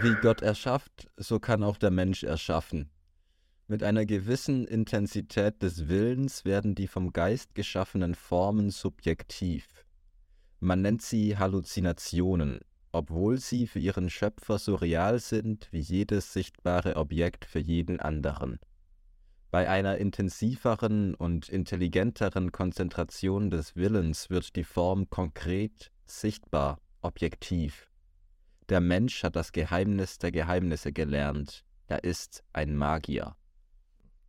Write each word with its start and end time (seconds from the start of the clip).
Wie 0.00 0.14
Gott 0.14 0.42
erschafft, 0.42 1.08
so 1.16 1.40
kann 1.40 1.64
auch 1.64 1.76
der 1.76 1.90
Mensch 1.90 2.22
erschaffen. 2.22 2.88
Mit 3.66 3.82
einer 3.82 4.06
gewissen 4.06 4.64
Intensität 4.64 5.60
des 5.60 5.88
Willens 5.88 6.44
werden 6.44 6.76
die 6.76 6.86
vom 6.86 7.12
Geist 7.12 7.56
geschaffenen 7.56 8.14
Formen 8.14 8.70
subjektiv. 8.70 9.66
Man 10.60 10.82
nennt 10.82 11.02
sie 11.02 11.36
Halluzinationen, 11.36 12.60
obwohl 12.92 13.38
sie 13.38 13.66
für 13.66 13.80
ihren 13.80 14.08
Schöpfer 14.08 14.58
so 14.58 14.76
real 14.76 15.18
sind 15.18 15.66
wie 15.72 15.80
jedes 15.80 16.32
sichtbare 16.32 16.94
Objekt 16.94 17.44
für 17.44 17.58
jeden 17.60 17.98
anderen. 17.98 18.60
Bei 19.50 19.68
einer 19.68 19.98
intensiveren 19.98 21.14
und 21.14 21.48
intelligenteren 21.48 22.52
Konzentration 22.52 23.50
des 23.50 23.74
Willens 23.74 24.30
wird 24.30 24.54
die 24.54 24.64
Form 24.64 25.10
konkret, 25.10 25.90
sichtbar, 26.06 26.78
objektiv. 27.00 27.87
Der 28.68 28.80
Mensch 28.82 29.22
hat 29.22 29.34
das 29.34 29.52
Geheimnis 29.52 30.18
der 30.18 30.30
Geheimnisse 30.30 30.92
gelernt. 30.92 31.64
Er 31.86 32.04
ist 32.04 32.44
ein 32.52 32.76
Magier. 32.76 33.34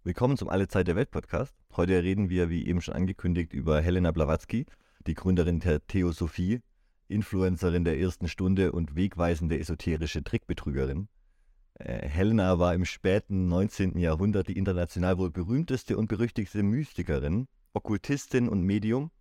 Willkommen 0.06 0.38
zum 0.38 0.48
Alle 0.48 0.70
Zeit 0.70 0.88
der 0.88 0.96
Welt 0.96 1.12
Podcast. 1.12 1.54
Heute 1.76 2.02
reden 2.04 2.30
wir, 2.30 2.50
wie 2.50 2.66
eben 2.66 2.80
schon 2.80 2.94
angekündigt, 2.94 3.52
über 3.52 3.82
Helena 3.82 4.12
Blavatsky, 4.14 4.66
die 5.06 5.14
Gründerin 5.14 5.60
der 5.60 5.86
Theosophie, 5.86 6.62
Influencerin 7.10 7.84
der 7.84 8.00
ersten 8.00 8.30
Stunde 8.30 8.72
und 8.72 8.96
wegweisende 8.96 9.60
esoterische 9.60 10.24
Trickbetrügerin. 10.24 11.10
Äh, 11.74 12.08
Helena 12.08 12.60
war 12.60 12.74
im 12.74 12.86
späten 12.86 13.50
19. 13.50 13.98
Jahrhundert 13.98 14.48
die 14.48 14.58
international 14.58 15.18
wohl 15.18 15.32
berühmteste 15.32 15.98
und 15.98 16.08
berüchtigste 16.08 16.64
Mystikerin, 16.64 17.50
Okkultistin 17.74 18.48
und 18.48 18.62
Medium. 18.62 19.12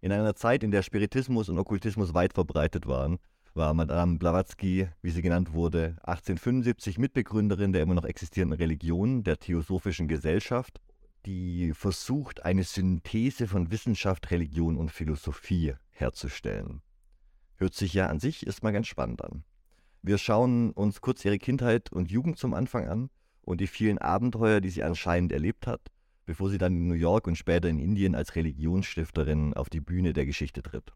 In 0.00 0.12
einer 0.12 0.36
Zeit, 0.36 0.62
in 0.62 0.70
der 0.70 0.84
Spiritismus 0.84 1.48
und 1.48 1.58
Okkultismus 1.58 2.14
weit 2.14 2.34
verbreitet 2.34 2.86
waren, 2.86 3.18
war 3.54 3.74
Madame 3.74 4.18
Blavatsky, 4.18 4.88
wie 5.02 5.10
sie 5.10 5.22
genannt 5.22 5.52
wurde, 5.52 5.96
1875 6.02 6.98
Mitbegründerin 6.98 7.72
der 7.72 7.82
immer 7.82 7.94
noch 7.94 8.04
existierenden 8.04 8.58
Religion, 8.58 9.22
der 9.22 9.38
Theosophischen 9.38 10.08
Gesellschaft, 10.08 10.80
die 11.26 11.72
versucht, 11.74 12.44
eine 12.44 12.64
Synthese 12.64 13.46
von 13.46 13.70
Wissenschaft, 13.70 14.30
Religion 14.30 14.76
und 14.76 14.90
Philosophie 14.90 15.74
herzustellen. 15.90 16.82
Hört 17.56 17.74
sich 17.74 17.92
ja 17.92 18.06
an 18.06 18.20
sich 18.20 18.46
erstmal 18.46 18.72
ganz 18.72 18.86
spannend 18.86 19.22
an. 19.22 19.44
Wir 20.02 20.16
schauen 20.16 20.70
uns 20.70 21.02
kurz 21.02 21.24
ihre 21.24 21.38
Kindheit 21.38 21.92
und 21.92 22.10
Jugend 22.10 22.38
zum 22.38 22.54
Anfang 22.54 22.88
an 22.88 23.10
und 23.42 23.60
die 23.60 23.66
vielen 23.66 23.98
Abenteuer, 23.98 24.60
die 24.60 24.70
sie 24.70 24.82
anscheinend 24.82 25.32
erlebt 25.32 25.66
hat, 25.66 25.88
bevor 26.24 26.48
sie 26.48 26.58
dann 26.58 26.74
in 26.74 26.88
New 26.88 26.94
York 26.94 27.26
und 27.26 27.36
später 27.36 27.68
in 27.68 27.78
Indien 27.78 28.14
als 28.14 28.34
Religionsstifterin 28.34 29.52
auf 29.52 29.68
die 29.68 29.80
Bühne 29.80 30.14
der 30.14 30.24
Geschichte 30.24 30.62
tritt. 30.62 30.92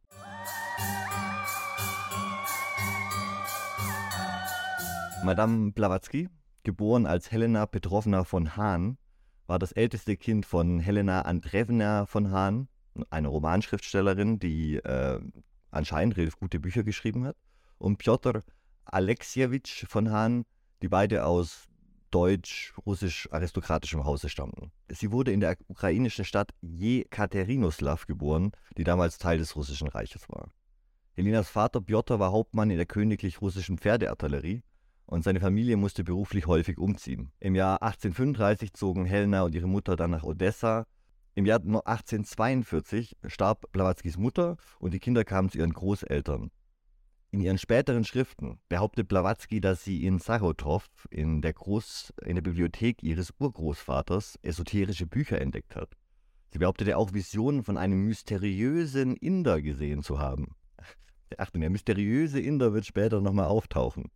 Madame 5.25 5.73
Blavatsky, 5.73 6.29
geboren 6.65 7.07
als 7.07 7.33
Helena 7.33 7.65
Petrovna 7.65 8.25
von 8.25 8.57
Hahn, 8.59 8.99
war 9.47 9.59
das 9.59 9.73
älteste 9.73 10.19
Kind 10.19 10.45
von 10.45 10.81
Helena 10.81 11.23
Andrewna 11.23 12.05
von 12.05 12.31
Hahn, 12.31 12.69
einer 13.09 13.31
Romanschriftstellerin, 13.31 14.39
die 14.39 14.77
äh, 14.77 15.19
anscheinend 15.71 16.19
relativ 16.19 16.39
gute 16.39 16.61
Bücher 16.61 16.83
geschrieben 16.83 17.25
hat, 17.25 17.37
und 17.79 17.97
Piotr 17.97 18.43
Alexievich 18.85 19.87
von 19.89 20.11
Hahn, 20.11 20.45
die 20.83 20.89
beide 20.89 21.25
aus 21.25 21.69
deutsch-russisch-aristokratischem 22.11 24.05
Hause 24.05 24.29
stammten. 24.29 24.73
Sie 24.91 25.11
wurde 25.11 25.33
in 25.33 25.41
der 25.41 25.57
ukrainischen 25.69 26.27
Stadt 26.27 26.51
Jekaterinoslav 26.61 28.07
geboren, 28.07 28.53
die 28.77 28.85
damals 28.85 29.17
Teil 29.17 29.39
des 29.39 29.57
Russischen 29.57 29.89
Reiches 29.89 30.29
war. 30.29 30.51
Helenas 31.15 31.49
Vater 31.49 31.81
Piotr 31.81 32.19
war 32.19 32.31
Hauptmann 32.31 32.69
in 32.69 32.77
der 32.77 32.85
königlich 32.85 33.41
russischen 33.41 33.79
Pferdeartillerie 33.79 34.63
und 35.07 35.25
seine 35.25 35.41
Familie 35.41 35.77
musste 35.77 36.05
beruflich 36.05 36.47
häufig 36.47 36.79
umziehen. 36.79 37.31
Im 37.41 37.55
Jahr 37.55 37.83
1835 37.83 38.73
zogen 38.73 39.05
Helena 39.05 39.43
und 39.43 39.55
ihre 39.55 39.69
Mutter 39.69 39.97
dann 39.97 40.11
nach 40.11 40.25
Odessa. 40.25 40.87
Im 41.35 41.47
Jahr 41.47 41.61
1842 41.61 43.17
starb 43.27 43.71
Blavatskys 43.73 44.17
Mutter 44.17 44.57
und 44.79 44.95
die 44.95 45.01
Kinder 45.01 45.25
kamen 45.25 45.51
zu 45.51 45.59
ihren 45.59 45.73
Großeltern. 45.73 46.51
In 47.33 47.41
ihren 47.41 47.59
späteren 47.59 48.05
Schriften 48.05 48.61
behauptet 48.69 49.09
Blavatsky, 49.09 49.61
dass 49.61 49.83
sie 49.83 50.05
in 50.05 50.21
Sarotow 50.21 50.89
in 51.11 51.43
der, 51.43 51.55
in 52.25 52.37
der 52.37 52.43
Bibliothek 52.43 53.03
ihres 53.03 53.35
Urgroßvaters 53.41 54.39
esoterische 54.43 55.07
Bücher 55.07 55.41
entdeckt 55.41 55.75
hat. 55.75 55.97
Sie 56.53 56.59
behauptete 56.59 56.97
auch 56.97 57.13
Visionen 57.13 57.65
von 57.65 57.77
einem 57.77 58.05
mysteriösen 58.05 59.17
Inder 59.17 59.61
gesehen 59.61 60.05
zu 60.05 60.21
haben. 60.21 60.55
Achtung, 61.37 61.63
der 61.63 61.71
mysteriöse 61.71 62.39
Inder 62.39 62.73
wird 62.73 62.87
später 62.87 63.21
nochmal 63.21 63.47
auftauchen. 63.47 64.13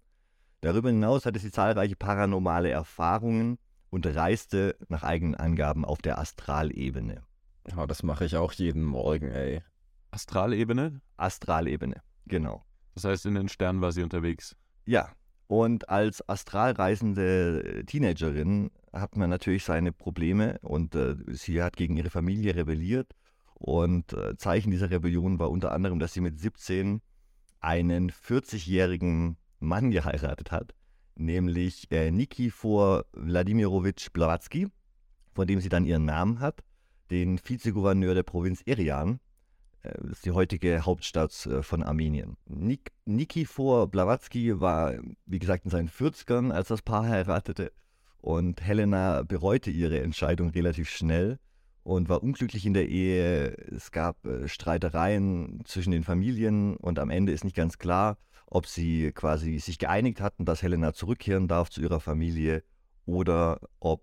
Darüber 0.61 0.91
hinaus 0.91 1.25
hatte 1.25 1.39
sie 1.39 1.51
zahlreiche 1.51 1.97
paranormale 1.97 2.71
Erfahrungen 2.71 3.59
und 3.91 4.07
reiste 4.07 4.77
nach 4.89 5.05
eigenen 5.05 5.35
Angaben 5.35 5.85
auf 5.85 6.03
der 6.03 6.19
Astralebene. 6.19 7.23
Ja, 7.71 7.87
das 7.87 8.03
mache 8.03 8.25
ich 8.25 8.37
auch 8.37 8.53
jeden 8.53 8.85
Morgen, 8.85 9.29
ey. 9.31 9.63
Astralebene? 10.11 11.01
Astralebene, 11.17 12.03
genau. 12.27 12.65
Das 12.95 13.05
heißt, 13.05 13.27
in 13.27 13.35
den 13.35 13.49
Sternen 13.49 13.81
war 13.81 13.93
sie 13.93 14.03
unterwegs. 14.03 14.57
Ja, 14.85 15.13
und 15.47 15.89
als 15.89 16.27
astralreisende 16.29 17.85
Teenagerin 17.87 18.71
hat 18.93 19.17
man 19.17 19.31
natürlich 19.31 19.65
seine 19.65 19.93
Probleme 19.93 20.59
und 20.63 20.95
äh, 20.95 21.17
sie 21.29 21.63
hat 21.63 21.77
gegen 21.77 21.97
ihre 21.97 22.11
Familie 22.11 22.55
rebelliert. 22.55 23.15
Und 23.55 24.13
äh, 24.13 24.37
Zeichen 24.37 24.71
dieser 24.71 24.91
Rebellion 24.91 25.39
war 25.39 25.51
unter 25.51 25.73
anderem, 25.73 25.99
dass 25.99 26.13
sie 26.13 26.21
mit 26.21 26.39
17 26.39 27.01
einen 27.61 28.11
40-jährigen 28.11 29.37
Mann 29.61 29.91
geheiratet 29.91 30.53
hat, 30.53 30.75
nämlich 31.17 31.91
äh, 31.91 32.11
Nikifor 32.11 33.05
Wladimirovich 33.13 34.13
Blavatsky, 34.13 34.69
von 35.35 35.47
dem 35.47 35.61
sie 35.61 35.69
dann 35.69 35.85
ihren 35.85 36.05
Namen 36.05 36.41
hat, 36.41 36.63
den 37.11 37.41
Vizegouverneur 37.43 38.15
der 38.15 38.23
Provinz 38.23 38.63
Irian, 38.65 39.21
äh, 39.83 39.93
das 40.01 40.13
ist 40.13 40.27
die 40.27 40.33
heutige 40.33 40.85
Hauptstadt 40.85 41.47
äh, 41.47 41.63
von 41.63 41.83
Armenien. 41.83 42.37
Nik 42.47 42.93
Nikifor 43.05 43.89
Blavatsky 43.89 44.61
war, 44.61 44.95
wie 45.27 45.39
gesagt, 45.39 45.65
in 45.65 45.71
seinen 45.71 45.89
40ern, 45.89 46.51
als 46.51 46.69
das 46.69 46.83
Paar 46.83 47.07
heiratete. 47.07 47.73
Und 48.21 48.61
Helena 48.61 49.23
bereute 49.23 49.71
ihre 49.71 50.01
Entscheidung 50.01 50.51
relativ 50.51 50.91
schnell 50.91 51.39
und 51.85 52.09
war 52.09 52.23
unglücklich 52.23 52.67
in 52.67 52.75
der 52.75 52.89
Ehe. 52.89 53.57
Es 53.75 53.93
gab 53.93 54.27
äh, 54.27 54.49
Streitereien 54.49 55.63
zwischen 55.65 55.91
den 55.91 56.05
Familien 56.05 56.77
und 56.77 56.99
am 56.99 57.11
Ende 57.11 57.33
ist 57.33 57.45
nicht 57.45 57.57
ganz 57.57 57.79
klar, 57.79 58.19
ob 58.51 58.67
sie 58.67 59.13
quasi 59.13 59.59
sich 59.59 59.79
geeinigt 59.79 60.21
hatten, 60.21 60.45
dass 60.45 60.63
Helena 60.63 60.93
zurückkehren 60.93 61.49
darf 61.49 61.71
zu 61.71 61.81
ihrer 61.81 62.01
Familie 62.01 62.63
oder 63.05 63.61
ob 63.81 64.03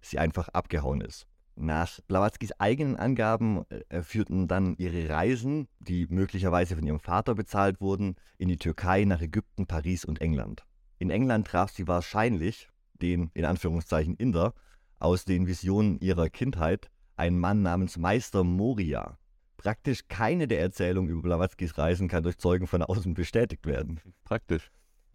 sie 0.00 0.18
einfach 0.18 0.48
abgehauen 0.48 1.00
ist. 1.00 1.26
Nach 1.58 2.00
Blavatskys 2.06 2.52
eigenen 2.60 2.96
Angaben 2.96 3.64
äh, 3.88 4.02
führten 4.02 4.46
dann 4.46 4.76
ihre 4.76 5.08
Reisen, 5.08 5.68
die 5.78 6.06
möglicherweise 6.10 6.76
von 6.76 6.86
ihrem 6.86 7.00
Vater 7.00 7.34
bezahlt 7.34 7.80
wurden, 7.80 8.16
in 8.36 8.48
die 8.48 8.58
Türkei, 8.58 9.04
nach 9.04 9.22
Ägypten, 9.22 9.66
Paris 9.66 10.04
und 10.04 10.20
England. 10.20 10.64
In 10.98 11.08
England 11.08 11.46
traf 11.46 11.70
sie 11.70 11.88
wahrscheinlich 11.88 12.68
den, 13.00 13.30
in 13.32 13.46
Anführungszeichen, 13.46 14.16
Inder 14.16 14.52
aus 14.98 15.24
den 15.24 15.46
Visionen 15.46 15.98
ihrer 16.00 16.28
Kindheit, 16.28 16.90
einen 17.16 17.38
Mann 17.38 17.62
namens 17.62 17.96
Meister 17.96 18.44
Moria. 18.44 19.18
Praktisch 19.66 20.06
keine 20.06 20.46
der 20.46 20.60
Erzählungen 20.60 21.10
über 21.10 21.22
Blavatskys 21.22 21.76
Reisen 21.76 22.06
kann 22.06 22.22
durch 22.22 22.38
Zeugen 22.38 22.68
von 22.68 22.84
außen 22.84 23.14
bestätigt 23.14 23.66
werden. 23.66 24.00
Praktisch. 24.22 24.70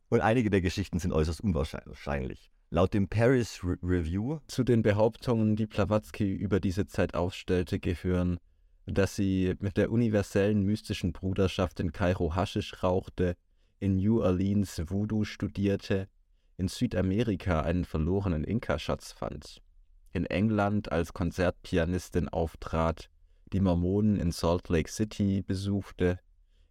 Und 0.10 0.20
einige 0.20 0.50
der 0.50 0.60
Geschichten 0.60 1.00
sind 1.00 1.14
äußerst 1.14 1.40
unwahrscheinlich. 1.40 2.52
Laut 2.70 2.94
dem 2.94 3.08
Paris 3.08 3.64
Re 3.64 3.78
Review 3.82 4.40
zu 4.48 4.66
den 4.66 4.82
Behauptungen, 4.82 5.56
die 5.56 5.68
Blavatsky 5.68 6.34
über 6.36 6.60
diese 6.60 6.86
Zeit 6.86 7.14
aufstellte, 7.14 7.80
gehören, 7.80 8.40
dass 8.86 9.16
sie 9.16 9.56
mit 9.62 9.78
der 9.78 9.90
universellen 9.90 10.64
mystischen 10.64 11.14
Bruderschaft 11.14 11.80
in 11.80 11.94
Kairo 11.94 12.36
Haschisch 12.36 12.84
rauchte, 12.84 13.38
in 13.80 13.96
New 13.96 14.22
Orleans 14.22 14.82
Voodoo 14.86 15.24
studierte, 15.24 16.10
in 16.58 16.68
Südamerika 16.68 17.62
einen 17.62 17.86
verlorenen 17.86 18.44
Inka-Schatz 18.44 19.14
fand, 19.14 19.62
in 20.12 20.26
England 20.26 20.92
als 20.92 21.14
Konzertpianistin 21.14 22.28
auftrat, 22.28 23.10
die 23.54 23.60
Mormonen 23.60 24.18
in 24.20 24.32
Salt 24.32 24.70
Lake 24.70 24.90
City 24.90 25.42
besuchte, 25.42 26.20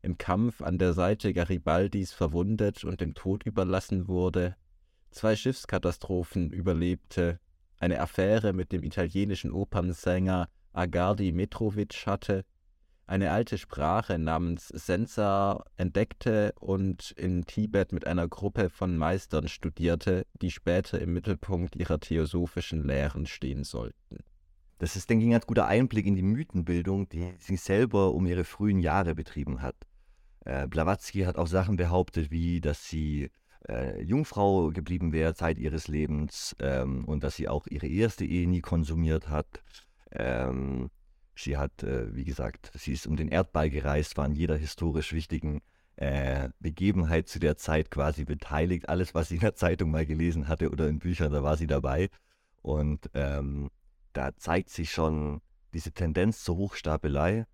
im 0.02 0.16
Kampf 0.16 0.62
an 0.62 0.78
der 0.78 0.92
Seite 0.94 1.32
Garibaldis 1.32 2.12
verwundet 2.12 2.84
und 2.84 3.00
dem 3.00 3.14
Tod 3.14 3.44
überlassen 3.44 4.08
wurde, 4.08 4.56
zwei 5.10 5.36
Schiffskatastrophen 5.36 6.52
überlebte, 6.52 7.38
eine 7.78 8.00
Affäre 8.00 8.52
mit 8.52 8.72
dem 8.72 8.82
italienischen 8.82 9.52
Opernsänger 9.52 10.48
Agardi 10.72 11.32
Metrovic 11.32 12.06
hatte, 12.06 12.44
eine 13.06 13.32
alte 13.32 13.58
Sprache 13.58 14.18
namens 14.18 14.68
Sensa 14.68 15.64
entdeckte 15.76 16.54
und 16.60 17.10
in 17.16 17.44
Tibet 17.44 17.90
mit 17.90 18.06
einer 18.06 18.28
Gruppe 18.28 18.70
von 18.70 18.96
Meistern 18.96 19.48
studierte, 19.48 20.26
die 20.40 20.52
später 20.52 21.00
im 21.00 21.12
Mittelpunkt 21.12 21.74
ihrer 21.74 21.98
theosophischen 21.98 22.84
Lehren 22.86 23.26
stehen 23.26 23.64
sollten. 23.64 24.18
Das 24.80 24.96
ist, 24.96 25.10
denke 25.10 25.24
ich, 25.24 25.28
ein 25.28 25.32
ganz 25.32 25.46
guter 25.46 25.66
Einblick 25.66 26.06
in 26.06 26.14
die 26.14 26.22
Mythenbildung, 26.22 27.06
die 27.10 27.34
sie 27.38 27.56
selber 27.56 28.14
um 28.14 28.24
ihre 28.24 28.44
frühen 28.44 28.78
Jahre 28.78 29.14
betrieben 29.14 29.60
hat. 29.60 29.76
Äh, 30.46 30.66
Blavatsky 30.68 31.24
hat 31.24 31.36
auch 31.36 31.48
Sachen 31.48 31.76
behauptet, 31.76 32.30
wie 32.30 32.62
dass 32.62 32.88
sie 32.88 33.30
äh, 33.68 34.02
Jungfrau 34.02 34.70
geblieben 34.70 35.12
wäre 35.12 35.34
Zeit 35.34 35.58
ihres 35.58 35.86
Lebens 35.86 36.56
ähm, 36.60 37.04
und 37.04 37.22
dass 37.22 37.36
sie 37.36 37.46
auch 37.46 37.66
ihre 37.66 37.88
erste 37.88 38.24
Ehe 38.24 38.48
nie 38.48 38.62
konsumiert 38.62 39.28
hat. 39.28 39.62
Ähm, 40.12 40.88
sie 41.34 41.58
hat, 41.58 41.82
äh, 41.82 42.14
wie 42.16 42.24
gesagt, 42.24 42.72
sie 42.74 42.94
ist 42.94 43.06
um 43.06 43.16
den 43.16 43.28
Erdball 43.28 43.68
gereist, 43.68 44.16
war 44.16 44.24
an 44.24 44.32
jeder 44.32 44.56
historisch 44.56 45.12
wichtigen 45.12 45.60
äh, 45.96 46.48
Begebenheit 46.58 47.28
zu 47.28 47.38
der 47.38 47.58
Zeit 47.58 47.90
quasi 47.90 48.24
beteiligt. 48.24 48.88
Alles, 48.88 49.14
was 49.14 49.28
sie 49.28 49.34
in 49.34 49.42
der 49.42 49.56
Zeitung 49.56 49.90
mal 49.90 50.06
gelesen 50.06 50.48
hatte 50.48 50.70
oder 50.70 50.88
in 50.88 51.00
Büchern, 51.00 51.32
da 51.32 51.42
war 51.42 51.58
sie 51.58 51.66
dabei. 51.66 52.08
Und 52.62 53.10
ähm, 53.12 53.68
da 54.20 54.36
zeigt 54.36 54.68
sich 54.68 54.92
schon 54.92 55.40
diese 55.72 55.92
Tendenz 55.92 56.44
zur 56.44 56.56
Hochstapelei 56.56 57.46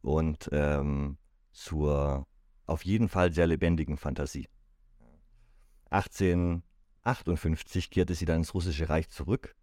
und 0.00 0.48
ähm, 0.52 1.18
zur 1.50 2.28
auf 2.66 2.84
jeden 2.84 3.08
Fall 3.08 3.32
sehr 3.32 3.48
lebendigen 3.48 3.96
Fantasie. 3.96 4.46
1858 5.90 7.90
kehrte 7.90 8.14
sie 8.14 8.26
dann 8.26 8.36
ins 8.38 8.54
Russische 8.54 8.88
Reich 8.88 9.10
zurück. 9.10 9.56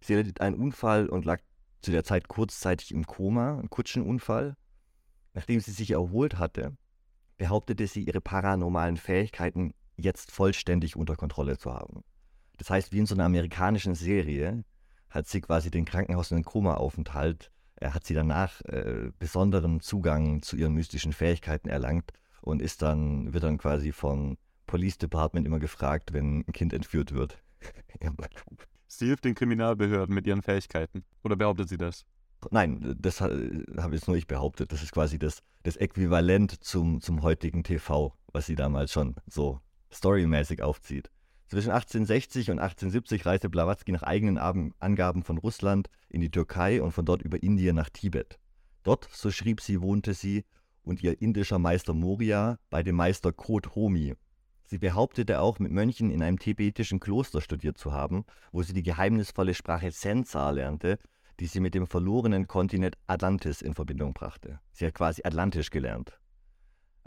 Sie 0.00 0.12
erlitt 0.12 0.42
einen 0.42 0.56
Unfall 0.56 1.08
und 1.08 1.24
lag 1.24 1.40
zu 1.80 1.90
der 1.90 2.04
Zeit 2.04 2.28
kurzzeitig 2.28 2.92
im 2.92 3.06
Koma, 3.06 3.58
ein 3.58 3.70
Kutschenunfall. 3.70 4.58
Nachdem 5.32 5.60
sie 5.60 5.72
sich 5.72 5.92
erholt 5.92 6.38
hatte, 6.38 6.76
behauptete 7.38 7.86
sie, 7.86 8.02
ihre 8.02 8.20
paranormalen 8.20 8.98
Fähigkeiten 8.98 9.72
jetzt 9.96 10.32
vollständig 10.32 10.96
unter 10.96 11.16
Kontrolle 11.16 11.56
zu 11.56 11.72
haben. 11.72 12.04
Das 12.58 12.68
heißt, 12.68 12.92
wie 12.92 12.98
in 12.98 13.06
so 13.06 13.14
einer 13.14 13.24
amerikanischen 13.24 13.94
Serie 13.94 14.64
hat 15.10 15.26
sie 15.26 15.40
quasi 15.40 15.70
den 15.70 15.84
Krankenhaus- 15.84 16.30
und 16.30 16.38
den 16.38 16.44
Koma-Aufenthalt, 16.44 17.50
äh, 17.76 17.90
hat 17.90 18.04
sie 18.04 18.14
danach 18.14 18.60
äh, 18.62 19.10
besonderen 19.18 19.80
Zugang 19.80 20.42
zu 20.42 20.56
ihren 20.56 20.74
mystischen 20.74 21.12
Fähigkeiten 21.12 21.68
erlangt 21.68 22.12
und 22.40 22.62
ist 22.62 22.82
dann, 22.82 23.32
wird 23.32 23.44
dann 23.44 23.58
quasi 23.58 23.92
vom 23.92 24.36
Police 24.66 24.98
Department 24.98 25.46
immer 25.46 25.58
gefragt, 25.58 26.12
wenn 26.12 26.44
ein 26.46 26.52
Kind 26.52 26.72
entführt 26.72 27.12
wird. 27.12 27.42
sie 28.86 29.06
hilft 29.06 29.24
den 29.24 29.34
Kriminalbehörden 29.34 30.14
mit 30.14 30.26
ihren 30.26 30.42
Fähigkeiten. 30.42 31.04
Oder 31.24 31.36
behauptet 31.36 31.68
sie 31.68 31.78
das? 31.78 32.04
Nein, 32.50 32.96
das 33.00 33.20
habe 33.20 33.94
jetzt 33.94 34.06
nur 34.06 34.16
ich 34.16 34.26
behauptet. 34.26 34.70
Das 34.72 34.82
ist 34.82 34.92
quasi 34.92 35.18
das, 35.18 35.42
das 35.64 35.76
Äquivalent 35.76 36.62
zum, 36.62 37.00
zum 37.00 37.22
heutigen 37.22 37.64
TV, 37.64 38.14
was 38.32 38.46
sie 38.46 38.54
damals 38.54 38.92
schon 38.92 39.16
so 39.26 39.60
storymäßig 39.92 40.62
aufzieht. 40.62 41.10
Zwischen 41.48 41.70
1860 41.70 42.50
und 42.50 42.58
1870 42.58 43.24
reiste 43.24 43.48
Blavatsky 43.48 43.90
nach 43.92 44.02
eigenen 44.02 44.36
Angaben 44.36 45.22
von 45.22 45.38
Russland 45.38 45.88
in 46.10 46.20
die 46.20 46.30
Türkei 46.30 46.82
und 46.82 46.92
von 46.92 47.06
dort 47.06 47.22
über 47.22 47.42
Indien 47.42 47.74
nach 47.74 47.88
Tibet. 47.88 48.38
Dort, 48.82 49.08
so 49.10 49.30
schrieb 49.30 49.62
sie, 49.62 49.80
wohnte 49.80 50.12
sie 50.12 50.44
und 50.82 51.02
ihr 51.02 51.22
indischer 51.22 51.58
Meister 51.58 51.94
Moria 51.94 52.58
bei 52.68 52.82
dem 52.82 52.96
Meister 52.96 53.32
Kot 53.32 53.74
Homi. 53.74 54.14
Sie 54.66 54.76
behauptete 54.76 55.40
auch, 55.40 55.58
mit 55.58 55.72
Mönchen 55.72 56.10
in 56.10 56.22
einem 56.22 56.38
tibetischen 56.38 57.00
Kloster 57.00 57.40
studiert 57.40 57.78
zu 57.78 57.92
haben, 57.92 58.26
wo 58.52 58.62
sie 58.62 58.74
die 58.74 58.82
geheimnisvolle 58.82 59.54
Sprache 59.54 59.90
Sensar 59.90 60.52
lernte, 60.52 60.98
die 61.40 61.46
sie 61.46 61.60
mit 61.60 61.74
dem 61.74 61.86
verlorenen 61.86 62.46
Kontinent 62.46 62.98
Atlantis 63.06 63.62
in 63.62 63.72
Verbindung 63.72 64.12
brachte. 64.12 64.60
Sie 64.72 64.84
hat 64.84 64.92
quasi 64.92 65.22
Atlantisch 65.24 65.70
gelernt. 65.70 66.20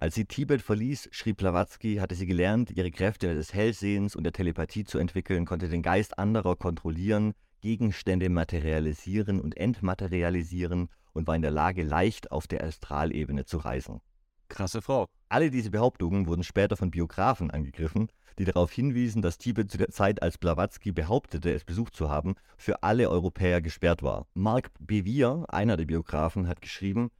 Als 0.01 0.15
sie 0.15 0.25
Tibet 0.25 0.63
verließ, 0.63 1.09
schrieb 1.11 1.37
Blavatsky, 1.37 1.97
hatte 1.97 2.15
sie 2.15 2.25
gelernt, 2.25 2.71
ihre 2.71 2.89
Kräfte 2.89 3.35
des 3.35 3.53
Hellsehens 3.53 4.15
und 4.15 4.23
der 4.23 4.33
Telepathie 4.33 4.83
zu 4.83 4.97
entwickeln, 4.97 5.45
konnte 5.45 5.69
den 5.69 5.83
Geist 5.83 6.17
anderer 6.17 6.55
kontrollieren, 6.55 7.33
Gegenstände 7.61 8.29
materialisieren 8.29 9.39
und 9.39 9.55
entmaterialisieren 9.55 10.89
und 11.13 11.27
war 11.27 11.35
in 11.35 11.43
der 11.43 11.51
Lage, 11.51 11.83
leicht 11.83 12.31
auf 12.31 12.47
der 12.47 12.63
Astralebene 12.63 13.45
zu 13.45 13.59
reisen. 13.59 14.01
Krasse 14.49 14.81
Frau. 14.81 15.05
Alle 15.29 15.51
diese 15.51 15.69
Behauptungen 15.69 16.25
wurden 16.25 16.43
später 16.43 16.77
von 16.77 16.89
Biografen 16.89 17.51
angegriffen, 17.51 18.07
die 18.39 18.45
darauf 18.45 18.71
hinwiesen, 18.71 19.21
dass 19.21 19.37
Tibet 19.37 19.69
zu 19.69 19.77
der 19.77 19.89
Zeit, 19.89 20.23
als 20.23 20.39
Blavatsky 20.39 20.91
behauptete, 20.91 21.53
es 21.53 21.63
besucht 21.63 21.95
zu 21.95 22.09
haben, 22.09 22.33
für 22.57 22.81
alle 22.81 23.07
Europäer 23.07 23.61
gesperrt 23.61 24.01
war. 24.01 24.25
Mark 24.33 24.71
Bevier, 24.79 25.45
einer 25.49 25.77
der 25.77 25.85
Biografen, 25.85 26.47
hat 26.47 26.59
geschrieben, 26.59 27.11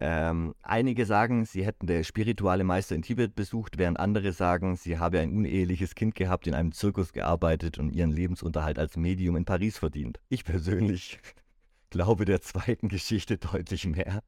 ähm, 0.00 0.54
einige 0.62 1.06
sagen, 1.06 1.44
sie 1.44 1.64
hätten 1.64 1.88
der 1.88 2.04
spirituelle 2.04 2.62
Meister 2.62 2.94
in 2.94 3.02
Tibet 3.02 3.34
besucht, 3.34 3.78
während 3.78 3.98
andere 3.98 4.32
sagen, 4.32 4.76
sie 4.76 4.98
habe 4.98 5.18
ein 5.18 5.32
uneheliches 5.32 5.96
Kind 5.96 6.14
gehabt, 6.14 6.46
in 6.46 6.54
einem 6.54 6.70
Zirkus 6.70 7.12
gearbeitet 7.12 7.78
und 7.78 7.90
ihren 7.90 8.12
Lebensunterhalt 8.12 8.78
als 8.78 8.96
Medium 8.96 9.34
in 9.34 9.44
Paris 9.44 9.76
verdient. 9.76 10.20
Ich 10.28 10.44
persönlich 10.44 11.18
glaube 11.90 12.24
der 12.26 12.40
zweiten 12.40 12.88
Geschichte 12.88 13.38
deutlich 13.38 13.86
mehr. 13.86 14.22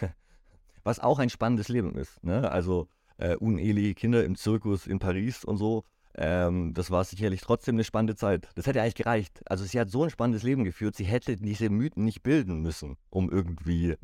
Was 0.82 0.98
auch 0.98 1.20
ein 1.20 1.30
spannendes 1.30 1.68
Leben 1.68 1.94
ist. 1.94 2.24
Ne? 2.24 2.50
Also 2.50 2.88
äh, 3.18 3.36
uneheliche 3.36 3.94
Kinder 3.94 4.24
im 4.24 4.34
Zirkus 4.34 4.88
in 4.88 4.98
Paris 4.98 5.44
und 5.44 5.58
so. 5.58 5.84
Ähm, 6.16 6.74
das 6.74 6.90
war 6.90 7.04
sicherlich 7.04 7.40
trotzdem 7.40 7.76
eine 7.76 7.84
spannende 7.84 8.16
Zeit. 8.16 8.48
Das 8.56 8.66
hätte 8.66 8.82
eigentlich 8.82 8.96
gereicht. 8.96 9.42
Also 9.46 9.64
sie 9.64 9.78
hat 9.78 9.90
so 9.90 10.02
ein 10.02 10.10
spannendes 10.10 10.42
Leben 10.42 10.64
geführt, 10.64 10.96
sie 10.96 11.04
hätte 11.04 11.36
diese 11.36 11.70
Mythen 11.70 12.04
nicht 12.04 12.24
bilden 12.24 12.62
müssen, 12.62 12.96
um 13.10 13.30
irgendwie 13.30 13.96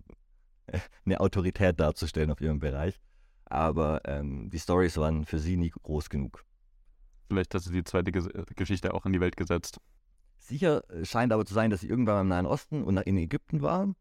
eine 1.05 1.21
Autorität 1.21 1.81
darzustellen 1.81 2.31
auf 2.31 2.41
ihrem 2.41 2.59
Bereich. 2.59 3.01
Aber 3.47 4.01
ähm, 4.05 4.51
die 4.51 4.59
Stories 4.59 4.97
waren 4.97 5.25
für 5.25 5.39
sie 5.39 5.57
nie 5.57 5.71
groß 5.71 6.09
genug. 6.09 6.45
Vielleicht 7.29 7.55
hat 7.55 7.63
sie 7.63 7.73
die 7.73 7.85
zweite 7.85 8.13
Ges 8.13 8.29
Geschichte 8.57 8.95
auch 8.95 9.07
in 9.07 9.13
die 9.13 9.21
Welt 9.21 9.37
gesetzt. 9.37 9.79
Sicher 10.39 10.83
scheint 11.03 11.33
aber 11.33 11.47
zu 11.47 11.55
sein, 11.55 11.71
dass 11.71 11.81
sie 11.81 11.89
irgendwann 11.89 12.23
im 12.23 12.29
Nahen 12.29 12.47
Osten 12.47 12.85
und 12.85 12.99
in 12.99 13.17
Ägypten 13.17 13.63
war. 13.63 13.95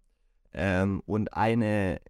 Ähm, 0.54 1.02
und 1.06 1.34
eine 1.34 2.02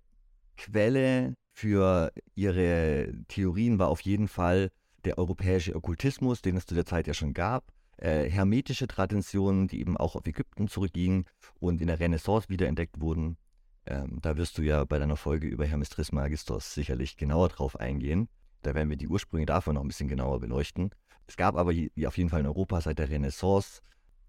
Quelle 0.58 1.36
für 1.52 2.12
ihre 2.36 3.14
Theorien 3.28 3.80
war 3.80 3.90
auf 3.90 4.02
jeden 4.02 4.28
Fall 4.28 4.72
der 5.06 5.18
europäische 5.18 5.76
Okkultismus, 5.76 6.42
den 6.42 6.58
es 6.58 6.66
zu 6.66 6.76
der 6.76 6.86
Zeit 6.86 7.08
ja 7.08 7.14
schon 7.14 7.34
gab. 7.34 7.72
Äh, 7.98 8.30
hermetische 8.30 8.88
Traditionen, 8.88 9.68
die 9.68 9.80
eben 9.80 9.98
auch 9.98 10.16
auf 10.16 10.26
Ägypten 10.26 10.68
zurückgingen 10.68 11.26
und 11.60 11.80
in 11.80 11.88
der 11.88 12.00
Renaissance 12.00 12.50
wiederentdeckt 12.50 13.00
wurden. 13.00 13.38
Ähm, 13.85 14.19
da 14.21 14.38
wirst 14.38 14.57
du 14.57 14.62
ja 14.62 14.85
bei 14.85 14.97
deiner 14.97 15.18
Folge 15.18 15.47
über 15.47 15.65
Hermes 15.65 15.89
Trismegistos 15.89 16.74
sicherlich 16.74 17.18
genauer 17.18 17.50
drauf 17.50 17.80
eingehen. 17.80 18.30
Da 18.62 18.74
werden 18.75 18.89
wir 18.89 18.97
die 18.97 19.07
Ursprünge 19.07 19.45
davon 19.45 19.75
noch 19.75 19.81
ein 19.81 19.88
bisschen 19.88 20.07
genauer 20.07 20.39
beleuchten. 20.39 20.91
Es 21.27 21.35
gab 21.35 21.56
aber 21.56 21.71
auf 21.71 22.18
jeden 22.18 22.30
Fall 22.30 22.39
in 22.39 22.47
Europa 22.47 22.81
seit 22.81 23.00
der 23.00 23.09
Renaissance 23.09 23.81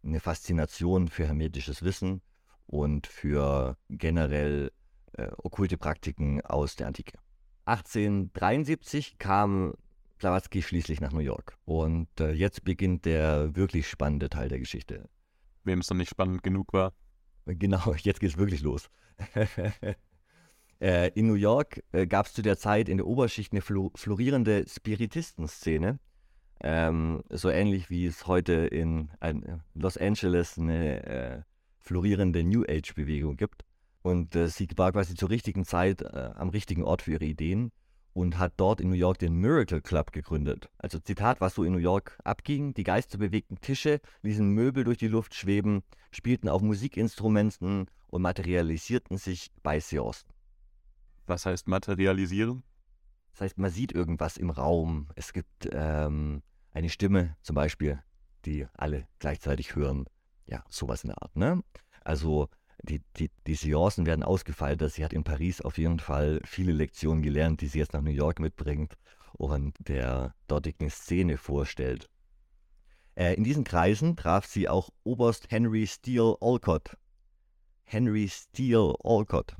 eine 0.04 0.20
Faszination 0.20 1.08
für 1.08 1.26
hermetisches 1.26 1.82
Wissen 1.82 2.20
und 2.66 3.06
für 3.06 3.76
generell 3.88 4.70
äh, 5.12 5.28
okkulte 5.38 5.78
Praktiken 5.78 6.40
aus 6.42 6.76
der 6.76 6.88
Antike. 6.88 7.18
1873 7.66 9.18
kam 9.18 9.74
Blavatsky 10.18 10.62
schließlich 10.62 11.00
nach 11.00 11.12
New 11.12 11.20
York 11.20 11.56
und 11.64 12.08
äh, 12.20 12.32
jetzt 12.32 12.64
beginnt 12.64 13.04
der 13.04 13.54
wirklich 13.56 13.88
spannende 13.88 14.28
Teil 14.28 14.48
der 14.48 14.58
Geschichte. 14.58 15.08
Wem 15.64 15.80
es 15.80 15.90
noch 15.90 15.96
nicht 15.96 16.10
spannend 16.10 16.42
genug 16.42 16.72
war. 16.72 16.92
Genau, 17.46 17.94
jetzt 17.98 18.20
geht 18.20 18.30
es 18.30 18.38
wirklich 18.38 18.62
los. 18.62 18.90
äh, 20.80 21.10
in 21.14 21.26
New 21.26 21.34
York 21.34 21.82
äh, 21.92 22.06
gab 22.06 22.26
es 22.26 22.32
zu 22.32 22.42
der 22.42 22.56
Zeit 22.56 22.88
in 22.88 22.98
der 22.98 23.06
Oberschicht 23.06 23.52
eine 23.52 23.62
florierende 23.62 24.64
Spiritistenszene. 24.68 25.98
Ähm, 26.60 27.22
so 27.30 27.50
ähnlich 27.50 27.90
wie 27.90 28.06
es 28.06 28.26
heute 28.26 28.52
in 28.52 29.10
ein, 29.20 29.62
Los 29.74 29.98
Angeles 29.98 30.56
eine 30.56 31.06
äh, 31.06 31.42
florierende 31.78 32.42
New 32.42 32.62
Age-Bewegung 32.62 33.36
gibt. 33.36 33.64
Und 34.02 34.34
äh, 34.36 34.48
sie 34.48 34.68
war 34.76 34.92
quasi 34.92 35.14
zur 35.14 35.30
richtigen 35.30 35.64
Zeit 35.64 36.02
äh, 36.02 36.30
am 36.34 36.50
richtigen 36.50 36.84
Ort 36.84 37.02
für 37.02 37.12
ihre 37.12 37.24
Ideen 37.24 37.72
und 38.14 38.38
hat 38.38 38.54
dort 38.56 38.80
in 38.80 38.88
New 38.88 38.94
York 38.94 39.18
den 39.18 39.34
Miracle 39.34 39.82
Club 39.82 40.12
gegründet. 40.12 40.70
Also 40.78 40.98
Zitat, 40.98 41.40
was 41.40 41.54
so 41.54 41.64
in 41.64 41.72
New 41.72 41.78
York 41.78 42.18
abging, 42.24 42.72
die 42.72 42.84
geisterbewegten 42.84 43.60
Tische 43.60 44.00
ließen 44.22 44.48
Möbel 44.48 44.84
durch 44.84 44.98
die 44.98 45.08
Luft 45.08 45.34
schweben, 45.34 45.82
spielten 46.12 46.48
auf 46.48 46.62
Musikinstrumenten 46.62 47.86
und 48.06 48.22
materialisierten 48.22 49.18
sich 49.18 49.50
bei 49.62 49.80
Seance. 49.80 50.24
Was 51.26 51.44
heißt 51.44 51.66
materialisieren? 51.66 52.62
Das 53.32 53.40
heißt, 53.40 53.58
man 53.58 53.70
sieht 53.70 53.92
irgendwas 53.92 54.36
im 54.36 54.50
Raum. 54.50 55.08
Es 55.16 55.32
gibt 55.32 55.68
ähm, 55.72 56.42
eine 56.70 56.88
Stimme 56.88 57.36
zum 57.42 57.56
Beispiel, 57.56 58.00
die 58.44 58.66
alle 58.74 59.08
gleichzeitig 59.18 59.74
hören. 59.74 60.06
Ja, 60.46 60.62
sowas 60.68 61.02
in 61.02 61.08
der 61.08 61.20
Art. 61.20 61.34
Ne? 61.34 61.64
Also 62.04 62.48
die, 62.84 63.00
die, 63.16 63.30
die 63.46 63.54
Seancen 63.54 64.06
werden 64.06 64.22
ausgefeilt. 64.22 64.82
Sie 64.92 65.04
hat 65.04 65.12
in 65.12 65.24
Paris 65.24 65.60
auf 65.60 65.78
jeden 65.78 65.98
Fall 65.98 66.40
viele 66.44 66.72
Lektionen 66.72 67.22
gelernt, 67.22 67.60
die 67.60 67.66
sie 67.66 67.78
jetzt 67.78 67.92
nach 67.92 68.02
New 68.02 68.10
York 68.10 68.40
mitbringt 68.40 68.96
und 69.32 69.74
der 69.78 70.34
dortigen 70.46 70.90
Szene 70.90 71.36
vorstellt. 71.36 72.08
Äh, 73.16 73.34
in 73.34 73.44
diesen 73.44 73.64
Kreisen 73.64 74.16
traf 74.16 74.46
sie 74.46 74.68
auch 74.68 74.90
Oberst 75.04 75.50
Henry 75.50 75.86
Steele 75.86 76.36
Olcott. 76.40 76.96
Henry 77.84 78.28
Steele 78.28 78.94
Olcott. 79.00 79.54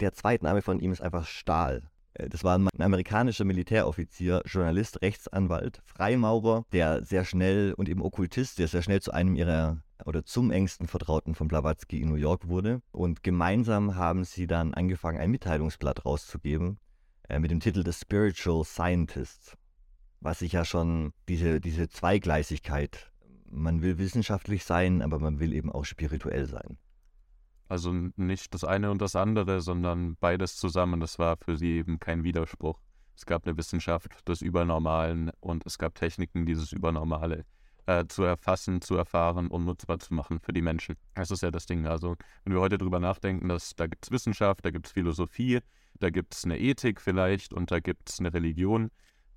Der 0.00 0.12
Zweitname 0.12 0.62
von 0.62 0.80
ihm 0.80 0.92
ist 0.92 1.00
einfach 1.00 1.26
Stahl. 1.26 1.90
Äh, 2.14 2.28
das 2.28 2.44
war 2.44 2.58
ein 2.58 2.68
amerikanischer 2.78 3.44
Militäroffizier, 3.44 4.42
Journalist, 4.46 5.02
Rechtsanwalt, 5.02 5.82
Freimaurer, 5.84 6.64
der 6.72 7.04
sehr 7.04 7.24
schnell 7.24 7.74
und 7.74 7.88
eben 7.88 8.02
Okkultist, 8.02 8.58
der 8.58 8.68
sehr 8.68 8.82
schnell 8.82 9.00
zu 9.00 9.12
einem 9.12 9.34
ihrer 9.34 9.82
oder 10.04 10.24
zum 10.24 10.50
engsten 10.50 10.86
Vertrauten 10.86 11.34
von 11.34 11.48
Blavatsky 11.48 12.00
in 12.00 12.08
New 12.08 12.16
York 12.16 12.48
wurde. 12.48 12.82
Und 12.92 13.22
gemeinsam 13.22 13.94
haben 13.94 14.24
sie 14.24 14.46
dann 14.46 14.74
angefangen, 14.74 15.18
ein 15.18 15.30
Mitteilungsblatt 15.30 16.04
rauszugeben 16.04 16.78
äh, 17.28 17.38
mit 17.38 17.50
dem 17.50 17.60
Titel 17.60 17.84
The 17.84 17.92
Spiritual 17.92 18.64
Scientist. 18.64 19.56
was 20.20 20.38
sich 20.38 20.52
ja 20.52 20.64
schon 20.64 21.12
diese, 21.28 21.60
diese 21.60 21.88
Zweigleisigkeit, 21.88 23.12
man 23.50 23.82
will 23.82 23.98
wissenschaftlich 23.98 24.64
sein, 24.64 25.02
aber 25.02 25.18
man 25.18 25.38
will 25.38 25.52
eben 25.52 25.70
auch 25.70 25.84
spirituell 25.84 26.46
sein. 26.46 26.78
Also 27.68 27.92
nicht 27.92 28.52
das 28.54 28.64
eine 28.64 28.90
und 28.90 29.00
das 29.00 29.16
andere, 29.16 29.60
sondern 29.60 30.16
beides 30.16 30.56
zusammen. 30.56 31.00
Das 31.00 31.18
war 31.18 31.36
für 31.36 31.56
sie 31.56 31.78
eben 31.78 31.98
kein 31.98 32.24
Widerspruch. 32.24 32.78
Es 33.16 33.26
gab 33.26 33.46
eine 33.46 33.56
Wissenschaft 33.56 34.28
des 34.28 34.42
Übernormalen 34.42 35.30
und 35.40 35.64
es 35.66 35.78
gab 35.78 35.94
Techniken, 35.94 36.46
dieses 36.46 36.72
Übernormale 36.72 37.44
äh, 37.86 38.06
zu 38.06 38.22
erfassen, 38.22 38.80
zu 38.80 38.96
erfahren 38.96 39.48
und 39.48 39.64
nutzbar 39.64 39.98
zu 39.98 40.14
machen 40.14 40.40
für 40.40 40.52
die 40.52 40.62
Menschen. 40.62 40.96
Das 41.14 41.30
ist 41.30 41.42
ja 41.42 41.50
das 41.50 41.66
Ding. 41.66 41.86
Also, 41.86 42.16
wenn 42.44 42.54
wir 42.54 42.60
heute 42.60 42.78
drüber 42.78 43.00
nachdenken, 43.00 43.48
dass 43.48 43.74
da 43.76 43.86
gibt 43.86 44.04
es 44.04 44.10
Wissenschaft, 44.10 44.64
da 44.64 44.70
gibt 44.70 44.86
es 44.86 44.92
Philosophie, 44.92 45.60
da 46.00 46.10
gibt 46.10 46.34
es 46.34 46.44
eine 46.44 46.58
Ethik 46.58 47.00
vielleicht 47.00 47.52
und 47.52 47.70
da 47.70 47.80
gibt 47.80 48.10
es 48.10 48.20
eine 48.20 48.32
Religion. 48.32 48.90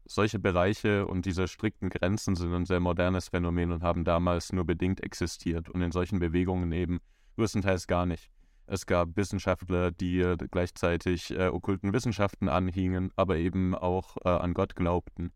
Solche 0.05 0.39
Bereiche 0.39 1.05
und 1.05 1.25
diese 1.25 1.48
strikten 1.48 1.89
Grenzen 1.89 2.36
sind 2.36 2.53
ein 2.53 2.65
sehr 2.65 2.79
modernes 2.79 3.27
Phänomen 3.27 3.72
und 3.72 3.84
haben 3.84 4.05
damals 4.05 4.53
nur 4.53 4.65
bedingt 4.65 5.03
existiert 5.03 5.69
und 5.69 5.81
in 5.81 5.91
solchen 5.91 6.19
Bewegungen 6.19 6.72
eben 6.72 7.00
größtenteils 7.38 7.88
gar 7.88 8.06
nicht. 8.06 8.29
Es 8.65 8.86
gab 8.86 9.15
Wissenschaftler, 9.15 9.91
die 9.91 10.20
äh, 10.20 10.36
gleichzeitig 10.51 11.32
äh, 11.32 11.48
okkulten 11.48 11.94
Wissenschaften 11.94 12.50
anhingen, 12.50 13.12
aber 13.15 13.38
eben 13.38 13.74
auch 13.74 14.17
äh, 14.25 14.29
an 14.29 14.53
Gott 14.53 14.75
glaubten. 14.75 15.32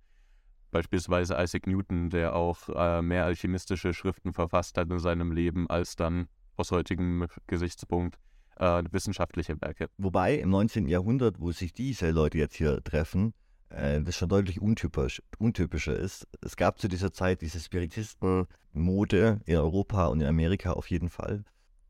Beispielsweise 0.71 1.35
Isaac 1.37 1.67
Newton, 1.67 2.09
der 2.09 2.35
auch 2.35 2.69
äh, 2.69 3.01
mehr 3.01 3.25
alchemistische 3.25 3.93
Schriften 3.93 4.33
verfasst 4.33 4.77
hat 4.77 4.89
in 4.89 4.99
seinem 4.99 5.31
Leben 5.31 5.69
als 5.69 5.95
dann 5.95 6.27
aus 6.57 6.71
heutigem 6.71 7.27
Gesichtspunkt 7.47 8.17
äh, 8.57 8.83
wissenschaftliche 8.91 9.59
Werke. 9.61 9.89
Wobei 9.97 10.35
im 10.35 10.49
19. 10.49 10.87
Jahrhundert, 10.87 11.39
wo 11.39 11.51
sich 11.51 11.73
diese 11.73 12.11
Leute 12.11 12.37
jetzt 12.37 12.55
hier 12.55 12.83
treffen, 12.83 13.33
äh, 13.69 14.01
das 14.01 14.15
schon 14.15 14.29
deutlich 14.29 14.61
untypisch, 14.61 15.21
untypischer 15.39 15.95
ist. 15.95 16.27
Es 16.41 16.55
gab 16.55 16.79
zu 16.79 16.87
dieser 16.87 17.13
Zeit 17.13 17.41
diese 17.41 17.59
Spiritisten-Mode 17.59 19.41
in 19.45 19.55
Europa 19.57 20.07
und 20.07 20.21
in 20.21 20.27
Amerika 20.27 20.73
auf 20.73 20.89
jeden 20.89 21.09
Fall. 21.09 21.43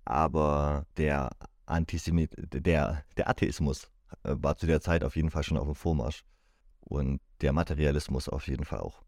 Aber 0.05 0.85
der 0.97 1.29
Antisemit, 1.65 2.33
der, 2.37 3.03
der 3.17 3.29
Atheismus 3.29 3.91
äh, 4.23 4.35
war 4.37 4.57
zu 4.57 4.67
der 4.67 4.81
Zeit 4.81 5.03
auf 5.03 5.15
jeden 5.15 5.29
Fall 5.29 5.43
schon 5.43 5.57
auf 5.57 5.65
dem 5.65 5.75
Vormarsch. 5.75 6.23
Und 6.81 7.21
der 7.41 7.53
Materialismus 7.53 8.27
auf 8.27 8.47
jeden 8.47 8.65
Fall 8.65 8.79
auch. 8.79 9.01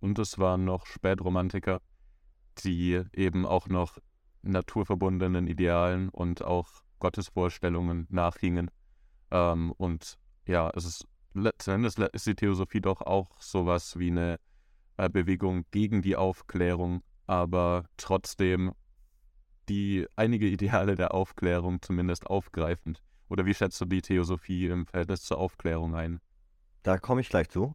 Und 0.00 0.18
es 0.18 0.38
waren 0.38 0.64
noch 0.64 0.86
Spätromantiker, 0.86 1.80
die 2.62 3.02
eben 3.12 3.46
auch 3.46 3.68
noch 3.68 3.98
naturverbundenen 4.42 5.46
Idealen 5.46 6.08
und 6.08 6.42
auch 6.44 6.68
Gottesvorstellungen 6.98 8.06
nachhingen. 8.10 8.70
Ähm, 9.30 9.72
und 9.72 10.18
ja, 10.46 10.70
es 10.74 10.84
ist 10.84 11.06
letzten 11.34 11.72
Endes 11.72 11.96
ist 12.12 12.26
die 12.26 12.34
Theosophie 12.34 12.80
doch 12.80 13.00
auch 13.00 13.40
sowas 13.40 13.98
wie 13.98 14.10
eine 14.10 14.38
äh, 14.96 15.08
Bewegung 15.08 15.64
gegen 15.70 16.02
die 16.02 16.16
Aufklärung, 16.16 17.02
aber 17.26 17.86
trotzdem 17.96 18.72
die 19.68 20.06
einige 20.16 20.46
Ideale 20.46 20.94
der 20.94 21.14
Aufklärung 21.14 21.82
zumindest 21.82 22.26
aufgreifend. 22.26 23.02
Oder 23.28 23.46
wie 23.46 23.54
schätzt 23.54 23.80
du 23.80 23.84
die 23.84 24.02
Theosophie 24.02 24.66
im 24.66 24.86
Verhältnis 24.86 25.22
zur 25.22 25.38
Aufklärung 25.38 25.94
ein? 25.94 26.20
Da 26.82 26.98
komme 26.98 27.20
ich 27.20 27.28
gleich 27.28 27.48
zu. 27.48 27.74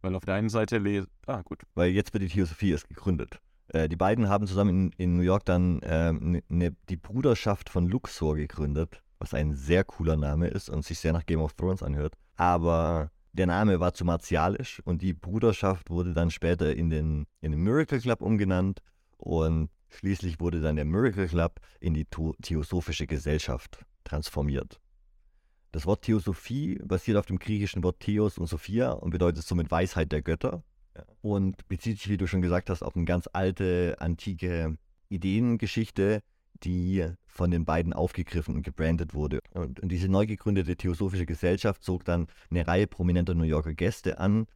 Weil 0.00 0.16
auf 0.16 0.24
der 0.24 0.34
einen 0.34 0.48
Seite 0.48 0.78
lese. 0.78 1.06
Ah, 1.26 1.42
gut. 1.42 1.62
Weil 1.74 1.90
jetzt 1.90 2.12
wird 2.12 2.24
die 2.24 2.28
Theosophie 2.28 2.72
erst 2.72 2.88
gegründet. 2.88 3.40
Äh, 3.68 3.88
die 3.88 3.96
beiden 3.96 4.28
haben 4.28 4.46
zusammen 4.46 4.70
in, 4.70 4.92
in 4.98 5.16
New 5.16 5.22
York 5.22 5.44
dann 5.44 5.80
äh, 5.82 6.12
ne, 6.12 6.76
die 6.88 6.96
Bruderschaft 6.96 7.70
von 7.70 7.88
Luxor 7.88 8.34
gegründet, 8.34 9.02
was 9.18 9.32
ein 9.32 9.54
sehr 9.54 9.84
cooler 9.84 10.16
Name 10.16 10.48
ist 10.48 10.68
und 10.68 10.84
sich 10.84 10.98
sehr 10.98 11.12
nach 11.12 11.24
Game 11.24 11.40
of 11.40 11.54
Thrones 11.54 11.82
anhört. 11.82 12.14
Aber 12.36 13.10
der 13.32 13.46
Name 13.46 13.80
war 13.80 13.94
zu 13.94 14.04
martialisch 14.04 14.80
und 14.84 15.00
die 15.02 15.14
Bruderschaft 15.14 15.88
wurde 15.88 16.12
dann 16.12 16.30
später 16.30 16.74
in 16.74 16.90
den, 16.90 17.26
in 17.40 17.52
den 17.52 17.62
Miracle 17.62 18.00
Club 18.00 18.20
umgenannt 18.20 18.80
und 19.16 19.70
schließlich 19.92 20.40
wurde 20.40 20.60
dann 20.60 20.76
der 20.76 20.84
Miracle 20.84 21.28
Club 21.28 21.60
in 21.80 21.94
die 21.94 22.06
Theosophische 22.06 23.06
Gesellschaft 23.06 23.84
transformiert. 24.04 24.80
Das 25.72 25.86
Wort 25.86 26.02
Theosophie 26.02 26.78
basiert 26.84 27.16
auf 27.16 27.26
dem 27.26 27.38
griechischen 27.38 27.82
Wort 27.82 28.00
Theos 28.00 28.36
und 28.36 28.46
Sophia 28.46 28.92
und 28.92 29.10
bedeutet 29.10 29.44
somit 29.44 29.70
Weisheit 29.70 30.12
der 30.12 30.22
Götter 30.22 30.62
und 31.22 31.66
bezieht 31.68 31.98
sich, 31.98 32.10
wie 32.10 32.18
du 32.18 32.26
schon 32.26 32.42
gesagt 32.42 32.68
hast, 32.68 32.82
auf 32.82 32.94
eine 32.94 33.06
ganz 33.06 33.28
alte, 33.32 33.96
antike 33.98 34.76
Ideengeschichte, 35.08 36.22
die 36.62 37.06
von 37.26 37.50
den 37.50 37.64
beiden 37.64 37.92
aufgegriffen 37.92 38.54
und 38.54 38.62
gebrandet 38.62 39.14
wurde. 39.14 39.40
Und, 39.52 39.80
diese 39.82 40.08
neu 40.08 40.26
gegründete 40.26 40.76
Theosophische 40.76 41.26
Gesellschaft 41.26 41.82
zog 41.82 42.04
dann 42.04 42.26
eine 42.50 42.66
Reihe 42.66 42.86
prominenter 42.86 43.34
New 43.34 43.44
Yorker 43.44 43.74
Gäste 43.74 44.18
an 44.18 44.46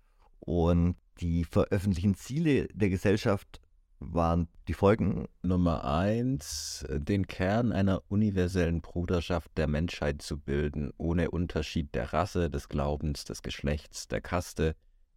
und 0.41 0.97
die 1.21 1.45
veröffentlichten 1.45 2.15
Ziele 2.15 2.69
der 2.75 2.91
Gesellschaft 2.91 3.61
waren 3.99 4.49
die 4.69 4.75
Folgen. 4.75 5.27
Nummer 5.43 5.85
eins, 5.85 6.87
den 6.91 7.27
Kern 7.27 7.73
einer 7.73 8.03
universellen 8.09 8.81
Bruderschaft 8.81 9.51
der 9.57 9.67
Menschheit 9.67 10.23
zu 10.23 10.39
bilden, 10.39 10.93
ohne 10.97 11.31
Unterschied 11.31 11.95
der 11.95 12.13
Rasse, 12.13 12.51
des 12.51 12.69
Glaubens, 12.69 13.25
des 13.25 13.43
Geschlechts, 13.43 14.09
der 14.09 14.21
Kaste 14.21 14.77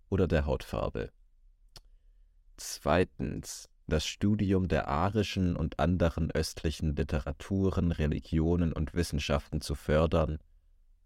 oder 0.10 0.28
der 0.28 0.46
Hautfarbe. 0.46 1.12
Zweitens, 2.58 3.70
das 3.88 4.06
Studium 4.06 4.68
der 4.68 4.88
arischen 4.88 5.56
und 5.56 5.80
anderen 5.80 6.32
östlichen 6.32 6.96
Literaturen, 6.96 7.92
Religionen 7.92 8.74
und 8.74 8.94
Wissenschaften 8.94 9.62
zu 9.62 9.76
fördern. 9.76 10.40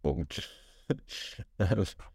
Punkt. 0.02 0.50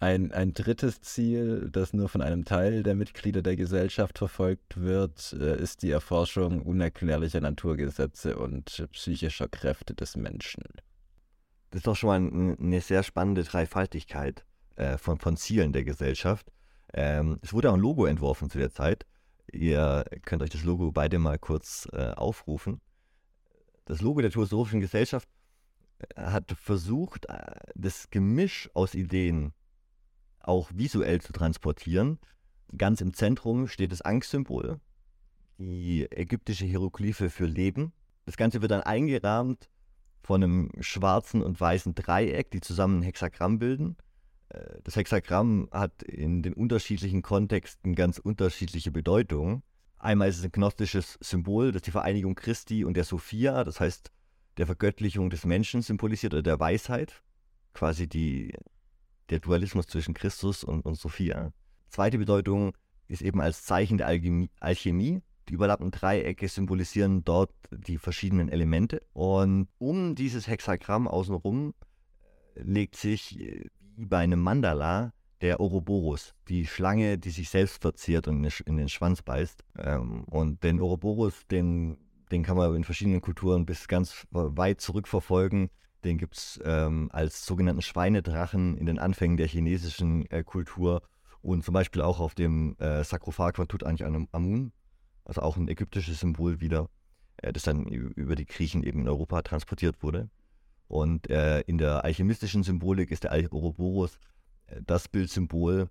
Ein, 0.00 0.32
ein 0.32 0.54
drittes 0.54 1.02
Ziel, 1.02 1.68
das 1.70 1.92
nur 1.92 2.08
von 2.08 2.22
einem 2.22 2.46
Teil 2.46 2.82
der 2.82 2.94
Mitglieder 2.94 3.42
der 3.42 3.54
Gesellschaft 3.54 4.16
verfolgt 4.16 4.80
wird, 4.80 5.36
äh, 5.38 5.60
ist 5.60 5.82
die 5.82 5.90
Erforschung 5.90 6.62
unerklärlicher 6.62 7.42
Naturgesetze 7.42 8.38
und 8.38 8.88
psychischer 8.92 9.46
Kräfte 9.46 9.92
des 9.92 10.16
Menschen. 10.16 10.64
Das 11.70 11.80
ist 11.80 11.86
doch 11.86 11.96
schon 11.96 12.08
mal 12.08 12.56
eine 12.58 12.80
sehr 12.80 13.02
spannende 13.02 13.44
Dreifaltigkeit 13.44 14.46
äh, 14.76 14.96
von, 14.96 15.18
von 15.18 15.36
Zielen 15.36 15.74
der 15.74 15.84
Gesellschaft. 15.84 16.50
Ähm, 16.94 17.38
es 17.42 17.52
wurde 17.52 17.68
auch 17.68 17.74
ein 17.74 17.80
Logo 17.80 18.06
entworfen 18.06 18.48
zu 18.48 18.56
der 18.56 18.70
Zeit. 18.70 19.04
Ihr 19.52 20.06
könnt 20.24 20.42
euch 20.42 20.50
das 20.50 20.64
Logo 20.64 20.92
beide 20.92 21.18
mal 21.18 21.38
kurz 21.38 21.86
äh, 21.92 22.12
aufrufen. 22.12 22.80
Das 23.84 24.00
Logo 24.00 24.22
der 24.22 24.30
Theosophischen 24.30 24.80
Gesellschaft 24.80 25.28
hat 26.16 26.52
versucht, 26.52 27.26
das 27.74 28.08
Gemisch 28.08 28.70
aus 28.72 28.94
Ideen 28.94 29.52
auch 30.40 30.70
visuell 30.74 31.20
zu 31.20 31.32
transportieren. 31.32 32.18
Ganz 32.76 33.00
im 33.00 33.14
Zentrum 33.14 33.68
steht 33.68 33.92
das 33.92 34.02
Angstsymbol, 34.02 34.80
die 35.58 36.10
ägyptische 36.10 36.64
Hieroglyphe 36.64 37.30
für 37.30 37.46
Leben. 37.46 37.92
Das 38.26 38.36
Ganze 38.36 38.62
wird 38.62 38.70
dann 38.70 38.82
eingerahmt 38.82 39.68
von 40.22 40.42
einem 40.42 40.70
schwarzen 40.80 41.42
und 41.42 41.60
weißen 41.60 41.94
Dreieck, 41.94 42.50
die 42.50 42.60
zusammen 42.60 43.00
ein 43.00 43.02
Hexagramm 43.02 43.58
bilden. 43.58 43.96
Äh, 44.50 44.80
das 44.84 44.96
Hexagramm 44.96 45.68
hat 45.72 46.02
in 46.02 46.42
den 46.42 46.52
unterschiedlichen 46.52 47.22
Kontexten 47.22 47.94
ganz 47.94 48.18
unterschiedliche 48.18 48.90
Bedeutungen. 48.90 49.62
Einmal 49.98 50.28
ist 50.28 50.38
es 50.38 50.44
ein 50.44 50.52
gnostisches 50.52 51.18
Symbol, 51.20 51.72
das 51.72 51.82
die 51.82 51.90
Vereinigung 51.90 52.34
Christi 52.34 52.84
und 52.84 52.96
der 52.96 53.04
Sophia, 53.04 53.64
das 53.64 53.80
heißt 53.80 54.10
der 54.56 54.66
Vergöttlichung 54.66 55.30
des 55.30 55.44
Menschen 55.44 55.82
symbolisiert 55.82 56.34
oder 56.34 56.42
der 56.42 56.60
Weisheit, 56.60 57.22
quasi 57.72 58.08
die 58.08 58.52
der 59.30 59.40
Dualismus 59.40 59.86
zwischen 59.86 60.14
Christus 60.14 60.64
und, 60.64 60.84
und 60.84 60.96
Sophia. 60.96 61.52
Zweite 61.88 62.18
Bedeutung 62.18 62.76
ist 63.08 63.22
eben 63.22 63.40
als 63.40 63.64
Zeichen 63.64 63.98
der 63.98 64.06
Alchemie. 64.06 64.50
Alchemie. 64.60 65.22
Die 65.48 65.54
überlappenden 65.54 65.90
Dreiecke 65.90 66.46
symbolisieren 66.46 67.24
dort 67.24 67.50
die 67.72 67.98
verschiedenen 67.98 68.48
Elemente. 68.48 69.02
Und 69.12 69.68
um 69.78 70.14
dieses 70.14 70.46
Hexagramm 70.46 71.08
außenrum 71.08 71.74
äh, 72.54 72.62
legt 72.62 72.96
sich 72.96 73.40
äh, 73.40 73.68
wie 73.96 74.06
bei 74.06 74.18
einem 74.18 74.40
Mandala 74.40 75.12
der 75.40 75.60
Ouroboros, 75.60 76.34
die 76.48 76.66
Schlange, 76.66 77.18
die 77.18 77.30
sich 77.30 77.48
selbst 77.48 77.80
verzehrt 77.80 78.28
und 78.28 78.44
in 78.66 78.76
den 78.76 78.88
Schwanz 78.88 79.22
beißt. 79.22 79.64
Ähm, 79.78 80.24
und 80.24 80.62
den 80.62 80.80
Ouroboros, 80.80 81.46
den, 81.50 81.96
den 82.30 82.42
kann 82.42 82.56
man 82.56 82.74
in 82.76 82.84
verschiedenen 82.84 83.20
Kulturen 83.20 83.66
bis 83.66 83.88
ganz 83.88 84.26
weit 84.30 84.80
zurückverfolgen. 84.80 85.70
Den 86.04 86.18
gibt 86.18 86.36
es 86.36 86.60
ähm, 86.64 87.10
als 87.12 87.44
sogenannten 87.44 87.82
Schweinedrachen 87.82 88.76
in 88.76 88.86
den 88.86 88.98
Anfängen 88.98 89.36
der 89.36 89.46
chinesischen 89.46 90.30
äh, 90.30 90.42
Kultur 90.42 91.02
und 91.42 91.64
zum 91.64 91.74
Beispiel 91.74 92.02
auch 92.02 92.20
auf 92.20 92.34
dem 92.34 92.76
äh, 92.78 93.04
Sarkophag 93.04 93.56
von 93.56 93.68
Tutanchamun, 93.68 94.72
also 95.24 95.42
auch 95.42 95.56
ein 95.56 95.68
ägyptisches 95.68 96.20
Symbol 96.20 96.60
wieder, 96.60 96.88
äh, 97.38 97.52
das 97.52 97.62
dann 97.62 97.86
über 97.86 98.34
die 98.34 98.46
Griechen 98.46 98.82
eben 98.82 99.00
in 99.00 99.08
Europa 99.08 99.42
transportiert 99.42 100.02
wurde. 100.02 100.30
Und 100.88 101.30
äh, 101.30 101.60
in 101.62 101.78
der 101.78 102.04
alchemistischen 102.04 102.64
Symbolik 102.64 103.10
ist 103.10 103.24
der 103.24 103.32
Ouroboros 103.32 104.18
äh, 104.66 104.80
das 104.84 105.06
Bildsymbol, 105.08 105.88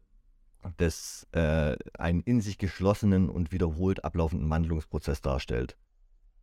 das 0.76 1.26
äh, 1.32 1.78
einen 1.98 2.22
in 2.22 2.42
sich 2.42 2.58
geschlossenen 2.58 3.30
und 3.30 3.52
wiederholt 3.52 4.04
ablaufenden 4.04 4.50
Wandlungsprozess 4.50 5.22
darstellt. 5.22 5.78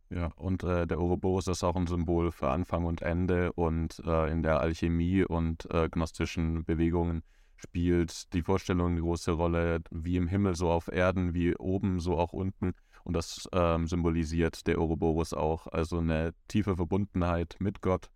Ja, 0.09 0.27
und 0.37 0.63
äh, 0.63 0.87
der 0.87 0.99
Ouroboros 0.99 1.47
ist 1.47 1.63
auch 1.63 1.75
ein 1.75 1.87
Symbol 1.87 2.31
für 2.31 2.49
Anfang 2.49 2.85
und 2.85 3.01
Ende 3.01 3.51
und 3.53 4.01
äh, 4.05 4.31
in 4.31 4.41
der 4.41 4.61
Alchemie 4.61 5.23
und 5.23 5.69
äh, 5.69 5.89
gnostischen 5.89 6.63
Bewegungen 6.63 7.23
spielt 7.57 8.31
die 8.33 8.41
Vorstellung 8.41 8.91
eine 8.91 9.01
große 9.01 9.31
Rolle, 9.31 9.81
wie 9.89 10.15
im 10.15 10.27
Himmel 10.27 10.55
so 10.55 10.69
auf 10.69 10.87
Erden, 10.87 11.33
wie 11.33 11.55
oben 11.55 11.99
so 11.99 12.17
auch 12.17 12.31
unten. 12.31 12.73
Und 13.03 13.15
das 13.15 13.49
ähm, 13.51 13.87
symbolisiert 13.87 14.67
der 14.67 14.79
Ouroboros 14.79 15.33
auch, 15.33 15.67
also 15.67 15.97
eine 15.97 16.33
tiefe 16.47 16.75
Verbundenheit 16.75 17.57
mit 17.59 17.81
Gott 17.81 18.09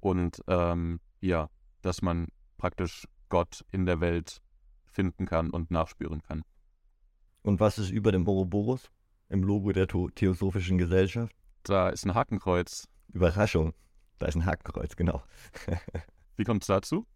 und 0.00 0.42
ähm, 0.48 1.00
ja, 1.20 1.48
dass 1.82 2.02
man 2.02 2.28
praktisch 2.56 3.06
Gott 3.28 3.64
in 3.70 3.86
der 3.86 4.00
Welt 4.00 4.42
finden 4.84 5.26
kann 5.26 5.50
und 5.50 5.70
nachspüren 5.70 6.22
kann. 6.22 6.42
Und 7.42 7.60
was 7.60 7.78
ist 7.78 7.90
über 7.90 8.12
dem 8.12 8.26
Ouroboros 8.26 8.90
im 9.28 9.42
Logo 9.42 9.72
der 9.72 9.86
Theosophischen 9.86 10.78
Gesellschaft? 10.78 11.34
Da 11.62 11.88
ist 11.88 12.04
ein 12.04 12.14
Hakenkreuz. 12.14 12.88
Überraschung, 13.12 13.72
da 14.18 14.26
ist 14.26 14.34
ein 14.34 14.44
Hakenkreuz, 14.44 14.96
genau. 14.96 15.22
Wie 16.36 16.44
kommt 16.44 16.62
es 16.62 16.66
dazu? 16.66 17.06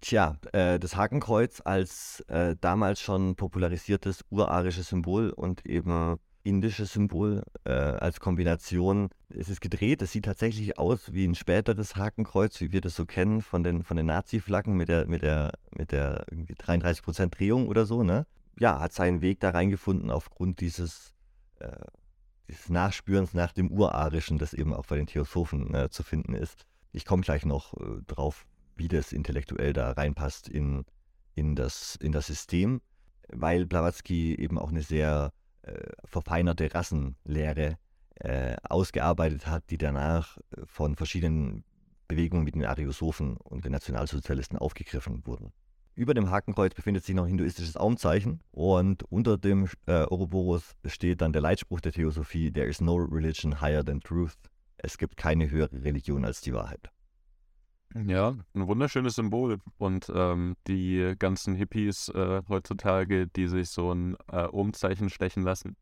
Tja, 0.00 0.36
äh, 0.52 0.78
das 0.78 0.96
Hakenkreuz 0.96 1.62
als 1.64 2.20
äh, 2.28 2.56
damals 2.60 3.00
schon 3.00 3.36
popularisiertes 3.36 4.24
urarisches 4.30 4.88
Symbol 4.88 5.30
und 5.30 5.64
eben 5.64 6.18
indisches 6.46 6.92
Symbol 6.92 7.42
äh, 7.64 7.72
als 7.72 8.20
Kombination. 8.20 9.08
Es 9.28 9.48
ist 9.48 9.60
gedreht, 9.60 10.00
es 10.02 10.12
sieht 10.12 10.26
tatsächlich 10.26 10.78
aus 10.78 11.12
wie 11.12 11.26
ein 11.26 11.34
späteres 11.34 11.96
Hakenkreuz, 11.96 12.60
wie 12.60 12.72
wir 12.72 12.80
das 12.80 12.94
so 12.94 13.04
kennen 13.04 13.42
von 13.42 13.64
den, 13.64 13.82
von 13.82 13.96
den 13.96 14.06
Nazi-Flaggen 14.06 14.76
mit 14.76 14.88
der, 14.88 15.06
mit 15.06 15.22
der, 15.22 15.52
mit 15.76 15.90
der 15.90 16.24
33% 16.26 17.30
Drehung 17.30 17.66
oder 17.66 17.84
so, 17.84 18.04
ne? 18.04 18.26
Ja, 18.58 18.80
hat 18.80 18.92
seinen 18.92 19.20
Weg 19.22 19.40
da 19.40 19.50
reingefunden 19.50 20.10
aufgrund 20.10 20.60
dieses, 20.60 21.12
äh, 21.58 21.76
Nachspürens 22.68 23.34
nach 23.34 23.52
dem 23.52 23.70
Urarischen, 23.70 24.38
das 24.38 24.54
eben 24.54 24.72
auch 24.72 24.86
bei 24.86 24.96
den 24.96 25.06
Theosophen 25.06 25.74
äh, 25.74 25.90
zu 25.90 26.02
finden 26.02 26.34
ist. 26.34 26.64
Ich 26.92 27.04
komme 27.04 27.22
gleich 27.22 27.44
noch 27.44 27.74
äh, 27.74 28.02
drauf, 28.06 28.46
wie 28.76 28.88
das 28.88 29.12
intellektuell 29.12 29.72
da 29.72 29.92
reinpasst 29.92 30.48
in, 30.48 30.84
in, 31.34 31.56
das, 31.56 31.96
in 31.96 32.12
das 32.12 32.26
System, 32.26 32.80
weil 33.28 33.66
Blavatsky 33.66 34.34
eben 34.36 34.58
auch 34.58 34.70
eine 34.70 34.82
sehr 34.82 35.32
äh, 35.62 35.90
verfeinerte 36.04 36.72
Rassenlehre 36.72 37.78
äh, 38.20 38.56
ausgearbeitet 38.62 39.46
hat, 39.46 39.70
die 39.70 39.78
danach 39.78 40.38
äh, 40.38 40.62
von 40.66 40.96
verschiedenen 40.96 41.64
Bewegungen 42.08 42.46
wie 42.46 42.52
den 42.52 42.64
Ariosophen 42.64 43.36
und 43.36 43.64
den 43.64 43.72
Nationalsozialisten 43.72 44.58
aufgegriffen 44.58 45.26
wurden. 45.26 45.52
Über 45.96 46.12
dem 46.12 46.30
Hakenkreuz 46.30 46.74
befindet 46.74 47.04
sich 47.04 47.14
noch 47.14 47.24
ein 47.24 47.28
hinduistisches 47.28 47.78
Aumzeichen 47.78 48.42
und 48.50 49.02
unter 49.04 49.38
dem 49.38 49.66
äh, 49.86 50.02
Ouroboros 50.02 50.76
steht 50.84 51.22
dann 51.22 51.32
der 51.32 51.40
Leitspruch 51.40 51.80
der 51.80 51.92
Theosophie: 51.92 52.52
There 52.52 52.66
is 52.66 52.82
no 52.82 52.96
religion 52.96 53.62
higher 53.62 53.82
than 53.82 54.00
truth. 54.02 54.36
Es 54.76 54.98
gibt 54.98 55.16
keine 55.16 55.50
höhere 55.50 55.82
Religion 55.82 56.26
als 56.26 56.42
die 56.42 56.52
Wahrheit. 56.52 56.90
Ja, 57.94 58.36
ein 58.52 58.66
wunderschönes 58.66 59.14
Symbol. 59.14 59.58
Und 59.78 60.12
ähm, 60.14 60.56
die 60.66 61.14
ganzen 61.18 61.54
Hippies 61.54 62.10
äh, 62.10 62.42
heutzutage, 62.46 63.26
die 63.26 63.48
sich 63.48 63.70
so 63.70 63.90
ein 63.90 64.16
äh, 64.30 64.44
Umzeichen 64.44 65.08
stechen 65.08 65.44
lassen, 65.44 65.76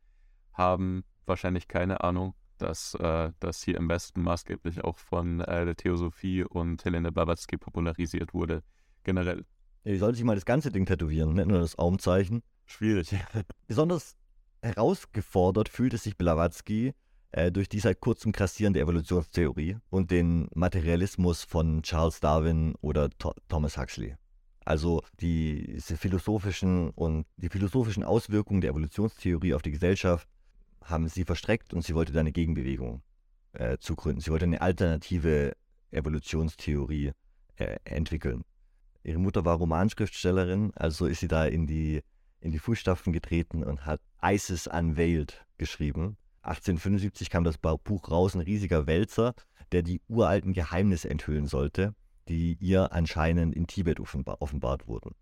haben 0.52 1.02
wahrscheinlich 1.26 1.66
keine 1.66 2.04
Ahnung, 2.04 2.34
dass 2.58 2.94
äh, 2.94 3.32
das 3.40 3.64
hier 3.64 3.78
im 3.78 3.88
Westen 3.88 4.22
maßgeblich 4.22 4.84
auch 4.84 4.98
von 4.98 5.40
äh, 5.40 5.64
der 5.64 5.74
Theosophie 5.74 6.44
und 6.44 6.84
Helene 6.84 7.10
Blavatsky 7.10 7.56
popularisiert 7.56 8.32
wurde, 8.32 8.62
generell. 9.02 9.44
Die 9.84 9.98
soll 9.98 10.14
sich 10.14 10.24
mal 10.24 10.34
das 10.34 10.46
ganze 10.46 10.72
Ding 10.72 10.86
tätowieren, 10.86 11.34
nicht 11.34 11.46
nur 11.46 11.60
das 11.60 11.78
Aumzeichen. 11.78 12.42
Schwierig. 12.64 13.14
Besonders 13.66 14.16
herausgefordert 14.62 15.68
fühlte 15.68 15.98
sich 15.98 16.16
Blavatsky, 16.16 16.94
äh, 17.32 17.52
durch 17.52 17.68
die 17.68 17.80
seit 17.80 18.00
kurzem 18.00 18.32
grassierende 18.32 18.80
Evolutionstheorie 18.80 19.76
und 19.90 20.10
den 20.10 20.48
Materialismus 20.54 21.44
von 21.44 21.82
Charles 21.82 22.20
Darwin 22.20 22.74
oder 22.80 23.10
Th 23.10 23.32
Thomas 23.48 23.76
Huxley. 23.76 24.16
Also 24.64 25.02
die, 25.20 25.74
diese 25.74 25.98
philosophischen 25.98 26.90
und 26.90 27.26
die 27.36 27.50
philosophischen 27.50 28.04
Auswirkungen 28.04 28.62
der 28.62 28.70
Evolutionstheorie 28.70 29.52
auf 29.52 29.60
die 29.60 29.72
Gesellschaft 29.72 30.26
haben 30.82 31.08
sie 31.08 31.24
verstreckt 31.24 31.74
und 31.74 31.82
sie 31.82 31.94
wollte 31.94 32.12
da 32.12 32.20
eine 32.20 32.32
Gegenbewegung 32.32 33.02
äh, 33.52 33.76
zugründen. 33.78 34.22
Sie 34.22 34.30
wollte 34.30 34.46
eine 34.46 34.62
alternative 34.62 35.54
Evolutionstheorie 35.90 37.12
äh, 37.56 37.76
entwickeln. 37.84 38.44
Ihre 39.04 39.18
Mutter 39.18 39.44
war 39.44 39.56
Romanschriftstellerin, 39.56 40.72
also 40.74 41.06
ist 41.06 41.20
sie 41.20 41.28
da 41.28 41.44
in 41.44 41.66
die, 41.66 42.02
in 42.40 42.52
die 42.52 42.58
Fußstapfen 42.58 43.12
getreten 43.12 43.62
und 43.62 43.84
hat 43.84 44.00
Isis 44.22 44.66
Unveiled 44.66 45.44
geschrieben. 45.58 46.16
1875 46.42 47.30
kam 47.30 47.44
das 47.44 47.58
Buch 47.58 48.10
raus, 48.10 48.34
ein 48.34 48.40
riesiger 48.40 48.86
Wälzer, 48.86 49.34
der 49.72 49.82
die 49.82 50.00
uralten 50.08 50.54
Geheimnisse 50.54 51.10
enthüllen 51.10 51.46
sollte, 51.46 51.94
die 52.28 52.56
ihr 52.60 52.92
anscheinend 52.92 53.54
in 53.54 53.66
Tibet 53.66 54.00
offenbar, 54.00 54.40
offenbart 54.40 54.88
wurden. 54.88 55.14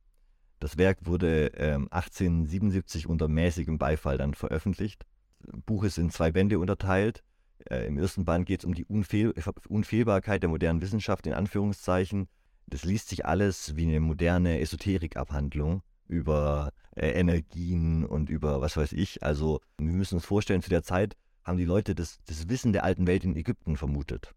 Das 0.61 0.79
Werk 0.79 0.99
wurde 1.07 1.49
ähm, 1.57 1.89
1877 1.91 3.09
unter 3.09 3.27
mäßigem 3.27 3.79
Beifall 3.79 4.17
dann 4.17 4.35
veröffentlicht. 4.35 5.05
Das 5.41 5.61
Buch 5.63 5.83
ist 5.83 5.99
in 5.99 6.11
zwei 6.11 6.31
Bände 6.31 6.61
unterteilt. 6.61 7.25
Äh, 7.69 7.89
Im 7.89 7.99
ersten 7.99 8.25
Band 8.25 8.47
geht 8.47 8.61
es 8.61 8.65
um 8.65 8.75
die 8.75 8.85
Unfehl 8.85 9.35
Unfehlbarkeit 9.69 10.43
der 10.43 10.51
modernen 10.51 10.81
Wissenschaft 10.81 11.27
in 11.27 11.33
Anführungszeichen. 11.33 12.29
Das 12.67 12.85
liest 12.85 13.09
sich 13.09 13.27
alles 13.27 13.77
wie 13.77 13.87
eine 13.87 14.01
moderne 14.01 14.61
Esoterikabhandlung 14.61 15.83
über 16.09 16.73
äh, 16.95 17.11
Energien 17.11 18.05
und 18.05 18.29
über 18.31 18.61
was 18.61 18.77
weiß 18.77 18.93
ich. 18.93 19.23
Also 19.23 19.61
wir 19.79 19.93
müssen 19.93 20.17
uns 20.17 20.25
vorstellen, 20.25 20.63
zu 20.63 20.71
der 20.71 20.83
Zeit 20.83 21.17
haben 21.45 21.59
die 21.59 21.65
Leute 21.65 21.95
das, 21.95 22.19
das 22.27 22.49
Wissen 22.49 22.73
der 22.73 22.85
alten 22.85 23.07
Welt 23.07 23.25
in 23.25 23.37
Ägypten 23.37 23.77
vermutet. 23.77 24.35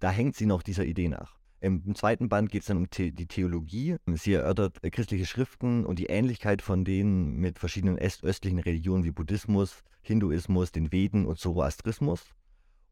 Da 0.00 0.10
hängt 0.10 0.36
sie 0.36 0.46
noch 0.46 0.62
dieser 0.62 0.84
Idee 0.84 1.08
nach. 1.08 1.38
Im, 1.60 1.94
zweiten 1.96 2.28
Band 2.28 2.50
geht 2.50 2.62
es 2.62 2.68
dann 2.68 2.76
um 2.76 2.86
The 2.94 3.10
die 3.10 3.26
Theologie. 3.26 3.96
Sie 4.14 4.32
erörtert 4.32 4.82
äh, 4.82 4.90
christliche 4.90 5.26
Schriften 5.26 5.84
und 5.84 5.98
die 5.98 6.06
Ähnlichkeit 6.06 6.62
von 6.62 6.84
denen 6.84 7.36
mit 7.36 7.58
verschiedenen 7.58 7.98
östlichen 7.98 8.60
Religionen 8.60 9.04
wie 9.04 9.10
Buddhismus, 9.10 9.82
Hinduismus, 10.00 10.70
den 10.70 10.92
Veden 10.92 11.26
und 11.26 11.38
Zoroastrismus 11.38 12.24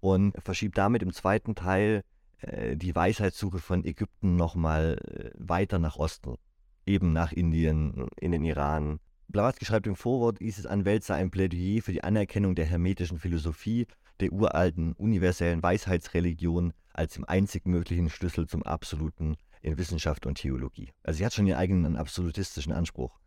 und 0.01 0.35
verschiebt 0.42 0.77
damit 0.79 1.03
im 1.03 1.12
zweiten 1.12 1.55
Teil 1.55 2.03
die 2.42 2.94
Weisheitssuche 2.94 3.59
von 3.59 3.85
Ägypten 3.85 4.37
nochmal 4.37 4.99
äh, 5.05 5.31
weiter 5.38 5.79
nach 5.79 5.96
Osten 5.96 6.37
eben 6.87 7.12
nach 7.12 7.33
Indien, 7.33 8.07
in 8.20 8.33
den 8.33 8.44
Iran. 8.44 9.01
Blavatsky 9.29 9.64
schreibt 9.64 9.87
im 9.88 9.96
Vorwort, 9.96 10.40
Isis 10.40 10.66
Anwelt 10.66 11.03
sei 11.03 11.16
ein 11.16 11.31
Plädoyer 11.31 11.83
für 11.83 11.92
die 11.92 12.05
Anerkennung 12.05 12.55
der 12.55 12.64
hermetischen 12.64 13.18
Philosophie, 13.18 13.87
der 14.20 14.33
uralten 14.33 14.92
universellen 14.94 15.62
Weisheitsreligion 15.62 16.72
als 16.94 17.14
dem 17.14 17.25
einzig 17.25 17.66
möglichen 17.66 18.09
Schlüssel 18.09 18.46
zum 18.46 18.62
Absoluten 18.62 19.37
in 19.61 19.77
Wissenschaft 19.77 20.27
und 20.27 20.38
Theologie. 20.38 20.90
Also 21.03 21.18
sie 21.18 21.27
hat 21.27 21.35
schon 21.35 21.46
ihren 21.46 21.59
eigenen 21.59 21.96
absolutistischen 21.96 22.72
Anspruch. 22.72 23.18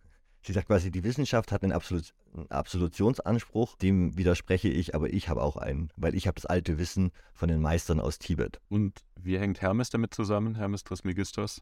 Sie 0.41 0.54
sagt 0.54 0.67
quasi, 0.67 0.89
die 0.89 1.04
Wissenschaft 1.04 1.52
hat 1.52 1.63
einen, 1.63 1.73
Absolut 1.73 2.13
einen 2.34 2.49
Absolutionsanspruch, 2.49 3.75
dem 3.78 4.17
widerspreche 4.17 4.69
ich, 4.69 4.95
aber 4.95 5.12
ich 5.12 5.28
habe 5.28 5.41
auch 5.43 5.58
einen, 5.58 5.91
weil 5.97 6.15
ich 6.15 6.28
habe 6.28 6.36
das 6.36 6.45
alte 6.45 6.78
Wissen 6.78 7.12
von 7.34 7.49
den 7.49 7.62
Meistern 7.62 7.99
aus 7.99 8.19
Tibet. 8.19 8.60
Und 8.69 9.04
wie 9.19 9.38
hängt 9.38 9.62
Hermes 9.62 9.89
damit 9.89 10.13
zusammen, 10.13 10.56
Hermes 10.56 10.84
Trismegistos? 10.84 11.62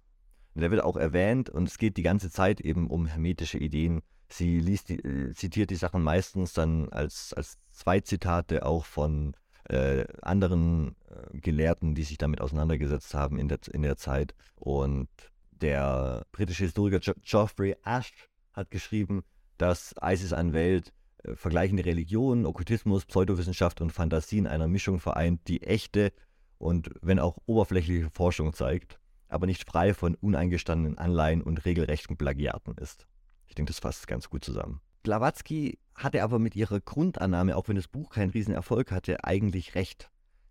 der 0.62 0.72
wird 0.72 0.84
auch 0.84 0.98
erwähnt 0.98 1.50
und 1.50 1.68
es 1.68 1.78
geht 1.78 1.98
die 1.98 2.04
ganze 2.04 2.30
Zeit 2.30 2.62
eben 2.62 2.88
um 2.88 3.06
hermetische 3.06 3.58
Ideen. 3.58 4.02
Sie 4.30 4.60
liest 4.60 4.90
die, 4.90 5.00
äh, 5.00 5.34
zitiert 5.34 5.70
die 5.70 5.76
Sachen 5.76 6.04
meistens 6.04 6.54
dann 6.54 6.90
als, 6.90 7.34
als 7.34 7.58
Zweitzitate 7.72 8.66
auch 8.66 8.86
von 8.86 9.36
äh, 9.70 10.06
anderen 10.22 10.96
äh, 11.10 11.38
Gelehrten, 11.40 11.96
die 11.96 12.04
sich 12.04 12.18
damit 12.18 12.42
auseinandergesetzt 12.42 13.14
haben 13.14 13.38
in 13.38 13.48
der, 13.48 13.60
in 13.72 13.84
der 13.84 13.98
Zeit. 13.98 14.34
Und 14.56 15.10
der 15.52 16.26
britische 16.32 16.66
Historiker 16.66 17.00
jo 17.00 17.14
Geoffrey 17.24 17.76
Ash 17.84 18.12
hat 18.58 18.72
geschrieben, 18.72 19.24
dass 19.58 19.96
ISIS 20.02 20.34
an 20.34 20.52
Welt 20.52 20.94
äh, 21.24 21.36
vergleichende 21.36 21.86
Religionen, 21.86 22.46
Okkultismus, 22.46 23.06
Pseudowissenschaft 23.06 23.80
und 23.80 23.92
Fantasie 23.92 24.40
in 24.40 24.48
einer 24.48 24.68
Mischung 24.68 25.00
vereint, 25.00 25.48
die 25.48 25.64
echte 25.64 26.12
und 26.58 26.90
wenn 27.02 27.20
auch 27.20 27.38
oberflächliche 27.46 28.10
Forschung 28.10 28.54
zeigt 28.54 29.00
aber 29.30 29.46
nicht 29.46 29.70
frei 29.70 29.94
von 29.94 30.16
uneingestandenen 30.16 30.98
Anleihen 30.98 31.42
und 31.42 31.66
regelrechten 31.66 32.18
Plagiaten 32.18 32.76
ist. 32.78 33.08
Ich 33.48 33.56
denke, 33.56 33.72
das 33.72 33.80
fasst 33.80 34.08
ganz 34.08 34.30
gut 34.30 34.44
zusammen. 34.44 34.82
Blavatsky 35.04 35.80
hatte 35.96 36.24
aber 36.24 36.40
mit 36.40 36.56
ihrer 36.56 36.80
Grundannahme, 36.80 37.56
auch 37.56 37.68
wenn 37.68 37.76
das 37.76 37.88
Buch 37.88 38.10
keinen 38.10 38.32
Riesenerfolg 38.32 38.92
hatte, 38.92 39.24
eigentlich 39.24 39.76
recht. 39.76 40.10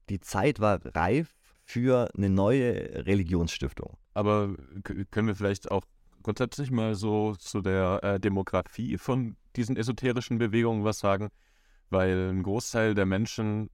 Die 0.09 0.21
Zeit 0.21 0.61
war 0.61 0.81
reif 0.95 1.35
für 1.64 2.11
eine 2.16 2.31
neue 2.31 3.07
Religionsstiftung. 3.07 3.99
Aber 4.14 4.55
können 5.11 5.29
wir 5.29 5.35
vielleicht 5.35 5.71
auch 5.71 5.85
grundsätzlich 6.27 6.73
mal 6.73 6.97
so 6.97 7.37
zu 7.37 7.61
der 7.61 8.01
äh, 8.03 8.19
Demografie 8.19 8.99
von 8.99 9.37
diesen 9.55 9.77
esoterischen 9.77 10.39
Bewegungen 10.39 10.83
was 10.83 10.99
sagen? 10.99 11.29
Weil 11.89 12.31
ein 12.31 12.43
Großteil 12.43 12.97
der 12.97 13.07
Menschen 13.07 13.71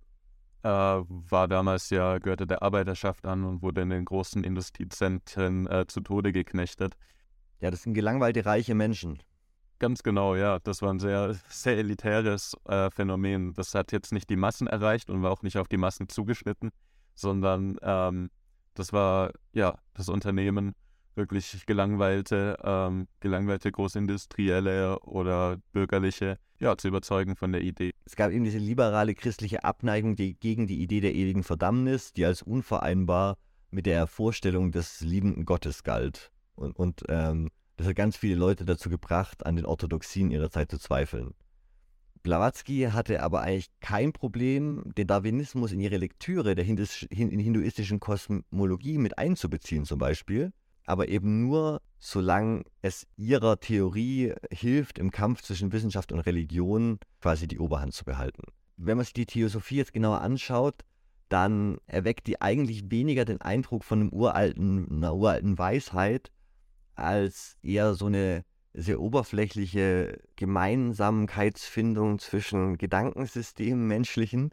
äh, 0.63 0.69
war 0.69 1.49
damals 1.49 1.89
ja, 1.89 2.19
gehörte 2.19 2.47
der 2.47 2.63
Arbeiterschaft 2.63 3.25
an 3.25 3.45
und 3.45 3.63
wurde 3.63 3.81
in 3.81 3.89
den 3.89 4.05
großen 4.05 4.45
Industriezentren 4.45 5.67
äh, 5.67 5.87
zu 5.87 6.03
Tode 6.03 6.31
geknechtet. 6.31 6.95
Ja, 7.61 7.71
das 7.71 7.85
sind 7.85 7.95
gelangweilte 7.95 8.45
reiche 8.45 8.75
Menschen. 8.75 9.23
Ganz 9.79 10.03
genau, 10.03 10.37
ja. 10.37 10.59
Das 10.59 10.83
war 10.83 10.93
ein 10.93 11.01
sehr, 11.01 11.35
sehr 11.49 11.79
elitäres 11.79 12.55
äh, 12.69 12.91
Phänomen. 12.91 13.55
Das 13.55 13.75
hat 13.75 13.93
jetzt 13.93 14.13
nicht 14.13 14.29
die 14.29 14.37
Massen 14.37 14.67
erreicht 14.67 15.09
und 15.09 15.23
war 15.23 15.31
auch 15.31 15.43
nicht 15.43 15.57
auf 15.57 15.69
die 15.69 15.79
Massen 15.79 16.11
zugeschnitten, 16.11 16.71
sondern 17.15 17.79
ähm, 17.81 18.29
das 18.75 18.93
war 18.93 19.33
ja 19.55 19.79
das 19.95 20.11
Unternehmen 20.11 20.75
wirklich 21.15 21.65
gelangweilte, 21.67 22.57
ähm, 22.63 23.07
gelangweilte 23.21 23.71
Großindustrielle 23.71 25.01
oder 25.01 25.59
Bürgerliche 25.73 26.39
ja, 26.59 26.77
zu 26.77 26.89
überzeugen 26.89 27.37
von 27.37 27.53
der 27.53 27.63
Idee. 27.63 27.93
Es 28.05 28.17
gab 28.17 28.31
eben 28.31 28.45
diese 28.45 28.59
liberale 28.59 29.15
christliche 29.15 29.65
Abneigung 29.65 30.17
die, 30.17 30.35
gegen 30.35 30.67
die 30.67 30.81
Idee 30.81 31.01
der 31.01 31.15
ewigen 31.15 31.43
Verdammnis, 31.43 32.13
die 32.13 32.25
als 32.25 32.43
unvereinbar 32.43 33.37
mit 33.71 33.87
der 33.87 34.07
Vorstellung 34.07 34.71
des 34.71 35.01
liebenden 35.01 35.45
Gottes 35.45 35.83
galt. 35.83 36.31
Und, 36.55 36.79
und 36.79 37.03
ähm, 37.09 37.49
das 37.77 37.89
hat 37.89 37.97
ganz 37.97 38.17
viele 38.17 38.37
Leute 38.37 38.65
dazu 38.65 38.91
gebracht, 38.91 39.45
an 39.45 39.57
den 39.57 39.67
Orthodoxien 39.67 40.31
ihrer 40.31 40.51
Zeit 40.51 40.71
zu 40.71 40.79
zweifeln. 40.79 41.35
Blavatsky 42.23 42.89
hatte 42.93 43.23
aber 43.23 43.41
eigentlich 43.41 43.71
kein 43.81 44.13
Problem, 44.13 44.85
den 44.97 45.09
Darwinismus 45.09 45.73
in 45.73 45.81
ihre 45.81 45.97
Lektüre 45.97 46.55
der 46.55 46.65
hinduistischen 46.65 47.99
Kosmologie 47.99 48.99
mit 48.99 49.19
einzubeziehen 49.19 49.85
zum 49.85 49.99
Beispiel, 49.99 50.53
aber 50.85 51.09
eben 51.09 51.41
nur, 51.43 51.81
solange 51.99 52.65
es 52.81 53.07
ihrer 53.17 53.61
Theorie 53.61 54.35
hilft, 54.51 54.99
im 54.99 55.11
Kampf 55.11 55.43
zwischen 55.43 55.73
Wissenschaft 55.73 56.13
und 56.13 56.21
Religion 56.21 56.99
quasi 57.21 57.47
die 57.47 57.59
Oberhand 57.59 57.95
zu 57.95 58.05
behalten. 58.05 58.43
Wenn 58.77 58.97
man 58.97 59.05
sich 59.05 59.15
die 59.15 59.27
Theosophie 59.27 59.77
jetzt 59.77 59.93
genauer 59.93 60.21
anschaut, 60.21 60.85
dann 61.29 61.79
erweckt 61.87 62.27
die 62.27 62.41
eigentlich 62.43 62.91
weniger 62.91 63.25
den 63.25 63.41
Eindruck 63.41 63.85
von 63.85 64.01
einem 64.01 64.13
uralten, 64.13 64.87
einer 64.91 65.15
uralten 65.15 65.57
Weisheit, 65.57 66.31
als 66.95 67.57
eher 67.63 67.95
so 67.95 68.07
eine 68.07 68.45
sehr 68.75 69.01
oberflächliche 69.01 70.21
Gemeinsamkeitsfindung 70.37 72.19
zwischen 72.19 72.79
Gedankensystemen 72.79 73.87
menschlichen 73.87 74.51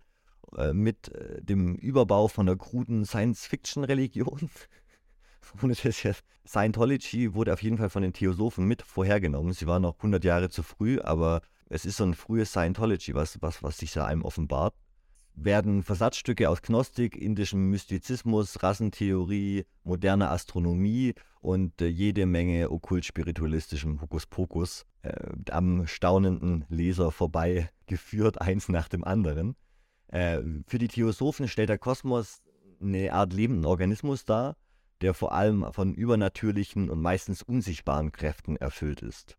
äh, 0.57 0.73
mit 0.73 1.09
äh, 1.09 1.41
dem 1.41 1.75
Überbau 1.75 2.27
von 2.27 2.47
einer 2.47 2.57
kruden 2.57 3.05
Science-Fiction-Religion. 3.05 4.49
Ohne 5.61 5.73
das 5.83 6.03
jetzt. 6.03 6.23
Scientology 6.47 7.33
wurde 7.33 7.53
auf 7.53 7.61
jeden 7.61 7.77
Fall 7.77 7.89
von 7.89 8.01
den 8.01 8.13
Theosophen 8.13 8.65
mit 8.65 8.81
vorhergenommen. 8.81 9.53
Sie 9.53 9.67
waren 9.67 9.83
noch 9.83 9.97
100 9.97 10.23
Jahre 10.23 10.49
zu 10.49 10.63
früh, 10.63 10.99
aber 10.99 11.41
es 11.69 11.85
ist 11.85 11.97
so 11.97 12.03
ein 12.03 12.15
frühes 12.15 12.51
Scientology, 12.51 13.13
was, 13.13 13.41
was, 13.41 13.61
was 13.61 13.77
sich 13.77 13.93
da 13.93 14.05
einem 14.05 14.23
offenbart 14.23 14.73
werden 15.43 15.83
Versatzstücke 15.83 16.49
aus 16.49 16.61
Gnostik, 16.61 17.15
indischem 17.15 17.69
Mystizismus, 17.69 18.61
Rassentheorie, 18.61 19.65
moderner 19.83 20.31
Astronomie 20.31 21.13
und 21.41 21.81
äh, 21.81 21.87
jede 21.87 22.25
Menge 22.25 22.71
okkult-spiritualistischem 22.71 24.01
Hokuspokus 24.01 24.85
äh, 25.01 25.13
am 25.51 25.87
staunenden 25.87 26.65
Leser 26.69 27.11
vorbeigeführt, 27.11 28.41
eins 28.41 28.69
nach 28.69 28.89
dem 28.89 29.03
anderen. 29.03 29.55
Äh, 30.07 30.41
für 30.67 30.77
die 30.77 30.87
Theosophen 30.87 31.47
stellt 31.47 31.69
der 31.69 31.77
Kosmos 31.77 32.41
eine 32.81 33.13
Art 33.13 33.33
lebenden 33.33 33.65
Organismus 33.65 34.25
dar, 34.25 34.55
der 35.01 35.13
vor 35.13 35.33
allem 35.33 35.65
von 35.71 35.93
übernatürlichen 35.93 36.89
und 36.89 37.01
meistens 37.01 37.41
unsichtbaren 37.41 38.11
Kräften 38.11 38.55
erfüllt 38.57 39.01
ist. 39.01 39.37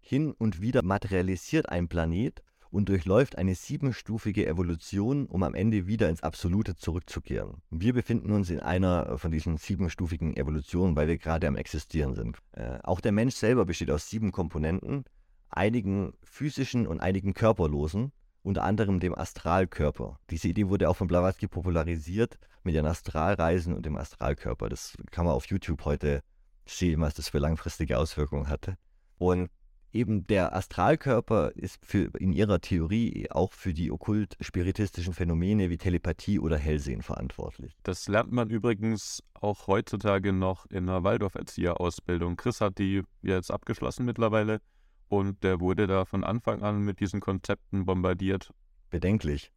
Hin 0.00 0.32
und 0.32 0.60
wieder 0.60 0.82
materialisiert 0.82 1.68
ein 1.68 1.88
Planet 1.88 2.42
und 2.70 2.88
durchläuft 2.88 3.36
eine 3.36 3.54
siebenstufige 3.54 4.46
Evolution, 4.46 5.26
um 5.26 5.42
am 5.42 5.54
Ende 5.54 5.86
wieder 5.86 6.08
ins 6.08 6.22
Absolute 6.22 6.76
zurückzukehren. 6.76 7.62
Wir 7.70 7.92
befinden 7.92 8.30
uns 8.30 8.48
in 8.50 8.60
einer 8.60 9.18
von 9.18 9.30
diesen 9.30 9.56
siebenstufigen 9.56 10.36
Evolutionen, 10.36 10.96
weil 10.96 11.08
wir 11.08 11.18
gerade 11.18 11.48
am 11.48 11.56
Existieren 11.56 12.14
sind. 12.14 12.38
Äh, 12.52 12.78
auch 12.82 13.00
der 13.00 13.12
Mensch 13.12 13.34
selber 13.34 13.64
besteht 13.64 13.90
aus 13.90 14.08
sieben 14.08 14.30
Komponenten, 14.30 15.04
einigen 15.48 16.12
physischen 16.22 16.86
und 16.86 17.00
einigen 17.00 17.34
körperlosen, 17.34 18.12
unter 18.42 18.62
anderem 18.62 19.00
dem 19.00 19.16
Astralkörper. 19.16 20.18
Diese 20.30 20.48
Idee 20.48 20.68
wurde 20.68 20.88
auch 20.88 20.96
von 20.96 21.08
Blavatsky 21.08 21.48
popularisiert 21.48 22.38
mit 22.62 22.74
den 22.74 22.86
Astralreisen 22.86 23.74
und 23.74 23.86
dem 23.86 23.96
Astralkörper. 23.96 24.68
Das 24.68 24.96
kann 25.10 25.24
man 25.24 25.34
auf 25.34 25.46
YouTube 25.46 25.84
heute 25.84 26.22
sehen, 26.66 27.00
was 27.00 27.14
das 27.14 27.28
für 27.28 27.38
langfristige 27.38 27.98
Auswirkungen 27.98 28.48
hatte. 28.48 28.76
Und 29.18 29.50
eben 29.92 30.26
der 30.26 30.54
Astralkörper 30.54 31.52
ist 31.56 31.84
für, 31.84 32.10
in 32.18 32.32
ihrer 32.32 32.60
Theorie 32.60 33.28
auch 33.30 33.52
für 33.52 33.74
die 33.74 33.90
okkult-spiritistischen 33.90 35.14
Phänomene 35.14 35.70
wie 35.70 35.78
Telepathie 35.78 36.38
oder 36.38 36.56
Hellsehen 36.56 37.02
verantwortlich. 37.02 37.76
Das 37.82 38.08
lernt 38.08 38.32
man 38.32 38.50
übrigens 38.50 39.22
auch 39.34 39.66
heutzutage 39.66 40.32
noch 40.32 40.66
in 40.66 40.86
der 40.86 41.02
Waldorf-Erzieherausbildung. 41.02 42.36
Chris 42.36 42.60
hat 42.60 42.78
die 42.78 43.02
jetzt 43.22 43.50
abgeschlossen 43.50 44.04
mittlerweile 44.04 44.60
und 45.08 45.42
der 45.42 45.60
wurde 45.60 45.86
da 45.86 46.04
von 46.04 46.24
Anfang 46.24 46.62
an 46.62 46.80
mit 46.80 47.00
diesen 47.00 47.20
Konzepten 47.20 47.84
bombardiert. 47.84 48.52
Bedenklich. 48.90 49.52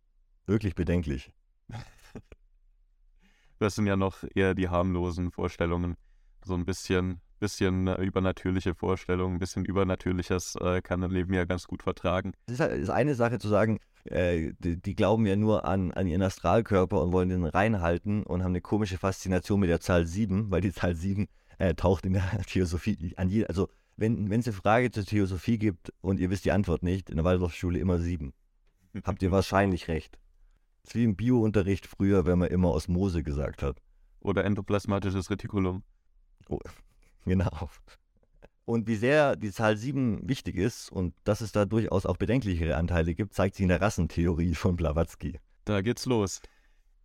Wirklich 0.46 0.76
bedenklich. 0.76 1.32
das 3.64 3.76
sind 3.76 3.88
ja 3.88 3.96
noch 3.96 4.24
eher 4.36 4.54
die 4.54 4.70
harmlosen 4.70 5.32
Vorstellungen. 5.32 5.96
So 6.46 6.54
ein 6.54 6.66
bisschen 6.66 7.22
bisschen 7.44 7.88
äh, 7.88 8.02
übernatürliche 8.02 8.74
Vorstellungen, 8.74 9.36
ein 9.36 9.40
bisschen 9.40 9.66
Übernatürliches 9.66 10.56
äh, 10.62 10.82
kann 10.82 11.04
ein 11.04 11.12
Leben 11.12 11.34
ja 11.34 11.44
ganz 11.44 11.68
gut 11.68 11.84
vertragen. 11.84 12.32
Es 12.46 12.54
ist, 12.54 12.60
halt, 12.62 12.80
ist 12.80 12.90
eine 12.90 13.16
Sache 13.16 13.38
zu 13.38 13.50
sagen, 13.50 13.80
äh, 14.06 14.54
die, 14.60 14.82
die, 14.82 14.96
glauben 14.96 15.26
ja 15.26 15.36
nur 15.36 15.66
an, 15.66 15.92
an 15.92 16.08
ihren 16.08 16.22
Astralkörper 16.22 17.02
und 17.02 17.12
wollen 17.12 17.28
den 17.28 17.44
reinhalten 17.44 18.24
und 18.24 18.44
haben 18.44 18.52
eine 18.52 18.62
komische 18.62 18.98
Faszination 18.98 19.60
mit 19.60 19.70
der 19.70 19.82
Zahl 19.82 20.08
7, 20.08 20.52
weil 20.52 20.62
die 20.62 20.72
Zahl 20.72 20.96
7 20.96 21.28
äh, 21.58 21.74
taucht 21.74 22.06
in 22.06 22.14
der 22.14 22.24
Theosophie 22.48 23.14
an 23.18 23.28
je, 23.28 23.46
also 23.46 23.68
wenn 23.98 24.32
es 24.32 24.48
eine 24.48 24.54
Frage 24.56 24.92
zur 24.92 25.04
Theosophie 25.04 25.58
gibt 25.58 25.92
und 26.00 26.22
ihr 26.22 26.30
wisst 26.30 26.46
die 26.46 26.52
Antwort 26.52 26.82
nicht, 26.82 27.10
in 27.10 27.18
der 27.18 27.26
Waldorfschule 27.26 27.78
immer 27.78 28.00
7. 28.00 28.34
Habt 29.04 29.22
ihr 29.22 29.32
wahrscheinlich 29.32 29.90
recht. 29.90 30.18
Das 30.84 30.92
ist 30.92 30.96
wie 30.96 31.04
im 31.04 31.16
Biounterricht 31.16 31.88
früher, 31.88 32.26
wenn 32.26 32.40
man 32.40 32.50
immer 32.50 32.72
Osmose 32.72 33.24
gesagt 33.24 33.64
hat. 33.64 33.82
Oder 34.20 34.46
endoplasmatisches 34.46 35.30
Retikulum. 35.30 35.84
Oh, 36.50 36.60
Genau. 37.26 37.70
Und 38.66 38.88
wie 38.88 38.96
sehr 38.96 39.36
die 39.36 39.52
Zahl 39.52 39.76
7 39.76 40.28
wichtig 40.28 40.56
ist 40.56 40.90
und 40.92 41.14
dass 41.26 41.42
es 41.42 41.52
da 41.52 41.66
durchaus 41.66 42.06
auch 42.06 42.18
bedenklichere 42.18 42.78
Anteile 42.78 43.14
gibt, 43.14 43.34
zeigt 43.34 43.56
sich 43.56 43.64
in 43.64 43.70
der 43.70 43.82
Rassentheorie 43.82 44.56
von 44.56 44.76
Blavatsky. 44.76 45.40
Da 45.66 45.82
geht's 45.82 46.06
los. 46.06 46.42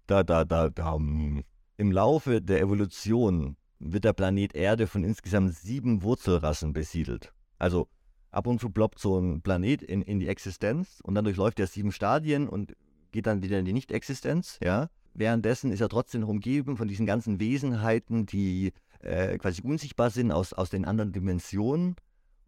Da, 0.06 0.22
da, 0.22 0.44
da, 0.44 0.68
da. 0.70 0.94
Hm. 0.94 1.42
Im 1.76 1.92
Laufe 1.92 2.40
der 2.40 2.60
Evolution 2.60 3.56
wird 3.78 4.04
der 4.04 4.12
Planet 4.12 4.54
Erde 4.54 4.86
von 4.86 5.04
insgesamt 5.04 5.54
sieben 5.54 6.02
Wurzelrassen 6.02 6.72
besiedelt. 6.72 7.32
Also 7.58 7.88
ab 8.30 8.46
und 8.46 8.60
zu 8.60 8.70
ploppt 8.70 8.98
so 8.98 9.18
ein 9.18 9.42
Planet 9.42 9.82
in, 9.82 10.02
in 10.02 10.20
die 10.20 10.28
Existenz 10.28 11.00
und 11.02 11.14
dann 11.14 11.24
durchläuft 11.24 11.58
er 11.60 11.66
sieben 11.66 11.92
Stadien 11.92 12.48
und 12.48 12.74
geht 13.12 13.26
dann 13.26 13.42
wieder 13.42 13.58
in 13.58 13.64
die 13.64 13.72
Nicht-Existenz, 13.72 14.58
ja. 14.62 14.88
Währenddessen 15.14 15.72
ist 15.72 15.80
er 15.80 15.88
trotzdem 15.88 16.20
noch 16.20 16.28
umgeben 16.28 16.76
von 16.76 16.86
diesen 16.86 17.04
ganzen 17.04 17.40
Wesenheiten, 17.40 18.26
die 18.26 18.72
äh, 19.00 19.36
quasi 19.38 19.62
unsichtbar 19.62 20.10
sind 20.10 20.30
aus, 20.30 20.52
aus 20.52 20.70
den 20.70 20.84
anderen 20.84 21.12
Dimensionen. 21.12 21.96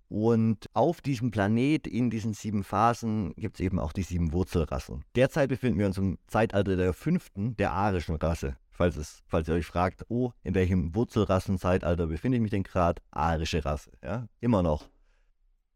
Und 0.09 0.67
auf 0.73 1.01
diesem 1.01 1.31
Planet, 1.31 1.87
in 1.87 2.11
diesen 2.11 2.35
sieben 2.35 2.65
Phasen, 2.65 3.33
gibt 3.37 3.57
es 3.57 3.61
eben 3.61 3.79
auch 3.79 3.93
die 3.93 4.03
sieben 4.03 4.33
Wurzelrassen. 4.33 5.05
Derzeit 5.15 5.49
befinden 5.49 5.79
wir 5.79 5.87
uns 5.87 5.99
im 5.99 6.19
Zeitalter 6.27 6.77
der 6.77 6.93
fünften, 6.93 7.57
der 7.57 7.73
arischen 7.73 8.17
Rasse. 8.17 8.57
Falls, 8.71 8.97
es, 8.97 9.23
falls 9.27 9.47
ihr 9.47 9.55
euch 9.55 9.67
fragt, 9.67 10.07
oh, 10.09 10.33
in 10.43 10.55
welchem 10.55 10.95
Wurzelrassenzeitalter 10.95 12.07
befinde 12.07 12.37
ich 12.37 12.43
mich 12.43 12.51
denn 12.51 12.65
gerade? 12.65 13.01
Arische 13.11 13.65
Rasse, 13.65 13.93
ja? 14.03 14.27
Immer 14.41 14.63
noch. 14.63 14.89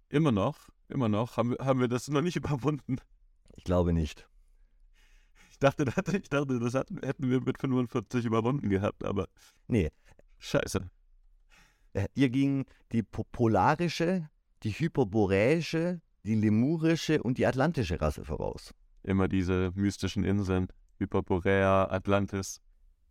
Immer 0.08 0.32
noch? 0.32 0.68
Immer 0.88 1.08
noch? 1.08 1.36
Haben 1.36 1.50
wir, 1.50 1.58
haben 1.64 1.80
wir 1.80 1.88
das 1.88 2.08
noch 2.08 2.22
nicht 2.22 2.36
überwunden? 2.36 2.96
Ich 3.56 3.64
glaube 3.64 3.92
nicht. 3.92 4.26
Ich 5.64 5.74
dachte, 5.74 6.18
ich 6.18 6.28
dachte 6.28 6.58
das 6.58 6.74
hätten 6.74 7.30
wir 7.30 7.40
mit 7.40 7.58
45 7.58 8.26
überwunden 8.26 8.68
gehabt, 8.68 9.02
aber. 9.02 9.28
Nee, 9.66 9.90
Scheiße. 10.38 10.90
Äh, 11.94 12.08
ihr 12.14 12.28
ging 12.28 12.66
die 12.92 13.02
polarische, 13.02 14.28
die 14.62 14.72
hyperboräische, 14.72 16.02
die 16.24 16.34
lemurische 16.34 17.22
und 17.22 17.38
die 17.38 17.46
atlantische 17.46 17.98
Rasse 17.98 18.26
voraus. 18.26 18.74
Immer 19.04 19.26
diese 19.26 19.72
mystischen 19.74 20.22
Inseln, 20.22 20.68
Hyperborea, 20.98 21.90
Atlantis. 21.90 22.60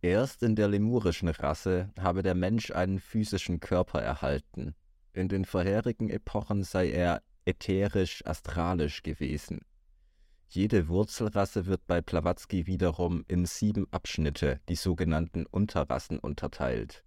Erst 0.00 0.44
in 0.44 0.54
der 0.54 0.68
lemurischen 0.68 1.30
Rasse 1.30 1.92
habe 1.98 2.22
der 2.22 2.36
Mensch 2.36 2.70
einen 2.70 3.00
physischen 3.00 3.58
Körper 3.58 4.00
erhalten. 4.00 4.76
In 5.12 5.28
den 5.28 5.44
vorherigen 5.44 6.08
Epochen 6.08 6.62
sei 6.62 6.90
er 6.92 7.20
ätherisch-astralisch 7.46 9.02
gewesen. 9.02 9.60
Jede 10.54 10.86
Wurzelrasse 10.86 11.66
wird 11.66 11.84
bei 11.88 12.00
Blavatsky 12.00 12.68
wiederum 12.68 13.24
in 13.26 13.44
sieben 13.44 13.88
Abschnitte, 13.90 14.60
die 14.68 14.76
sogenannten 14.76 15.46
Unterrassen, 15.46 16.20
unterteilt. 16.20 17.02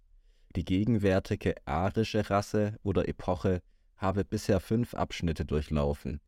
Die 0.54 0.66
gegenwärtige 0.66 1.54
arische 1.64 2.28
Rasse 2.28 2.76
oder 2.82 3.08
Epoche 3.08 3.62
habe 3.96 4.26
bisher 4.26 4.60
fünf 4.60 4.92
Abschnitte 4.92 5.46
durchlaufen: 5.46 6.20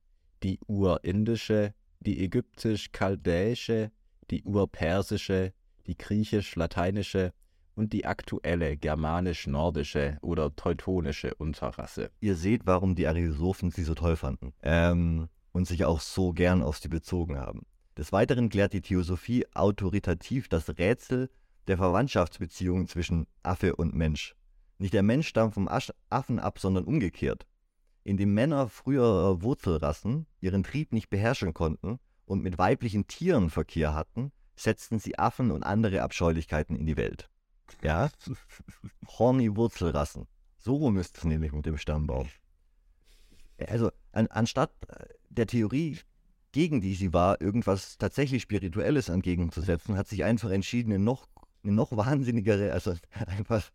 die 0.43 0.61
urindische, 0.67 1.75
die 2.01 2.25
ägyptisch-chaldäische, 2.25 3.91
die 4.31 4.43
urpersische, 4.45 5.53
die 5.87 5.99
griechisch-lateinische 5.99 7.35
und 7.75 7.93
die 7.93 8.07
aktuelle 8.07 8.79
germanisch-nordische 8.79 10.17
oder 10.23 10.57
teutonische 10.57 11.35
Unterrasse. 11.35 12.13
Ihr 12.21 12.37
seht, 12.37 12.65
warum 12.65 12.95
die 12.95 13.07
Ariosophen 13.07 13.71
sie 13.71 13.85
so 13.85 13.95
toll 13.95 14.17
fanden 14.17 14.55
ähm, 14.63 15.29
und 15.53 15.67
sich 15.67 15.85
auch 15.85 16.01
so 16.01 16.33
gern 16.33 16.63
auf 16.63 16.79
sie 16.79 16.89
bezogen 16.89 17.39
haben. 17.39 17.67
Des 17.97 18.13
Weiteren 18.13 18.49
klärt 18.49 18.73
die 18.73 18.81
Theosophie 18.81 19.47
autoritativ 19.55 20.49
das 20.49 20.69
Rätsel 20.79 21.31
der 21.67 21.77
Verwandtschaftsbeziehungen 21.77 22.89
zwischen 22.89 23.27
Affe 23.43 23.77
und 23.77 23.95
Mensch. 23.95 24.35
Nicht 24.79 24.95
der 24.95 25.03
Mensch 25.03 25.29
stammt 25.29 25.55
vom 25.55 25.69
Affen 25.69 26.39
ab, 26.39 26.59
sondern 26.59 26.85
umgekehrt. 26.85 27.47
Indem 28.03 28.33
Männer 28.33 28.69
früherer 28.69 29.43
Wurzelrassen 29.43 30.27
ihren 30.41 30.63
Trieb 30.63 30.93
nicht 30.93 31.11
beherrschen 31.11 31.53
konnten 31.53 31.99
und 32.25 32.43
mit 32.43 32.57
weiblichen 32.57 33.07
Tieren 33.07 33.51
Verkehr 33.51 33.95
hatten, 33.95 34.33
setzten 34.57 34.99
sie 34.99 35.19
Affen 35.19 35.51
und 35.51 35.63
andere 35.63 36.03
Abscheulichkeiten 36.03 36.77
in 36.77 36.87
die 36.87 36.97
Welt. 36.97 37.29
Ja? 37.83 38.11
Horny 39.19 39.55
Wurzelrassen. 39.55 40.27
So 40.57 40.77
rum 40.77 40.97
ist 40.97 41.19
es 41.19 41.25
nämlich 41.25 41.53
mit 41.53 41.67
dem 41.67 41.77
Stammbaum. 41.77 42.29
Also, 43.69 43.91
an, 44.13 44.27
anstatt 44.29 44.73
äh, 44.89 45.07
der 45.31 45.47
Theorie, 45.47 45.99
gegen 46.53 46.81
die 46.81 46.95
sie 46.95 47.13
war, 47.13 47.41
irgendwas 47.41 47.97
tatsächlich 47.97 48.43
Spirituelles 48.43 49.09
entgegenzusetzen, 49.09 49.97
hat 49.97 50.09
sich 50.09 50.25
einfach 50.25 50.51
entschieden, 50.51 50.93
eine 50.93 51.03
noch, 51.03 51.29
eine 51.63 51.73
noch 51.73 51.97
wahnsinnigere, 51.97 52.73
also 52.73 52.95
einfach. 53.27 53.71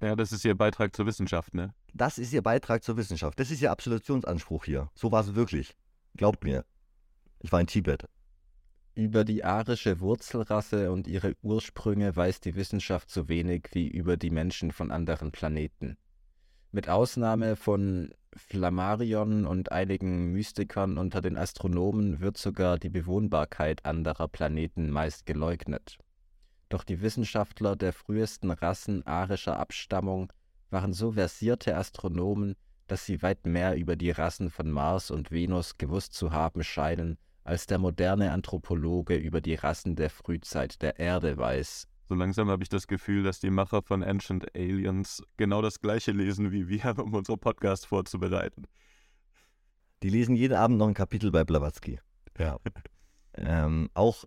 Ja, 0.00 0.14
das 0.14 0.32
ist 0.32 0.44
ihr 0.44 0.54
Beitrag 0.54 0.94
zur 0.94 1.06
Wissenschaft, 1.06 1.54
ne? 1.54 1.74
Das 1.94 2.18
ist 2.18 2.32
ihr 2.32 2.42
Beitrag 2.42 2.84
zur 2.84 2.96
Wissenschaft. 2.96 3.40
Das 3.40 3.50
ist 3.50 3.62
ihr 3.62 3.70
Absolutionsanspruch 3.70 4.64
hier. 4.64 4.90
So 4.94 5.10
war 5.10 5.22
es 5.22 5.34
wirklich. 5.34 5.74
Glaubt 6.16 6.44
mir. 6.44 6.64
Ich 7.40 7.50
war 7.50 7.60
in 7.60 7.66
Tibet. 7.66 8.04
Über 8.94 9.24
die 9.24 9.44
arische 9.44 10.00
Wurzelrasse 10.00 10.92
und 10.92 11.06
ihre 11.06 11.34
Ursprünge 11.42 12.14
weiß 12.14 12.40
die 12.40 12.54
Wissenschaft 12.54 13.10
so 13.10 13.28
wenig 13.28 13.68
wie 13.72 13.88
über 13.88 14.16
die 14.16 14.30
Menschen 14.30 14.72
von 14.72 14.90
anderen 14.90 15.32
Planeten. 15.32 15.96
Mit 16.72 16.88
Ausnahme 16.88 17.56
von 17.56 18.10
Flammarion 18.34 19.46
und 19.46 19.72
einigen 19.72 20.32
Mystikern 20.32 20.98
unter 20.98 21.20
den 21.20 21.38
Astronomen 21.38 22.20
wird 22.20 22.36
sogar 22.36 22.78
die 22.78 22.90
Bewohnbarkeit 22.90 23.84
anderer 23.86 24.28
Planeten 24.28 24.90
meist 24.90 25.26
geleugnet. 25.26 25.98
Doch 26.68 26.84
die 26.84 27.00
Wissenschaftler 27.00 27.76
der 27.76 27.92
frühesten 27.92 28.50
Rassen 28.50 29.06
arischer 29.06 29.58
Abstammung 29.58 30.32
waren 30.70 30.92
so 30.92 31.12
versierte 31.12 31.76
Astronomen, 31.76 32.56
dass 32.88 33.06
sie 33.06 33.22
weit 33.22 33.46
mehr 33.46 33.76
über 33.76 33.96
die 33.96 34.10
Rassen 34.10 34.50
von 34.50 34.70
Mars 34.70 35.10
und 35.10 35.30
Venus 35.30 35.78
gewusst 35.78 36.14
zu 36.14 36.32
haben 36.32 36.62
scheinen, 36.62 37.18
als 37.44 37.66
der 37.66 37.78
moderne 37.78 38.32
Anthropologe 38.32 39.16
über 39.16 39.40
die 39.40 39.54
Rassen 39.54 39.96
der 39.96 40.10
Frühzeit 40.10 40.82
der 40.82 40.98
Erde 40.98 41.36
weiß. 41.38 41.88
So 42.08 42.14
langsam 42.14 42.48
habe 42.48 42.62
ich 42.62 42.68
das 42.68 42.86
Gefühl, 42.86 43.22
dass 43.22 43.40
die 43.40 43.50
Macher 43.50 43.82
von 43.82 44.02
Ancient 44.02 44.54
Aliens 44.54 45.22
genau 45.36 45.60
das 45.62 45.80
gleiche 45.80 46.12
lesen 46.12 46.52
wie 46.52 46.68
wir, 46.68 46.98
um 46.98 47.14
unseren 47.14 47.38
Podcast 47.38 47.86
vorzubereiten. 47.86 48.64
Die 50.02 50.10
lesen 50.10 50.36
jeden 50.36 50.54
Abend 50.54 50.78
noch 50.78 50.88
ein 50.88 50.94
Kapitel 50.94 51.30
bei 51.30 51.44
Blavatsky. 51.44 51.98
Ja. 52.38 52.58
ähm, 53.34 53.90
auch 53.94 54.24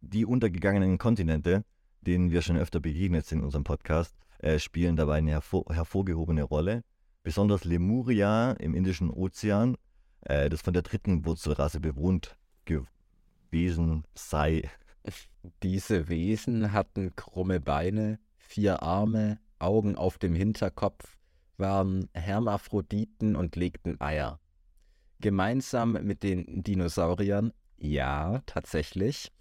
die 0.00 0.24
untergegangenen 0.24 0.96
Kontinente 0.98 1.64
denen 2.02 2.30
wir 2.30 2.42
schon 2.42 2.56
öfter 2.56 2.80
begegnet 2.80 3.26
sind 3.26 3.40
in 3.40 3.44
unserem 3.44 3.64
Podcast, 3.64 4.16
äh, 4.38 4.58
spielen 4.58 4.96
dabei 4.96 5.18
eine 5.18 5.30
hervor 5.30 5.64
hervorgehobene 5.70 6.42
Rolle. 6.42 6.82
Besonders 7.22 7.64
Lemuria 7.64 8.52
im 8.52 8.74
Indischen 8.74 9.10
Ozean, 9.10 9.76
äh, 10.22 10.48
das 10.48 10.62
von 10.62 10.72
der 10.72 10.82
dritten 10.82 11.24
Wurzelrasse 11.26 11.80
bewohnt 11.80 12.38
gewesen 12.64 14.04
sei. 14.14 14.70
Diese 15.62 16.08
Wesen 16.08 16.72
hatten 16.72 17.14
krumme 17.16 17.60
Beine, 17.60 18.18
vier 18.36 18.82
Arme, 18.82 19.38
Augen 19.58 19.96
auf 19.96 20.18
dem 20.18 20.34
Hinterkopf, 20.34 21.16
waren 21.56 22.08
Hermaphroditen 22.14 23.36
und 23.36 23.56
legten 23.56 24.00
Eier. 24.00 24.40
Gemeinsam 25.20 25.92
mit 25.92 26.22
den 26.22 26.62
Dinosauriern, 26.62 27.52
ja, 27.76 28.42
tatsächlich, 28.46 29.32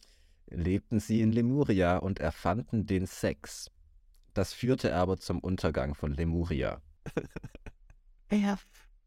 lebten 0.49 0.99
sie 0.99 1.21
in 1.21 1.31
Lemuria 1.31 1.97
und 1.97 2.19
erfanden 2.19 2.85
den 2.85 3.05
Sex. 3.05 3.71
Das 4.33 4.53
führte 4.53 4.95
aber 4.95 5.17
zum 5.17 5.39
Untergang 5.39 5.95
von 5.95 6.13
Lemuria. 6.13 6.81
ja. 8.31 8.57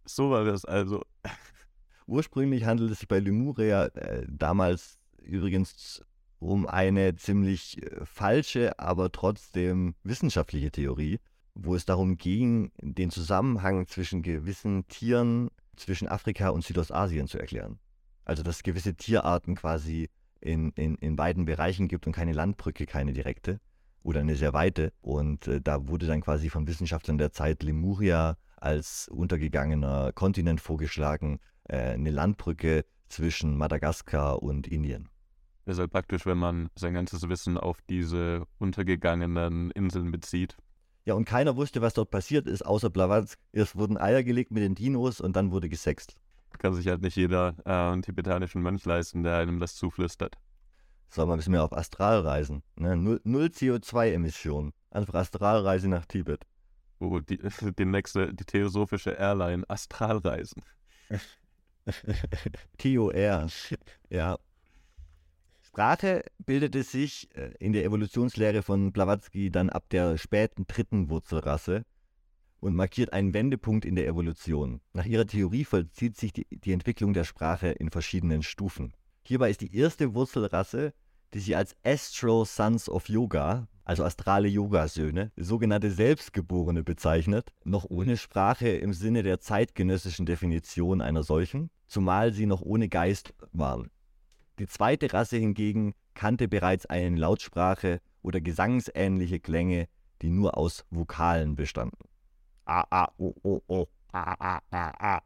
So 0.04 0.30
war 0.30 0.44
das 0.44 0.64
also. 0.64 1.04
Ursprünglich 2.06 2.64
handelt 2.64 2.90
es 2.90 2.98
sich 3.00 3.08
bei 3.08 3.20
Lemuria 3.20 3.86
äh, 3.86 4.26
damals 4.28 4.98
übrigens 5.22 6.02
um 6.40 6.66
eine 6.66 7.14
ziemlich 7.16 7.80
äh, 7.82 8.04
falsche, 8.04 8.78
aber 8.78 9.12
trotzdem 9.12 9.94
wissenschaftliche 10.02 10.72
Theorie, 10.72 11.20
wo 11.54 11.74
es 11.74 11.84
darum 11.84 12.16
ging, 12.16 12.72
den 12.80 13.10
Zusammenhang 13.10 13.86
zwischen 13.86 14.22
gewissen 14.22 14.88
Tieren 14.88 15.50
zwischen 15.76 16.08
Afrika 16.08 16.48
und 16.48 16.64
Südostasien 16.64 17.26
zu 17.26 17.38
erklären. 17.38 17.78
Also 18.24 18.42
dass 18.42 18.62
gewisse 18.62 18.94
Tierarten 18.94 19.54
quasi 19.54 20.08
in, 20.40 20.70
in, 20.72 20.96
in 20.96 21.16
beiden 21.16 21.44
Bereichen 21.44 21.88
gibt 21.88 22.06
und 22.06 22.12
keine 22.12 22.32
Landbrücke, 22.32 22.86
keine 22.86 23.12
direkte 23.12 23.60
oder 24.02 24.20
eine 24.20 24.36
sehr 24.36 24.52
weite. 24.52 24.92
Und 25.02 25.46
äh, 25.46 25.60
da 25.60 25.88
wurde 25.88 26.06
dann 26.06 26.22
quasi 26.22 26.48
von 26.48 26.66
Wissenschaftlern 26.66 27.18
der 27.18 27.32
Zeit 27.32 27.62
Lemuria 27.62 28.36
als 28.56 29.08
untergegangener 29.08 30.12
Kontinent 30.12 30.60
vorgeschlagen, 30.60 31.38
äh, 31.64 31.76
eine 31.76 32.10
Landbrücke 32.10 32.84
zwischen 33.08 33.56
Madagaskar 33.56 34.42
und 34.42 34.66
Indien. 34.66 35.08
Das 35.64 35.76
ist 35.76 35.80
halt 35.80 35.92
praktisch, 35.92 36.26
wenn 36.26 36.38
man 36.38 36.70
sein 36.74 36.94
ganzes 36.94 37.28
Wissen 37.28 37.58
auf 37.58 37.78
diese 37.88 38.46
untergegangenen 38.58 39.70
Inseln 39.72 40.10
bezieht. 40.10 40.56
Ja, 41.04 41.14
und 41.14 41.24
keiner 41.24 41.56
wusste, 41.56 41.80
was 41.80 41.94
dort 41.94 42.10
passiert 42.10 42.46
ist, 42.46 42.64
außer 42.64 42.90
Blavatsky. 42.90 43.40
Erst 43.52 43.76
wurden 43.76 43.96
Eier 43.96 44.22
gelegt 44.22 44.50
mit 44.50 44.62
den 44.62 44.74
Dinos 44.74 45.20
und 45.20 45.36
dann 45.36 45.50
wurde 45.50 45.68
gesext 45.68 46.16
kann 46.60 46.74
sich 46.74 46.86
halt 46.86 47.02
nicht 47.02 47.16
jeder 47.16 47.56
äh, 47.64 47.70
einen 47.70 48.02
tibetanischen 48.02 48.62
Mönch 48.62 48.84
leisten, 48.84 49.22
der 49.22 49.36
einem 49.38 49.58
das 49.58 49.74
zuflüstert. 49.74 50.36
Soll 51.08 51.26
man 51.26 51.34
ein 51.34 51.38
bisschen 51.38 51.52
mehr 51.52 51.64
auf 51.64 51.72
Astralreisen. 51.72 52.62
Ne? 52.76 52.96
Null, 52.96 53.20
null 53.24 53.46
CO2-Emissionen. 53.46 54.72
Einfach 54.90 55.14
Astralreise 55.14 55.88
nach 55.88 56.06
Tibet. 56.06 56.46
Oh, 57.00 57.18
die, 57.18 57.38
die 57.78 57.84
nächste, 57.84 58.32
die 58.32 58.44
theosophische 58.44 59.10
Airline, 59.10 59.64
Astralreisen. 59.68 60.62
TOR. 62.78 63.48
Ja. 64.10 64.38
Sprache 65.72 66.24
bildete 66.44 66.82
sich 66.82 67.28
äh, 67.36 67.52
in 67.60 67.72
der 67.72 67.84
Evolutionslehre 67.84 68.62
von 68.62 68.90
Blavatsky 68.90 69.52
dann 69.52 69.70
ab 69.70 69.88
der 69.90 70.18
späten 70.18 70.66
dritten 70.66 71.10
Wurzelrasse 71.10 71.84
und 72.58 72.74
markiert 72.74 73.12
einen 73.12 73.34
Wendepunkt 73.34 73.84
in 73.84 73.94
der 73.94 74.08
Evolution. 74.08 74.80
Nach 74.94 75.04
ihrer 75.04 75.28
Theorie 75.28 75.64
vollzieht 75.64 76.16
sich 76.16 76.32
die, 76.32 76.44
die 76.50 76.72
Entwicklung 76.72 77.12
der 77.12 77.22
Sprache 77.22 77.68
in 77.68 77.88
verschiedenen 77.88 78.42
Stufen. 78.42 78.94
Hierbei 79.22 79.48
ist 79.48 79.60
die 79.60 79.72
erste 79.72 80.12
Wurzelrasse, 80.12 80.92
die 81.34 81.38
sie 81.38 81.54
als 81.54 81.76
Astral 81.84 82.44
Sons 82.46 82.88
of 82.88 83.08
Yoga, 83.08 83.68
also 83.84 84.02
astrale 84.02 84.48
Yoga-Söhne, 84.48 85.30
sogenannte 85.36 85.92
Selbstgeborene 85.92 86.82
bezeichnet, 86.82 87.52
noch 87.62 87.84
ohne 87.88 88.16
Sprache 88.16 88.70
im 88.70 88.92
Sinne 88.92 89.22
der 89.22 89.38
zeitgenössischen 89.38 90.26
Definition 90.26 91.00
einer 91.00 91.22
solchen, 91.22 91.70
zumal 91.86 92.32
sie 92.32 92.46
noch 92.46 92.60
ohne 92.60 92.88
Geist 92.88 93.34
waren. 93.52 93.88
Die 94.58 94.66
zweite 94.66 95.12
Rasse 95.12 95.36
hingegen 95.36 95.94
kannte 96.14 96.48
bereits 96.48 96.86
eine 96.86 97.16
Lautsprache 97.16 98.00
oder 98.22 98.40
gesangsähnliche 98.40 99.40
Klänge, 99.40 99.88
die 100.22 100.30
nur 100.30 100.56
aus 100.56 100.84
Vokalen 100.90 101.56
bestanden. 101.56 102.04
A, 102.64 102.84
A, 102.90 103.12
O, 103.16 103.34
O, 103.42 103.62
O, 103.66 103.88
A, 104.12 104.34
A, 104.38 104.62
A, 104.70 105.16
A. 105.16 105.22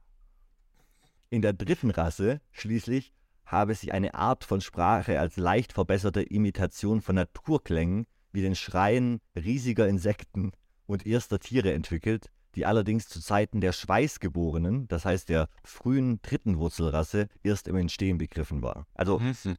In 1.31 1.43
der 1.43 1.53
dritten 1.53 1.91
Rasse 1.91 2.41
schließlich 2.53 3.13
habe 3.45 3.75
sich 3.75 3.93
eine 3.93 4.15
Art 4.15 4.45
von 4.45 4.61
Sprache 4.61 5.19
als 5.19 5.37
leicht 5.37 5.73
verbesserte 5.73 6.23
Imitation 6.23 7.01
von 7.03 7.17
Naturklängen 7.17 8.07
wie 8.33 8.43
den 8.43 8.55
Schreien 8.55 9.21
riesiger 9.37 9.89
Insekten 9.89 10.53
und 10.87 11.07
erster 11.07 11.39
Tiere 11.39 11.73
entwickelt, 11.73 12.31
die 12.55 12.67
allerdings 12.67 13.09
zu 13.09 13.21
Zeiten 13.21 13.61
der 13.61 13.73
Schweißgeborenen, 13.73 14.89
das 14.89 15.05
heißt 15.05 15.29
der 15.29 15.49
frühen 15.63 16.21
dritten 16.23 16.59
Wurzelrasse, 16.59 17.29
erst 17.43 17.69
im 17.69 17.77
Entstehen 17.77 18.19
begriffen 18.19 18.63
war. 18.63 18.87
Also 18.95 19.19
mhm. 19.19 19.57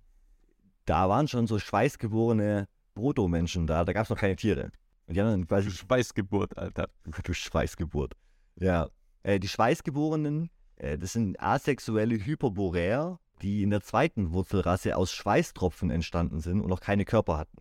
da 0.86 1.10
waren 1.10 1.28
schon 1.28 1.48
so 1.48 1.60
schweißgeborene 1.60 2.68
Proto-Menschen 2.94 3.68
da, 3.68 3.84
da 3.84 3.94
gab 3.94 4.04
es 4.04 4.10
noch 4.10 4.18
keine 4.18 4.36
Tiere. 4.36 4.72
Und 5.08 5.16
die 5.16 5.22
haben 5.22 5.48
quasi. 5.48 5.70
Schweißgeburt, 5.70 6.58
Alter. 6.58 6.90
Du 7.24 7.34
Schweißgeburt. 7.34 8.14
Ja. 8.56 8.90
Äh, 9.24 9.40
die 9.40 9.48
Schweißgeborenen, 9.48 10.50
äh, 10.78 10.98
das 10.98 11.14
sind 11.14 11.40
asexuelle 11.40 12.16
Hyperboreer, 12.16 13.20
die 13.42 13.64
in 13.64 13.70
der 13.70 13.82
zweiten 13.82 14.32
Wurzelrasse 14.32 14.96
aus 14.96 15.12
Schweißtropfen 15.12 15.92
entstanden 15.92 16.40
sind 16.40 16.62
und 16.62 16.70
noch 16.70 16.80
keine 16.80 17.06
Körper 17.06 17.38
hatten. 17.38 17.58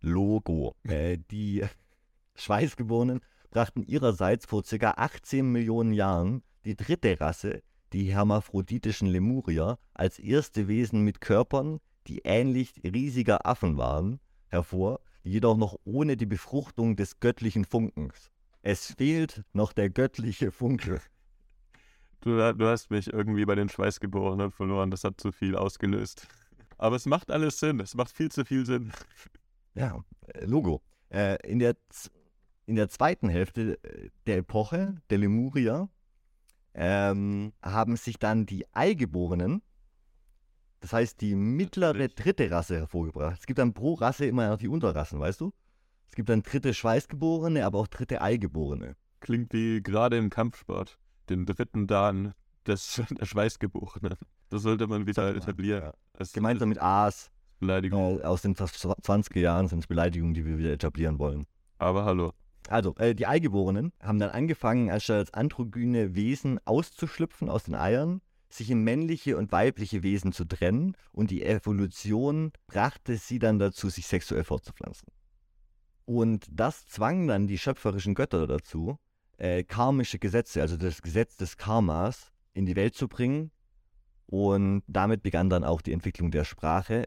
Logo. 0.00 0.76
Äh, 0.84 1.18
die 1.30 1.64
Schweißgeborenen 2.36 3.20
brachten 3.54 3.84
ihrerseits 3.84 4.46
vor 4.46 4.64
ca. 4.64 4.90
18 4.96 5.50
Millionen 5.50 5.92
Jahren 5.92 6.42
die 6.64 6.76
dritte 6.76 7.20
Rasse, 7.20 7.62
die 7.92 8.12
hermaphroditischen 8.12 9.08
Lemurier, 9.08 9.78
als 9.94 10.18
erste 10.18 10.66
Wesen 10.66 11.02
mit 11.02 11.20
Körpern, 11.20 11.78
die 12.08 12.22
ähnlich 12.24 12.82
riesiger 12.84 13.46
Affen 13.46 13.78
waren, 13.78 14.18
hervor, 14.48 15.00
jedoch 15.22 15.56
noch 15.56 15.76
ohne 15.84 16.16
die 16.16 16.26
Befruchtung 16.26 16.96
des 16.96 17.20
göttlichen 17.20 17.64
Funkens. 17.64 18.30
Es 18.62 18.92
fehlt 18.92 19.44
noch 19.52 19.72
der 19.72 19.88
göttliche 19.88 20.50
Funke. 20.50 21.00
Du, 22.22 22.36
du 22.54 22.66
hast 22.66 22.90
mich 22.90 23.12
irgendwie 23.12 23.44
bei 23.44 23.54
den 23.54 23.68
Schweißgeborenen 23.68 24.50
verloren, 24.50 24.90
das 24.90 25.04
hat 25.04 25.20
zu 25.20 25.30
viel 25.30 25.54
ausgelöst. 25.54 26.26
Aber 26.76 26.96
es 26.96 27.06
macht 27.06 27.30
alles 27.30 27.60
Sinn, 27.60 27.78
es 27.78 27.94
macht 27.94 28.10
viel 28.10 28.32
zu 28.32 28.44
viel 28.44 28.66
Sinn. 28.66 28.92
Ja, 29.74 30.02
äh, 30.26 30.44
Logo. 30.44 30.82
Äh, 31.10 31.36
in 31.48 31.60
der 31.60 31.76
in 32.66 32.76
der 32.76 32.88
zweiten 32.88 33.28
Hälfte 33.28 33.78
äh, 33.82 34.10
der 34.26 34.38
Epoche 34.38 34.96
der 35.10 35.18
Lemurier 35.18 35.88
ähm, 36.74 37.52
haben 37.62 37.96
sich 37.96 38.18
dann 38.18 38.46
die 38.46 38.66
Eigeborenen, 38.74 39.62
das 40.80 40.92
heißt 40.92 41.20
die 41.20 41.34
mittlere 41.34 42.08
dritte 42.08 42.50
Rasse 42.50 42.76
hervorgebracht. 42.76 43.38
Es 43.38 43.46
gibt 43.46 43.58
dann 43.58 43.74
pro 43.74 43.94
Rasse 43.94 44.26
immer 44.26 44.48
noch 44.48 44.58
die 44.58 44.68
Unterrassen, 44.68 45.20
weißt 45.20 45.40
du? 45.40 45.52
Es 46.08 46.16
gibt 46.16 46.28
dann 46.28 46.42
dritte 46.42 46.74
Schweißgeborene, 46.74 47.64
aber 47.64 47.78
auch 47.78 47.86
dritte 47.86 48.20
Eigeborene. 48.20 48.96
Klingt 49.20 49.52
wie 49.52 49.82
gerade 49.82 50.16
im 50.16 50.30
Kampfsport. 50.30 50.98
Den 51.28 51.46
dritten 51.46 51.86
Dan 51.86 52.34
des, 52.66 53.02
der 53.18 53.24
Schweißgeborenen. 53.24 54.14
Das 54.50 54.62
sollte 54.62 54.86
man 54.86 55.06
wieder 55.06 55.34
etablieren. 55.34 55.92
Ja. 56.18 56.26
Gemeinsam 56.32 56.68
mit 56.68 56.80
Aas. 56.80 57.30
Beleidigung. 57.58 58.20
Äh, 58.20 58.24
aus 58.24 58.42
den 58.42 58.54
20er 58.54 59.38
Jahren 59.40 59.68
sind 59.68 59.80
es 59.80 59.86
Beleidigungen, 59.86 60.34
die 60.34 60.44
wir 60.44 60.58
wieder 60.58 60.72
etablieren 60.72 61.18
wollen. 61.18 61.46
Aber 61.78 62.04
hallo. 62.04 62.32
Also, 62.68 62.94
äh, 62.96 63.14
die 63.14 63.26
Eingeborenen 63.26 63.92
haben 64.00 64.18
dann 64.18 64.30
angefangen, 64.30 64.90
als 64.90 65.10
androgyne 65.10 66.14
Wesen 66.14 66.58
auszuschlüpfen 66.64 67.48
aus 67.48 67.64
den 67.64 67.74
Eiern, 67.74 68.20
sich 68.48 68.70
in 68.70 68.82
männliche 68.82 69.36
und 69.36 69.52
weibliche 69.52 70.02
Wesen 70.02 70.32
zu 70.32 70.44
trennen 70.44 70.96
und 71.12 71.30
die 71.30 71.44
Evolution 71.44 72.52
brachte 72.66 73.16
sie 73.16 73.38
dann 73.38 73.58
dazu, 73.58 73.88
sich 73.88 74.06
sexuell 74.06 74.44
fortzupflanzen. 74.44 75.08
Und 76.04 76.46
das 76.50 76.86
zwang 76.86 77.26
dann 77.26 77.46
die 77.46 77.58
schöpferischen 77.58 78.14
Götter 78.14 78.46
dazu, 78.46 78.98
äh, 79.38 79.64
karmische 79.64 80.18
Gesetze, 80.18 80.60
also 80.60 80.76
das 80.76 81.02
Gesetz 81.02 81.36
des 81.36 81.56
Karmas, 81.56 82.30
in 82.52 82.66
die 82.66 82.76
Welt 82.76 82.94
zu 82.94 83.08
bringen. 83.08 83.50
Und 84.26 84.82
damit 84.86 85.22
begann 85.22 85.50
dann 85.50 85.64
auch 85.64 85.82
die 85.82 85.92
Entwicklung 85.92 86.30
der 86.30 86.44
Sprache, 86.44 87.04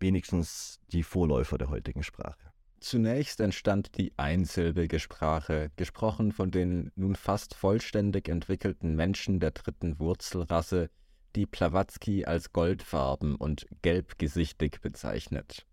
wenigstens 0.00 0.80
die 0.90 1.02
Vorläufer 1.02 1.58
der 1.58 1.70
heutigen 1.70 2.02
Sprache. 2.02 2.51
Zunächst 2.82 3.38
entstand 3.38 3.96
die 3.96 4.12
einsilbige 4.16 4.98
Sprache, 4.98 5.70
gesprochen 5.76 6.32
von 6.32 6.50
den 6.50 6.90
nun 6.96 7.14
fast 7.14 7.54
vollständig 7.54 8.28
entwickelten 8.28 8.96
Menschen 8.96 9.38
der 9.38 9.52
dritten 9.52 10.00
Wurzelrasse, 10.00 10.90
die 11.36 11.46
Blavatsky 11.46 12.24
als 12.24 12.52
goldfarben 12.52 13.36
und 13.36 13.68
gelbgesichtig 13.82 14.80
bezeichnet. 14.80 15.64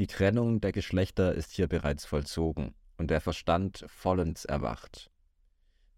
Die 0.00 0.08
Trennung 0.08 0.60
der 0.60 0.72
Geschlechter 0.72 1.32
ist 1.32 1.52
hier 1.52 1.68
bereits 1.68 2.06
vollzogen 2.06 2.74
und 2.98 3.12
der 3.12 3.20
Verstand 3.20 3.84
vollends 3.86 4.44
erwacht. 4.44 5.12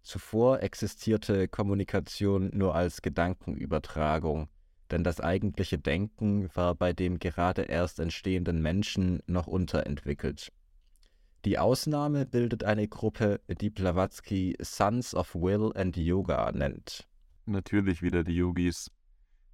Zuvor 0.02 0.60
existierte 0.60 1.48
Kommunikation 1.48 2.50
nur 2.52 2.74
als 2.74 3.00
Gedankenübertragung, 3.00 4.50
denn 4.92 5.02
das 5.02 5.20
eigentliche 5.20 5.78
Denken 5.78 6.48
war 6.54 6.74
bei 6.74 6.92
dem 6.92 7.18
gerade 7.18 7.62
erst 7.62 7.98
entstehenden 7.98 8.62
Menschen 8.62 9.22
noch 9.26 9.46
unterentwickelt. 9.46 10.52
Die 11.44 11.58
Ausnahme 11.58 12.24
bildet 12.24 12.62
eine 12.62 12.86
Gruppe, 12.86 13.40
die 13.48 13.70
Blavatsky 13.70 14.56
Sons 14.60 15.14
of 15.14 15.34
Will 15.34 15.72
and 15.74 15.96
Yoga 15.96 16.52
nennt. 16.52 17.08
Natürlich 17.46 18.00
wieder 18.00 18.22
die 18.22 18.36
Yogis 18.36 18.90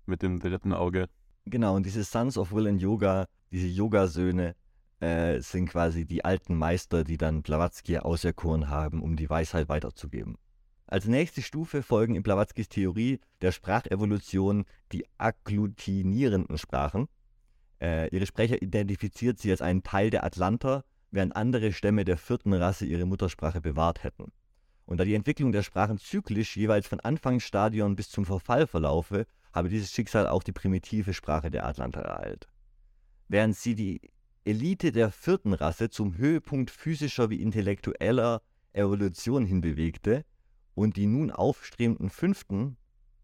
mit 0.05 0.21
dem 0.23 0.41
dritten 0.41 0.75
Auge. 0.75 1.07
Genau, 1.47 1.77
und 1.77 1.87
diese 1.87 2.05
Sons 2.05 2.37
of 2.37 2.53
Will 2.53 2.67
and 2.67 2.83
Yoga, 2.83 3.27
diese 3.51 3.69
Yogasöhne, 3.69 4.55
äh, 5.01 5.41
sind 5.41 5.71
quasi 5.71 6.05
die 6.05 6.25
alten 6.25 6.57
Meister, 6.57 7.05
die 7.05 7.17
dann 7.17 7.43
Blavatsky 7.43 7.99
auserkoren 7.99 8.69
haben, 8.69 9.01
um 9.01 9.17
die 9.17 9.31
Weisheit 9.31 9.69
weiterzugeben. 9.69 10.37
Als 10.91 11.05
nächste 11.05 11.43
Stufe 11.43 11.83
folgen 11.83 12.15
in 12.15 12.23
Blavatskys 12.23 12.71
Theorie 12.71 13.21
der 13.43 13.53
Sprachevolution 13.53 14.65
die 14.91 15.05
agglutinierenden 15.19 16.57
Sprachen. 16.57 17.09
Äh, 17.79 18.09
ihre 18.09 18.25
Sprecher 18.25 18.63
identifiziert 18.63 19.39
sie 19.39 19.51
als 19.51 19.61
einen 19.61 19.83
Teil 19.83 20.09
der 20.09 20.25
Atlanter, 20.25 20.87
während 21.11 21.37
andere 21.37 21.75
Stämme 21.75 22.07
der 22.07 22.17
vierten 22.17 22.55
Rasse 22.55 22.87
ihre 22.87 23.05
Muttersprache 23.05 23.61
bewahrt 23.61 24.03
hätten. 24.03 24.33
Und 24.87 24.97
da 24.99 25.05
die 25.05 25.15
Entwicklung 25.15 25.53
der 25.53 25.63
Sprachen 25.63 25.99
zyklisch 25.99 26.57
jeweils 26.57 26.87
von 26.87 27.01
Anfangsstadion 27.01 27.95
bis 27.95 28.09
zum 28.09 28.25
Verfall 28.25 28.67
verlaufe, 28.67 29.27
habe 29.53 29.69
dieses 29.69 29.93
Schicksal 29.93 30.27
auch 30.27 30.43
die 30.43 30.53
primitive 30.53 31.13
Sprache 31.13 31.51
der 31.51 31.67
Atlanter 31.67 32.01
ereilt. 32.01 32.49
Während 33.29 33.57
sie 33.57 33.75
die 33.75 34.01
Elite 34.47 34.91
der 34.91 35.11
vierten 35.11 35.53
Rasse 35.53 35.91
zum 35.91 36.17
Höhepunkt 36.17 36.71
physischer 36.71 37.29
wie 37.29 37.43
intellektueller 37.43 38.41
Evolution 38.73 39.45
hinbewegte, 39.45 40.25
und 40.79 40.97
die 40.97 41.07
nun 41.07 41.33
aufstrebenden 41.33 42.09
fünften, 42.09 42.77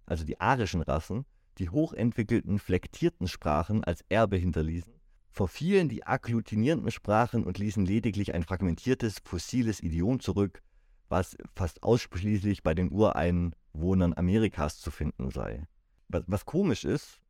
also 0.07 0.25
die 0.25 0.41
arischen 0.41 0.83
Rassen, 0.83 1.25
die 1.59 1.71
hochentwickelten 1.71 2.59
flektierten 2.59 3.29
Sprachen 3.29 3.85
als 3.85 4.05
Erbe 4.09 4.37
hinterließen, 4.37 4.93
verfielen 5.31 5.89
die 5.89 6.05
agglutinierenden 6.05 6.91
Sprachen 6.91 7.45
und 7.45 7.59
ließen 7.59 7.87
lediglich 7.87 8.35
ein 8.35 8.43
fragmentiertes, 8.43 9.21
fossiles 9.25 9.81
Idiom 9.81 10.19
zurück, 10.19 10.63
was 11.09 11.37
fast 11.55 11.85
ausschließlich 11.85 12.65
bei 12.65 12.75
den 12.75 12.91
Ureinwohnern 12.91 14.15
Amerikas 14.17 14.81
zu 14.81 14.91
finden 14.91 15.31
sei. 15.31 15.69
Was, 16.09 16.25
was 16.27 16.47
komisch 16.47 16.85
ist, 16.85 17.21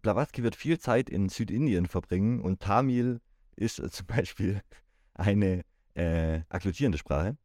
Blavatsky 0.00 0.42
wird 0.42 0.56
viel 0.56 0.78
Zeit 0.78 1.10
in 1.10 1.28
Südindien 1.28 1.88
verbringen 1.88 2.40
und 2.40 2.60
Tamil 2.60 3.20
ist 3.54 3.76
zum 3.92 4.06
Beispiel 4.06 4.62
eine 5.12 5.62
äh, 5.92 6.40
agglutinierende 6.48 6.96
Sprache. 6.96 7.36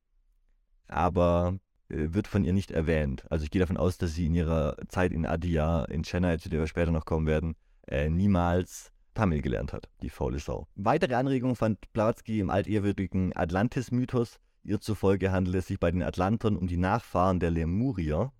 Aber 0.88 1.60
wird 1.94 2.28
von 2.28 2.44
ihr 2.44 2.54
nicht 2.54 2.72
erwähnt. 2.72 3.26
Also 3.30 3.44
ich 3.44 3.52
gehe 3.52 3.60
davon 3.60 3.78
aus, 3.78 3.98
dass 3.98 4.14
sie 4.14 4.26
in 4.26 4.36
ihrer 4.36 4.76
Zeit 4.88 5.12
in 5.12 5.26
Adia, 5.26 5.86
in 5.86 6.04
Chennai, 6.04 6.38
zu 6.38 6.50
der 6.50 6.60
wir 6.60 6.68
später 6.68 6.92
noch 6.92 7.06
kommen 7.06 7.28
werden, 7.28 7.56
äh, 7.88 8.10
niemals 8.10 8.92
Tamil 9.14 9.42
gelernt 9.42 9.74
hat, 9.74 9.90
die 10.02 10.10
faule 10.10 10.40
Sau. 10.40 10.68
Weitere 10.76 11.14
Anregungen 11.14 11.56
fand 11.56 11.92
Blavatsky 11.94 12.40
im 12.40 12.50
altehrwürdigen 12.50 13.36
Atlantis-Mythos. 13.36 14.40
Ihr 14.64 14.82
zufolge 14.82 15.32
handelt 15.32 15.56
es 15.58 15.68
sich 15.68 15.80
bei 15.80 15.92
den 15.92 16.02
Atlantern 16.02 16.58
um 16.58 16.68
die 16.68 16.78
Nachfahren 16.78 17.40
der 17.40 17.52
Lemurier, 17.52 18.32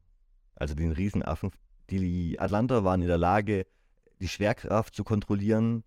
also 0.56 0.74
den 0.74 0.92
Riesenaffen. 0.92 1.52
Die 1.90 2.40
Atlanter 2.40 2.84
waren 2.84 3.02
in 3.02 3.08
der 3.08 3.18
Lage, 3.18 3.68
die 4.20 4.28
Schwerkraft 4.28 4.96
zu 4.96 5.04
kontrollieren, 5.04 5.84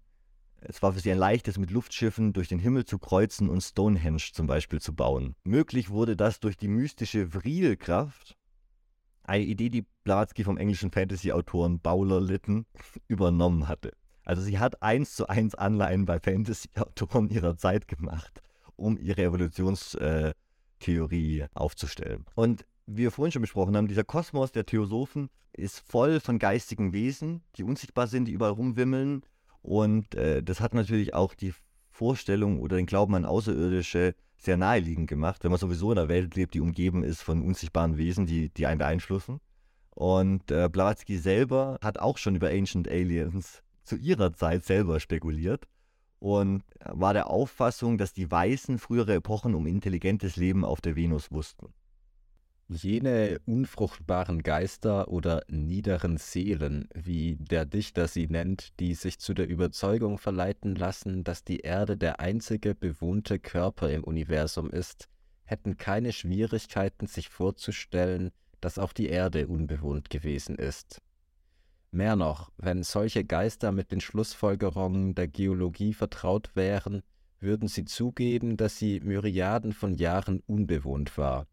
es 0.68 0.82
war 0.82 0.92
für 0.92 1.00
sie 1.00 1.12
ein 1.12 1.18
leichtes, 1.18 1.58
mit 1.58 1.70
Luftschiffen 1.70 2.32
durch 2.32 2.48
den 2.48 2.58
Himmel 2.58 2.84
zu 2.84 2.98
kreuzen 2.98 3.48
und 3.48 3.60
Stonehenge 3.60 4.18
zum 4.32 4.46
Beispiel 4.46 4.80
zu 4.80 4.94
bauen. 4.94 5.34
Möglich 5.44 5.90
wurde 5.90 6.16
das 6.16 6.40
durch 6.40 6.56
die 6.56 6.68
mystische 6.68 7.28
Vrilkraft, 7.28 8.36
eine 9.22 9.44
Idee, 9.44 9.70
die 9.70 9.86
Blavatsky 10.04 10.44
vom 10.44 10.56
englischen 10.56 10.90
Fantasy-Autoren 10.90 11.80
Bowler 11.80 12.20
Lytton 12.20 12.66
übernommen 13.08 13.68
hatte. 13.68 13.92
Also 14.24 14.42
sie 14.42 14.58
hat 14.58 14.82
eins 14.82 15.14
zu 15.14 15.28
eins 15.28 15.54
Anleihen 15.54 16.04
bei 16.04 16.18
Fantasy-Autoren 16.18 17.28
ihrer 17.28 17.56
Zeit 17.56 17.86
gemacht, 17.88 18.42
um 18.76 18.98
ihre 18.98 19.22
Evolutionstheorie 19.22 20.34
äh, 21.40 21.48
aufzustellen. 21.54 22.24
Und 22.34 22.66
wie 22.86 23.02
wir 23.02 23.10
vorhin 23.10 23.32
schon 23.32 23.42
besprochen 23.42 23.76
haben, 23.76 23.88
dieser 23.88 24.04
Kosmos 24.04 24.52
der 24.52 24.66
Theosophen 24.66 25.28
ist 25.52 25.80
voll 25.80 26.20
von 26.20 26.38
geistigen 26.38 26.92
Wesen, 26.92 27.42
die 27.56 27.64
unsichtbar 27.64 28.06
sind, 28.06 28.26
die 28.26 28.32
überall 28.32 28.52
rumwimmeln 28.52 29.22
und 29.66 30.14
äh, 30.14 30.44
das 30.44 30.60
hat 30.60 30.74
natürlich 30.74 31.12
auch 31.12 31.34
die 31.34 31.52
Vorstellung 31.90 32.60
oder 32.60 32.76
den 32.76 32.86
Glauben 32.86 33.16
an 33.16 33.24
Außerirdische 33.24 34.14
sehr 34.38 34.56
naheliegend 34.56 35.08
gemacht, 35.08 35.42
wenn 35.42 35.50
man 35.50 35.58
sowieso 35.58 35.90
in 35.90 35.98
einer 35.98 36.08
Welt 36.08 36.36
lebt, 36.36 36.54
die 36.54 36.60
umgeben 36.60 37.02
ist 37.02 37.22
von 37.22 37.42
unsichtbaren 37.42 37.96
Wesen, 37.96 38.26
die, 38.26 38.48
die 38.50 38.66
einen 38.66 38.78
beeinflussen. 38.78 39.40
Und 39.90 40.52
äh, 40.52 40.68
Blavatsky 40.70 41.18
selber 41.18 41.78
hat 41.82 41.98
auch 41.98 42.16
schon 42.16 42.36
über 42.36 42.50
Ancient 42.50 42.86
Aliens 42.86 43.64
zu 43.82 43.96
ihrer 43.96 44.32
Zeit 44.34 44.64
selber 44.64 45.00
spekuliert 45.00 45.66
und 46.20 46.62
war 46.84 47.12
der 47.12 47.28
Auffassung, 47.28 47.98
dass 47.98 48.12
die 48.12 48.30
Weißen 48.30 48.78
frühere 48.78 49.14
Epochen 49.14 49.56
um 49.56 49.66
intelligentes 49.66 50.36
Leben 50.36 50.64
auf 50.64 50.80
der 50.80 50.94
Venus 50.94 51.32
wussten. 51.32 51.72
Jene 52.68 53.38
unfruchtbaren 53.46 54.42
Geister 54.42 55.06
oder 55.06 55.44
niederen 55.48 56.16
Seelen, 56.16 56.88
wie 56.94 57.36
der 57.36 57.64
Dichter 57.64 58.08
sie 58.08 58.26
nennt, 58.26 58.80
die 58.80 58.94
sich 58.94 59.20
zu 59.20 59.34
der 59.34 59.46
Überzeugung 59.48 60.18
verleiten 60.18 60.74
lassen, 60.74 61.22
dass 61.22 61.44
die 61.44 61.60
Erde 61.60 61.96
der 61.96 62.18
einzige 62.18 62.74
bewohnte 62.74 63.38
Körper 63.38 63.90
im 63.90 64.02
Universum 64.02 64.68
ist, 64.70 65.08
hätten 65.44 65.76
keine 65.76 66.12
Schwierigkeiten 66.12 67.06
sich 67.06 67.28
vorzustellen, 67.28 68.32
dass 68.60 68.80
auch 68.80 68.92
die 68.92 69.10
Erde 69.10 69.46
unbewohnt 69.46 70.10
gewesen 70.10 70.56
ist. 70.56 71.00
Mehr 71.92 72.16
noch, 72.16 72.50
wenn 72.56 72.82
solche 72.82 73.24
Geister 73.24 73.70
mit 73.70 73.92
den 73.92 74.00
Schlussfolgerungen 74.00 75.14
der 75.14 75.28
Geologie 75.28 75.94
vertraut 75.94 76.50
wären, 76.56 77.04
würden 77.38 77.68
sie 77.68 77.84
zugeben, 77.84 78.56
dass 78.56 78.76
sie 78.76 78.98
Myriaden 78.98 79.72
von 79.72 79.94
Jahren 79.94 80.40
unbewohnt 80.48 81.16
war 81.16 81.46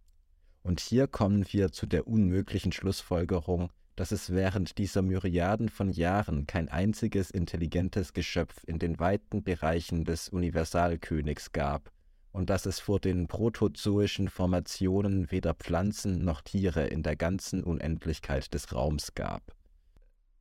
und 0.64 0.80
hier 0.80 1.08
kommen 1.08 1.46
wir 1.52 1.72
zu 1.72 1.86
der 1.86 2.08
unmöglichen 2.08 2.72
Schlussfolgerung, 2.72 3.70
dass 3.96 4.12
es 4.12 4.32
während 4.32 4.78
dieser 4.78 5.02
Myriaden 5.02 5.70
von 5.70 5.90
Jahren 5.90 6.48
kein 6.48 6.70
einziges 6.70 7.30
intelligentes 7.30 8.14
Geschöpf 8.14 8.64
in 8.66 8.80
den 8.80 9.00
weiten 9.00 9.44
Bereichen 9.44 10.04
des 10.04 10.30
Universalkönigs 10.30 11.52
gab 11.52 11.92
und 12.32 12.50
dass 12.50 12.66
es 12.66 12.80
vor 12.80 13.00
den 13.00 13.28
protozoischen 13.28 14.30
Formationen 14.30 15.32
weder 15.32 15.54
Pflanzen 15.54 16.24
noch 16.24 16.42
Tiere 16.42 16.88
in 16.88 17.04
der 17.04 17.16
ganzen 17.16 17.64
Unendlichkeit 17.64 18.54
des 18.54 18.74
Raums 18.74 19.14
gab. 19.14 19.54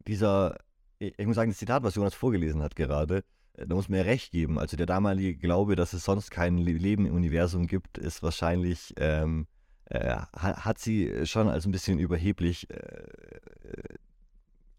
Dieser, 0.06 0.56
ich 0.98 1.26
muss 1.26 1.36
sagen, 1.36 1.50
das 1.50 1.58
Zitat, 1.58 1.82
was 1.82 1.94
Jonas 1.94 2.14
vorgelesen 2.14 2.62
hat 2.62 2.74
gerade, 2.74 3.22
äh, 3.54 3.66
da 3.66 3.74
muss 3.74 3.88
man 3.88 3.98
ja 3.98 4.04
recht 4.04 4.32
geben. 4.32 4.58
Also 4.58 4.76
der 4.76 4.86
damalige 4.86 5.36
Glaube, 5.36 5.76
dass 5.76 5.92
es 5.92 6.04
sonst 6.04 6.30
kein 6.30 6.56
Leben 6.56 7.06
im 7.06 7.14
Universum 7.14 7.66
gibt, 7.66 7.98
ist 7.98 8.22
wahrscheinlich, 8.22 8.94
ähm, 8.96 9.46
äh, 9.92 10.16
hat 10.32 10.78
sie 10.78 11.26
schon 11.26 11.48
als 11.48 11.66
ein 11.66 11.72
bisschen 11.72 11.98
überheblich 11.98 12.68
äh, 12.70 13.04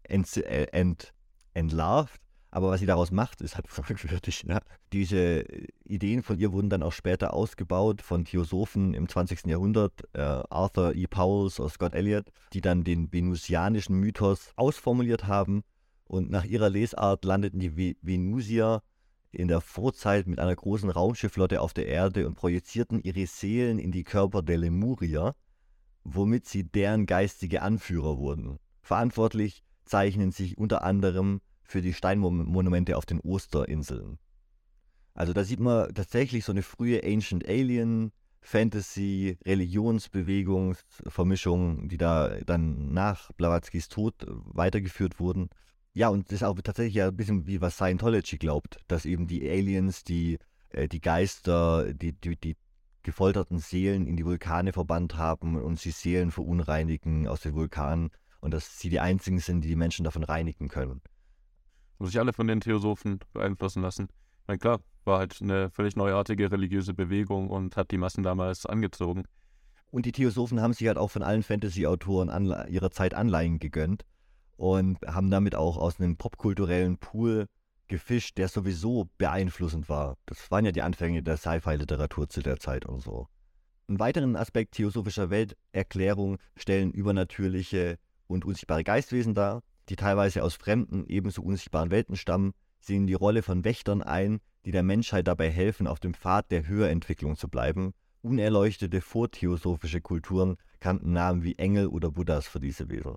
ent, 0.02 0.36
ent, 0.36 1.14
entlarvt. 1.54 2.20
Aber 2.50 2.70
was 2.70 2.80
sie 2.80 2.86
daraus 2.86 3.12
macht, 3.12 3.40
ist 3.40 3.54
halt 3.54 3.68
fragwürdig. 3.68 4.44
Ne? 4.44 4.60
Diese 4.92 5.44
Ideen 5.84 6.22
von 6.22 6.38
ihr 6.38 6.52
wurden 6.52 6.68
dann 6.68 6.82
auch 6.82 6.92
später 6.92 7.32
ausgebaut 7.32 8.02
von 8.02 8.24
Theosophen 8.24 8.92
im 8.94 9.08
20. 9.08 9.46
Jahrhundert, 9.46 9.92
äh, 10.14 10.20
Arthur 10.20 10.94
E. 10.96 11.06
Powells 11.06 11.60
oder 11.60 11.70
Scott 11.70 11.94
Elliott, 11.94 12.26
die 12.52 12.60
dann 12.60 12.82
den 12.82 13.12
venusianischen 13.12 13.98
Mythos 13.98 14.52
ausformuliert 14.56 15.28
haben. 15.28 15.62
Und 16.06 16.28
nach 16.28 16.44
ihrer 16.44 16.70
Lesart 16.70 17.24
landeten 17.24 17.60
die 17.60 17.96
Venusier 18.02 18.82
in 19.34 19.48
der 19.48 19.60
Vorzeit 19.60 20.26
mit 20.26 20.38
einer 20.38 20.54
großen 20.54 20.90
Raumschifflotte 20.90 21.60
auf 21.60 21.74
der 21.74 21.86
Erde 21.86 22.26
und 22.26 22.34
projizierten 22.34 23.02
ihre 23.02 23.26
Seelen 23.26 23.78
in 23.78 23.92
die 23.92 24.04
Körper 24.04 24.42
der 24.42 24.58
Lemurier, 24.58 25.34
womit 26.04 26.46
sie 26.46 26.64
deren 26.64 27.06
geistige 27.06 27.62
Anführer 27.62 28.18
wurden. 28.18 28.58
Verantwortlich 28.82 29.62
zeichnen 29.84 30.30
sich 30.30 30.58
unter 30.58 30.84
anderem 30.84 31.40
für 31.62 31.82
die 31.82 31.94
Steinmonumente 31.94 32.96
auf 32.96 33.06
den 33.06 33.20
Osterinseln. 33.20 34.18
Also 35.14 35.32
da 35.32 35.44
sieht 35.44 35.60
man 35.60 35.94
tatsächlich 35.94 36.44
so 36.44 36.52
eine 36.52 36.62
frühe 36.62 37.02
Ancient 37.04 37.48
Alien, 37.48 38.12
Fantasy, 38.40 39.38
Religionsbewegungsvermischung, 39.46 41.88
die 41.88 41.96
da 41.96 42.36
dann 42.44 42.92
nach 42.92 43.32
Blavatskys 43.32 43.88
Tod 43.88 44.26
weitergeführt 44.26 45.18
wurden. 45.18 45.48
Ja, 45.94 46.08
und 46.08 46.26
das 46.26 46.36
ist 46.36 46.42
auch 46.42 46.60
tatsächlich 46.60 46.94
ja 46.94 47.08
ein 47.08 47.16
bisschen 47.16 47.46
wie 47.46 47.60
was 47.60 47.76
Scientology 47.76 48.36
glaubt, 48.36 48.78
dass 48.88 49.04
eben 49.06 49.26
die 49.26 49.48
Aliens, 49.48 50.04
die, 50.04 50.38
äh, 50.70 50.88
die 50.88 51.00
Geister, 51.00 51.94
die, 51.94 52.12
die, 52.12 52.36
die 52.36 52.56
gefolterten 53.02 53.58
Seelen 53.58 54.06
in 54.06 54.16
die 54.16 54.24
Vulkane 54.24 54.72
verbannt 54.72 55.16
haben 55.16 55.56
und 55.56 55.78
sie 55.78 55.92
Seelen 55.92 56.30
verunreinigen 56.30 57.28
aus 57.28 57.40
den 57.40 57.54
Vulkanen 57.54 58.10
und 58.40 58.52
dass 58.52 58.78
sie 58.78 58.90
die 58.90 59.00
einzigen 59.00 59.38
sind, 59.38 59.62
die 59.62 59.68
die 59.68 59.76
Menschen 59.76 60.04
davon 60.04 60.24
reinigen 60.24 60.68
können 60.68 61.00
muss 61.98 62.10
sich 62.10 62.20
alle 62.20 62.32
von 62.32 62.46
den 62.46 62.60
Theosophen 62.60 63.18
beeinflussen 63.32 63.82
lassen. 63.82 64.08
Meine, 64.46 64.58
klar, 64.58 64.80
war 65.04 65.18
halt 65.18 65.40
eine 65.40 65.70
völlig 65.70 65.96
neuartige 65.96 66.50
religiöse 66.50 66.94
Bewegung 66.94 67.48
und 67.48 67.76
hat 67.76 67.90
die 67.90 67.98
Massen 67.98 68.22
damals 68.22 68.66
angezogen. 68.66 69.24
Und 69.90 70.06
die 70.06 70.12
Theosophen 70.12 70.60
haben 70.60 70.72
sich 70.72 70.86
halt 70.86 70.98
auch 70.98 71.10
von 71.10 71.22
allen 71.22 71.42
Fantasy-Autoren 71.42 72.28
ihrer 72.68 72.90
Zeit 72.90 73.14
Anleihen 73.14 73.58
gegönnt 73.58 74.04
und 74.56 74.98
haben 75.06 75.30
damit 75.30 75.54
auch 75.54 75.76
aus 75.76 76.00
einem 76.00 76.16
popkulturellen 76.16 76.98
Pool 76.98 77.46
gefischt, 77.88 78.38
der 78.38 78.48
sowieso 78.48 79.08
beeinflussend 79.18 79.88
war. 79.88 80.16
Das 80.26 80.50
waren 80.50 80.64
ja 80.64 80.72
die 80.72 80.82
Anfänge 80.82 81.22
der 81.22 81.36
Sci-Fi-Literatur 81.36 82.28
zu 82.28 82.42
der 82.42 82.58
Zeit 82.58 82.86
und 82.86 83.00
so. 83.00 83.28
Einen 83.88 83.98
weiteren 83.98 84.36
Aspekt 84.36 84.72
theosophischer 84.72 85.28
Welterklärung 85.28 86.38
stellen 86.56 86.90
übernatürliche 86.90 87.98
und 88.26 88.44
unsichtbare 88.44 88.84
Geistwesen 88.84 89.34
dar, 89.34 89.62
die 89.90 89.96
teilweise 89.96 90.42
aus 90.42 90.54
fremden, 90.54 91.04
ebenso 91.06 91.42
unsichtbaren 91.42 91.90
Welten 91.90 92.16
stammen, 92.16 92.52
sehen 92.80 93.06
die 93.06 93.14
Rolle 93.14 93.42
von 93.42 93.64
Wächtern 93.64 94.02
ein, 94.02 94.40
die 94.64 94.70
der 94.70 94.82
Menschheit 94.82 95.28
dabei 95.28 95.50
helfen, 95.50 95.86
auf 95.86 96.00
dem 96.00 96.14
Pfad 96.14 96.50
der 96.50 96.66
Höherentwicklung 96.66 97.36
zu 97.36 97.48
bleiben. 97.48 97.92
Unerleuchtete 98.22 99.02
vortheosophische 99.02 100.00
Kulturen 100.00 100.56
kannten 100.80 101.12
Namen 101.12 101.42
wie 101.42 101.58
Engel 101.58 101.88
oder 101.88 102.10
Buddhas 102.10 102.46
für 102.46 102.60
diese 102.60 102.88
Wesen. 102.88 103.16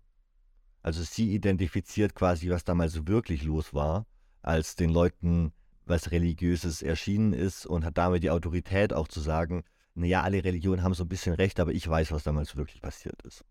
Also 0.88 1.04
sie 1.04 1.34
identifiziert 1.34 2.16
quasi, 2.16 2.50
was 2.50 2.64
damals 2.64 3.06
wirklich 3.08 3.44
los 3.44 3.74
war, 3.74 4.06
als 4.42 4.78
den 4.78 4.90
Leuten 4.90 5.52
was 5.86 6.12
Religiöses 6.12 6.82
erschienen 6.82 7.34
ist 7.34 7.66
und 7.66 7.84
hat 7.84 7.98
damit 7.98 8.24
die 8.24 8.30
Autorität 8.30 8.94
auch 8.94 9.10
zu 9.10 9.20
sagen, 9.20 9.66
naja, 9.96 10.22
alle 10.22 10.46
Religionen 10.46 10.84
haben 10.84 10.94
so 10.94 11.04
ein 11.04 11.10
bisschen 11.10 11.36
recht, 11.36 11.60
aber 11.60 11.74
ich 11.74 11.86
weiß, 11.86 12.14
was 12.14 12.24
damals 12.24 12.56
wirklich 12.56 12.82
passiert 12.82 13.22
ist. 13.24 13.44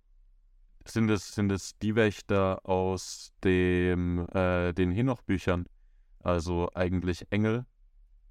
Sind 0.87 1.11
es, 1.11 1.34
sind 1.34 1.53
es 1.53 1.76
die 1.78 1.95
Wächter 1.95 2.66
aus 2.66 3.34
dem, 3.45 4.26
äh, 4.32 4.72
den 4.72 4.91
Henoch-Büchern? 4.91 5.66
Also 6.20 6.70
eigentlich 6.74 7.26
Engel, 7.28 7.66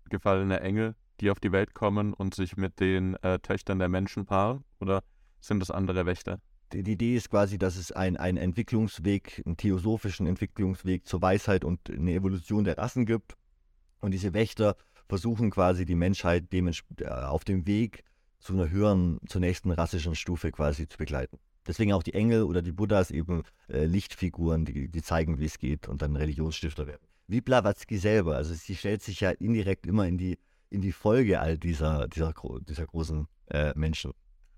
gefallene 0.09 0.61
Engel, 0.61 0.95
die 1.19 1.29
auf 1.29 1.39
die 1.39 1.51
Welt 1.51 1.75
kommen 1.75 2.11
und 2.11 2.33
sich 2.33 2.57
mit 2.57 2.79
den 2.79 3.13
äh, 3.17 3.37
Töchtern 3.37 3.77
der 3.77 3.87
Menschen 3.87 4.25
paaren? 4.25 4.63
Oder 4.79 5.03
sind 5.39 5.61
es 5.61 5.69
andere 5.69 6.07
Wächter? 6.07 6.39
Die, 6.73 6.79
Idee 6.79 7.15
ist 7.15 7.29
quasi, 7.29 7.57
dass 7.57 7.75
es 7.75 7.91
einen 7.91 8.37
Entwicklungsweg, 8.37 9.43
einen 9.45 9.57
theosophischen 9.57 10.27
Entwicklungsweg 10.27 11.07
zur 11.07 11.21
Weisheit 11.21 11.63
und 11.63 11.89
eine 11.89 12.13
Evolution 12.13 12.63
der 12.63 12.77
Rassen 12.77 13.05
gibt. 13.05 13.35
Und 14.01 14.11
diese 14.11 14.33
Wächter 14.33 14.75
versuchen 15.07 15.51
quasi 15.51 15.85
die 15.85 15.95
Menschheit 15.95 16.45
äh, 16.53 17.07
auf 17.07 17.43
dem 17.43 17.65
Weg 17.67 18.03
zu 18.39 18.53
einer 18.53 18.69
höheren, 18.69 19.19
zur 19.27 19.41
nächsten 19.41 19.71
rassischen 19.71 20.15
Stufe 20.15 20.51
quasi 20.51 20.87
zu 20.87 20.97
begleiten. 20.97 21.39
Deswegen 21.67 21.93
auch 21.93 22.03
die 22.03 22.13
Engel 22.13 22.43
oder 22.43 22.61
die 22.61 22.71
Buddhas 22.71 23.09
eben 23.09 23.43
äh, 23.67 23.85
Lichtfiguren, 23.85 24.65
die, 24.65 24.87
die 24.87 25.01
zeigen, 25.01 25.39
wie 25.39 25.45
es 25.45 25.57
geht 25.57 25.87
und 25.87 26.01
dann 26.01 26.15
Religionsstifter 26.15 26.85
werden. 26.85 27.07
Wie 27.27 27.41
Blavatsky 27.41 27.97
selber. 27.97 28.35
Also 28.35 28.53
sie 28.53 28.75
stellt 28.75 29.01
sich 29.01 29.21
ja 29.21 29.31
indirekt 29.31 29.87
immer 29.87 30.07
in 30.07 30.17
die, 30.17 30.37
in 30.69 30.81
die 30.81 30.91
Folge 30.91 31.39
all 31.39 31.57
dieser, 31.57 32.07
dieser, 32.07 32.33
dieser 32.67 32.85
großen 32.85 33.27
äh, 33.47 33.73
Menschen. 33.75 34.11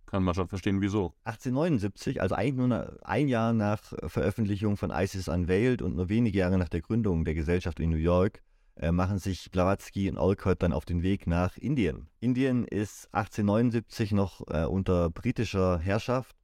Kann 0.08 0.24
man 0.24 0.34
schon 0.34 0.48
verstehen, 0.48 0.82
wieso. 0.82 1.14
1879, 1.26 2.22
also 2.22 2.34
eigentlich 2.34 2.68
nur 2.68 2.98
ein 3.06 3.28
Jahr 3.28 3.54
nach 3.54 3.94
Veröffentlichung 4.08 4.78
von 4.78 4.90
ISIS 4.90 5.28
Unveiled 5.28 5.82
und 5.82 5.96
nur 5.96 6.08
wenige 6.10 6.40
Jahre 6.40 6.58
nach 6.58 6.70
der 6.70 6.82
Gründung 6.82 7.26
der 7.26 7.34
Gesellschaft 7.34 7.80
in 7.80 7.90
New 7.90 7.98
York, 7.98 8.42
äh, 8.78 8.92
machen 8.92 9.20
sich 9.20 9.52
Blavatsky 9.52 10.10
und 10.10 10.18
Olcott 10.18 10.64
dann 10.64 10.72
auf 10.72 10.86
den 10.86 11.04
Weg 11.04 11.28
nach 11.28 11.58
Indien. 11.58 12.08
Indien 12.22 12.64
ist 12.64 13.14
1879 13.14 14.14
noch 14.14 14.48
äh, 14.48 14.64
unter 14.66 15.10
britischer 15.10 15.78
Herrschaft 15.78 16.38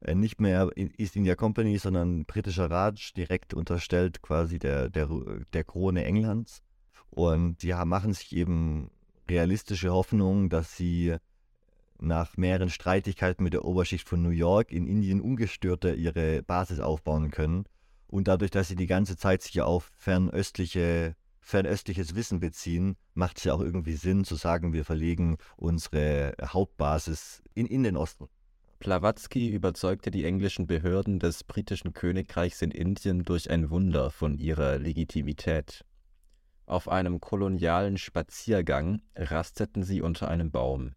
äh, 0.00 0.14
nicht 0.14 0.40
mehr 0.40 0.70
East 0.76 1.16
India 1.16 1.34
Company, 1.34 1.78
sondern 1.78 2.24
britischer 2.24 2.70
Raj, 2.70 3.12
direkt 3.16 3.54
unterstellt 3.54 4.22
quasi 4.22 4.58
der, 4.58 4.88
der, 4.88 5.08
der 5.52 5.64
Krone 5.64 6.04
Englands. 6.04 6.62
Und 7.10 7.64
ja, 7.64 7.84
machen 7.84 8.12
sich 8.12 8.34
eben 8.36 8.90
realistische 9.28 9.90
Hoffnungen, 9.90 10.48
dass 10.48 10.76
sie 10.76 11.16
nach 12.00 12.36
mehreren 12.36 12.70
Streitigkeiten 12.70 13.44
mit 13.44 13.52
der 13.52 13.64
Oberschicht 13.64 14.08
von 14.08 14.22
New 14.22 14.30
York 14.30 14.72
in 14.72 14.86
Indien 14.86 15.20
ungestörter 15.20 15.94
ihre 15.94 16.42
Basis 16.42 16.80
aufbauen 16.80 17.30
können. 17.30 17.64
Und 18.06 18.28
dadurch, 18.28 18.50
dass 18.50 18.68
sie 18.68 18.76
die 18.76 18.86
ganze 18.86 19.16
Zeit 19.16 19.42
sich 19.42 19.60
auf 19.60 19.90
fernöstliche, 19.96 21.14
fernöstliches 21.40 22.14
Wissen 22.14 22.40
beziehen, 22.40 22.96
macht 23.14 23.38
es 23.38 23.44
ja 23.44 23.54
auch 23.54 23.60
irgendwie 23.60 23.94
Sinn 23.94 24.24
zu 24.24 24.34
sagen, 24.34 24.72
wir 24.72 24.84
verlegen 24.84 25.36
unsere 25.56 26.34
Hauptbasis 26.42 27.42
in, 27.54 27.66
in 27.66 27.82
den 27.82 27.96
Osten. 27.96 28.28
Blavatsky 28.80 29.50
überzeugte 29.50 30.10
die 30.10 30.24
englischen 30.24 30.66
Behörden 30.66 31.18
des 31.18 31.44
britischen 31.44 31.92
Königreichs 31.92 32.62
in 32.62 32.70
Indien 32.70 33.24
durch 33.24 33.50
ein 33.50 33.68
Wunder 33.68 34.10
von 34.10 34.38
ihrer 34.38 34.78
Legitimität. 34.78 35.84
Auf 36.64 36.88
einem 36.88 37.20
kolonialen 37.20 37.98
Spaziergang 37.98 39.02
rasteten 39.14 39.82
sie 39.82 40.00
unter 40.00 40.28
einem 40.28 40.50
Baum. 40.50 40.94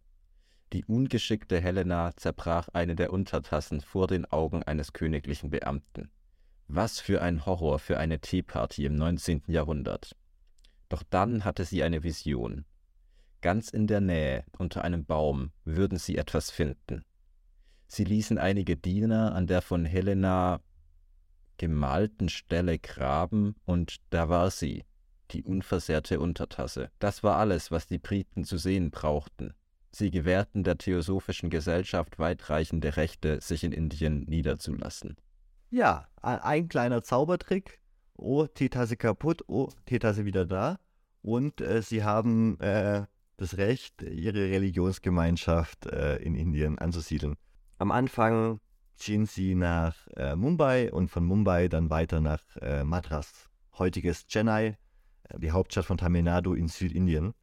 Die 0.74 0.86
ungeschickte 0.86 1.62
Helena 1.62 2.16
zerbrach 2.16 2.68
eine 2.74 2.96
der 2.96 3.14
Untertassen 3.14 3.80
vor 3.80 4.08
den 4.08 4.26
Augen 4.26 4.64
eines 4.64 4.92
königlichen 4.92 5.52
Beamten. 5.52 6.10
Was 6.68 7.00
für 7.00 7.22
ein 7.22 7.46
Horror 7.46 7.78
für 7.78 8.00
eine 8.00 8.20
Teeparty 8.20 8.86
im 8.86 8.96
19. 8.96 9.44
Jahrhundert. 9.48 10.16
Doch 10.90 11.04
dann 11.04 11.46
hatte 11.46 11.64
sie 11.64 11.84
eine 11.84 12.02
Vision. 12.02 12.66
Ganz 13.42 13.70
in 13.70 13.86
der 13.86 14.02
Nähe, 14.02 14.46
unter 14.58 14.84
einem 14.84 15.06
Baum, 15.06 15.52
würden 15.64 16.00
sie 16.00 16.18
etwas 16.18 16.50
finden. 16.50 17.06
Sie 17.86 18.04
ließen 18.04 18.40
einige 18.40 18.76
Diener 18.76 19.36
an 19.36 19.46
der 19.46 19.62
von 19.62 19.86
Helena 19.86 20.60
gemalten 21.58 22.30
Stelle 22.30 22.80
graben, 22.80 23.56
und 23.66 23.98
da 24.10 24.28
war 24.28 24.50
sie, 24.50 24.86
die 25.30 25.44
unversehrte 25.44 26.20
Untertasse. 26.20 26.90
Das 26.98 27.22
war 27.22 27.38
alles, 27.38 27.70
was 27.70 27.86
die 27.86 28.00
Briten 28.00 28.44
zu 28.44 28.58
sehen 28.58 28.90
brauchten. 28.90 29.54
Sie 29.96 30.10
gewährten 30.10 30.64
der 30.64 30.80
Theosophischen 30.80 31.52
Gesellschaft 31.52 32.18
weitreichende 32.18 32.98
Rechte, 32.98 33.40
sich 33.42 33.64
in 33.64 33.72
Indien 33.72 34.24
niederzulassen. 34.24 35.18
Ja, 35.70 36.08
ein 36.22 36.68
kleiner 36.68 37.04
Zaubertrick. 37.04 37.80
Oh, 38.16 38.48
Teetasse 38.48 38.98
kaputt, 38.98 39.44
oh, 39.48 39.70
Teetasse 39.86 40.26
wieder 40.26 40.46
da. 40.46 40.80
Und 41.22 41.62
äh, 41.62 41.82
sie 41.84 42.04
haben 42.04 42.60
äh, 42.60 43.06
das 43.38 43.58
Recht, 43.58 44.02
ihre 44.02 44.50
Religionsgemeinschaft 44.50 45.86
äh, 45.86 46.18
in 46.18 46.36
Indien 46.36 46.80
anzusiedeln. 46.80 47.36
Am 47.78 47.92
Anfang 47.92 48.60
ziehen 48.96 49.28
sie 49.28 49.54
nach 49.54 49.96
äh, 50.16 50.36
Mumbai 50.36 50.92
und 50.92 51.10
von 51.10 51.24
Mumbai 51.24 51.68
dann 51.68 51.90
weiter 51.90 52.20
nach 52.20 52.42
äh, 52.62 52.84
Madras, 52.84 53.50
heutiges 53.78 54.26
Chennai, 54.28 54.78
äh, 55.30 55.40
die 55.40 55.52
Hauptstadt 55.52 55.86
von 55.86 55.98
Tamil 55.98 56.24
Nadu 56.24 56.56
in 56.56 56.68
Südindien. 56.68 57.34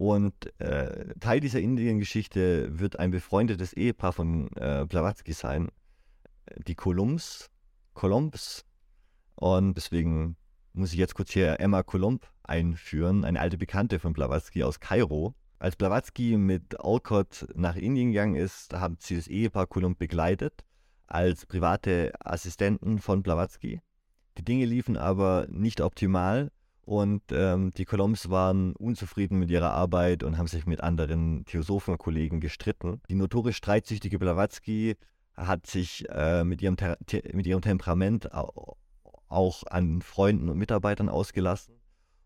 Und 0.00 0.58
äh, 0.62 1.12
Teil 1.20 1.40
dieser 1.40 1.60
Indiengeschichte 1.60 2.78
wird 2.78 2.98
ein 2.98 3.10
befreundetes 3.10 3.74
Ehepaar 3.74 4.14
von 4.14 4.48
äh, 4.56 4.86
Blavatsky 4.88 5.34
sein, 5.34 5.68
die 6.66 6.74
Columbs, 6.74 7.50
Columbs. 7.92 8.64
Und 9.34 9.74
deswegen 9.74 10.36
muss 10.72 10.94
ich 10.94 10.98
jetzt 10.98 11.14
kurz 11.14 11.32
hier 11.32 11.60
Emma 11.60 11.82
Columb 11.82 12.26
einführen, 12.44 13.26
eine 13.26 13.40
alte 13.40 13.58
Bekannte 13.58 13.98
von 13.98 14.14
Blavatsky 14.14 14.64
aus 14.64 14.80
Kairo. 14.80 15.34
Als 15.58 15.76
Blavatsky 15.76 16.38
mit 16.38 16.80
Alcott 16.80 17.46
nach 17.54 17.76
Indien 17.76 18.12
gegangen 18.12 18.36
ist, 18.36 18.72
haben 18.72 18.96
sie 19.00 19.16
das 19.16 19.28
Ehepaar 19.28 19.66
Coulomb 19.66 19.98
begleitet 19.98 20.64
als 21.08 21.44
private 21.44 22.14
Assistenten 22.20 23.00
von 23.00 23.22
Blavatsky. 23.22 23.82
Die 24.38 24.44
Dinge 24.46 24.64
liefen 24.64 24.96
aber 24.96 25.46
nicht 25.50 25.82
optimal 25.82 26.50
und 26.90 27.22
ähm, 27.30 27.70
die 27.70 27.84
Colombs 27.84 28.30
waren 28.30 28.74
unzufrieden 28.74 29.38
mit 29.38 29.48
ihrer 29.48 29.70
Arbeit 29.70 30.24
und 30.24 30.36
haben 30.36 30.48
sich 30.48 30.66
mit 30.66 30.80
anderen 30.80 31.44
Theosophenkollegen 31.44 32.40
gestritten. 32.40 33.00
Die 33.08 33.14
notorisch 33.14 33.58
streitsüchtige 33.58 34.18
Blavatsky 34.18 34.96
hat 35.36 35.68
sich 35.68 36.04
äh, 36.08 36.42
mit, 36.42 36.60
ihrem 36.62 36.74
mit 37.32 37.46
ihrem 37.46 37.62
Temperament 37.62 38.34
auch 38.34 39.62
an 39.68 40.02
Freunden 40.02 40.48
und 40.48 40.58
Mitarbeitern 40.58 41.08
ausgelassen. 41.08 41.76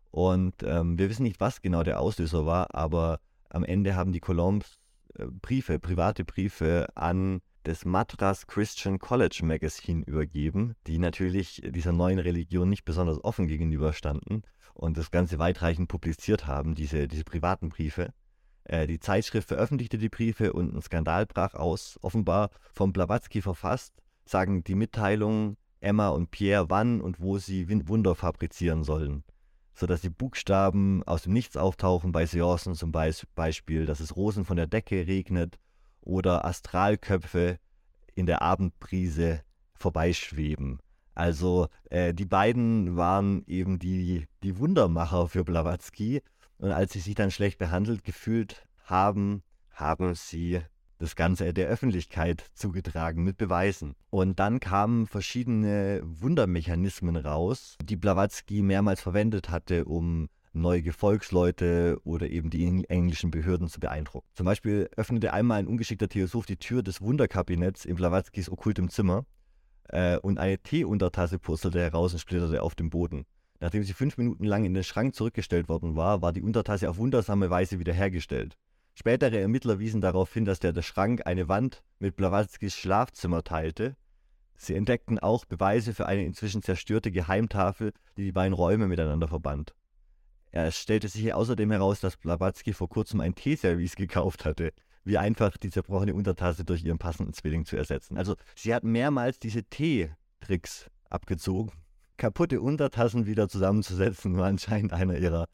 Und 0.09 0.55
ähm, 0.63 0.97
wir 0.97 1.11
wissen 1.11 1.21
nicht, 1.21 1.39
was 1.39 1.61
genau 1.61 1.83
der 1.83 1.99
Auslöser 1.99 2.47
war, 2.47 2.73
aber 2.73 3.19
am 3.49 3.63
Ende 3.63 3.95
haben 3.95 4.13
die 4.13 4.19
Colombs 4.19 4.79
äh, 5.13 5.25
Briefe, 5.27 5.77
private 5.77 6.25
Briefe 6.25 6.87
an 6.95 7.41
das 7.61 7.85
Madras 7.85 8.47
Christian 8.47 8.97
College 8.97 9.41
Magazine 9.43 10.03
übergeben, 10.07 10.73
die 10.87 10.97
natürlich 10.97 11.61
dieser 11.63 11.91
neuen 11.91 12.17
Religion 12.17 12.67
nicht 12.69 12.83
besonders 12.83 13.23
offen 13.23 13.47
gegenüberstanden 13.47 14.41
und 14.75 14.97
das 14.97 15.09
Ganze 15.09 15.39
weitreichend 15.39 15.87
publiziert 15.87 16.45
haben, 16.45 16.75
diese, 16.75 17.07
diese 17.07 17.23
privaten 17.23 17.69
Briefe. 17.69 18.13
Äh, 18.65 18.87
die 18.87 18.99
Zeitschrift 18.99 19.47
veröffentlichte 19.47 19.97
die 19.97 20.09
Briefe 20.09 20.53
und 20.53 20.75
ein 20.75 20.81
Skandal 20.81 21.25
brach 21.25 21.53
aus, 21.53 21.97
offenbar 22.01 22.49
vom 22.73 22.93
Blavatsky 22.93 23.41
verfasst, 23.41 23.93
sagen 24.25 24.63
die 24.63 24.75
Mitteilungen 24.75 25.57
Emma 25.79 26.09
und 26.09 26.31
Pierre, 26.31 26.69
wann 26.69 26.99
und 26.99 27.19
wo 27.19 27.37
sie 27.37 27.67
Wunder 27.87 28.15
fabrizieren 28.15 28.83
sollen. 28.83 29.23
Sodass 29.73 30.01
die 30.01 30.09
Buchstaben 30.09 31.03
aus 31.03 31.23
dem 31.23 31.33
Nichts 31.33 31.57
auftauchen 31.57 32.11
bei 32.11 32.25
Seancen 32.25 32.75
zum 32.75 32.91
Beispiel, 32.91 33.85
dass 33.85 33.99
es 33.99 34.15
Rosen 34.15 34.45
von 34.45 34.57
der 34.57 34.67
Decke 34.67 35.05
regnet 35.07 35.59
oder 36.01 36.45
Astralköpfe 36.45 37.59
in 38.15 38.25
der 38.25 38.41
Abendbrise 38.41 39.41
vorbeischweben. 39.73 40.79
Also 41.15 41.67
äh, 41.89 42.13
die 42.13 42.25
beiden 42.25 42.97
waren 42.97 43.43
eben 43.47 43.79
die, 43.79 44.27
die 44.43 44.59
Wundermacher 44.59 45.27
für 45.27 45.43
Blavatsky 45.43 46.21
und 46.57 46.71
als 46.71 46.93
sie 46.93 46.99
sich 46.99 47.15
dann 47.15 47.31
schlecht 47.31 47.57
behandelt 47.57 48.03
gefühlt 48.03 48.65
haben, 48.83 49.41
haben 49.71 50.13
sie 50.13 50.61
das 50.97 51.15
Ganze 51.15 51.53
der 51.53 51.67
Öffentlichkeit 51.67 52.45
zugetragen 52.53 53.23
mit 53.23 53.37
Beweisen. 53.37 53.95
Und 54.09 54.39
dann 54.39 54.59
kamen 54.59 55.07
verschiedene 55.07 56.01
Wundermechanismen 56.03 57.17
raus, 57.17 57.77
die 57.83 57.97
Blavatsky 57.97 58.61
mehrmals 58.61 59.01
verwendet 59.01 59.49
hatte, 59.49 59.85
um 59.85 60.29
neue 60.53 60.81
Gefolgsleute 60.81 61.99
oder 62.05 62.29
eben 62.29 62.49
die 62.49 62.85
englischen 62.87 63.29
Behörden 63.29 63.67
zu 63.67 63.81
beeindrucken. 63.81 64.27
Zum 64.33 64.45
Beispiel 64.45 64.89
öffnete 64.95 65.33
einmal 65.33 65.59
ein 65.59 65.67
ungeschickter 65.67 66.07
Theosoph 66.07 66.45
die 66.45 66.57
Tür 66.57 66.81
des 66.81 67.01
Wunderkabinetts 67.01 67.83
in 67.83 67.97
Blavatskys 67.97 68.49
okkultem 68.49 68.89
Zimmer 68.89 69.25
äh, 69.89 70.17
und 70.17 70.37
eine 70.37 70.57
Teeuntertasse 70.57 71.39
purzelte 71.39 71.79
heraus 71.79 72.13
und 72.13 72.19
splitterte 72.19 72.61
auf 72.61 72.75
dem 72.75 72.89
Boden. 72.89 73.25
Nachdem 73.59 73.83
sie 73.83 73.93
fünf 73.93 74.17
Minuten 74.17 74.43
lang 74.43 74.65
in 74.65 74.73
den 74.73 74.83
Schrank 74.83 75.15
zurückgestellt 75.15 75.69
worden 75.69 75.95
war, 75.95 76.21
war 76.21 76.33
die 76.33 76.41
Untertasse 76.41 76.89
auf 76.89 76.97
wundersame 76.97 77.49
Weise 77.49 77.79
wiederhergestellt. 77.79 78.57
Spätere 78.93 79.39
Ermittler 79.39 79.79
wiesen 79.79 80.01
darauf 80.01 80.33
hin, 80.33 80.45
dass 80.45 80.59
der, 80.59 80.81
Schrank 80.81 81.25
eine 81.25 81.47
Wand 81.49 81.83
mit 81.99 82.15
Blavatskys 82.15 82.75
Schlafzimmer 82.75 83.43
teilte. 83.43 83.95
Sie 84.55 84.73
entdeckten 84.73 85.19
auch 85.19 85.45
Beweise 85.45 85.93
für 85.93 86.05
eine 86.05 86.23
inzwischen 86.23 86.61
zerstörte 86.61 87.11
Geheimtafel, 87.11 87.91
die 88.17 88.23
die 88.23 88.31
beiden 88.31 88.53
Räume 88.53 88.87
miteinander 88.87 89.27
verband. 89.27 89.75
Es 90.51 90.77
stellte 90.77 91.09
sich 91.09 91.33
außerdem 91.33 91.69
heraus, 91.71 91.99
dass 91.99 92.15
Blavatsky 92.15 92.71
vor 92.71 92.87
kurzem 92.87 93.19
ein 93.19 93.35
Teeservice 93.35 93.97
gekauft 93.97 94.45
hatte. 94.45 94.71
Wie 95.05 95.17
einfach 95.17 95.55
die 95.55 95.69
zerbrochene 95.69 96.13
Untertasse 96.13 96.65
durch 96.65 96.83
ihren 96.83 96.97
passenden 96.97 97.33
Zwilling 97.33 97.65
zu 97.65 97.77
ersetzen. 97.77 98.17
Also 98.17 98.35
sie 98.55 98.73
hat 98.73 98.83
mehrmals 98.83 99.39
diese 99.39 99.63
Tee-Tricks 99.63 100.89
abgezogen. 101.09 101.71
Kaputte 102.17 102.59
Untertassen 102.59 103.25
wieder 103.25 103.47
zusammenzusetzen 103.47 104.37
war 104.37 104.47
anscheinend 104.47 104.91
einer 104.91 105.17
ihrer 105.17 105.47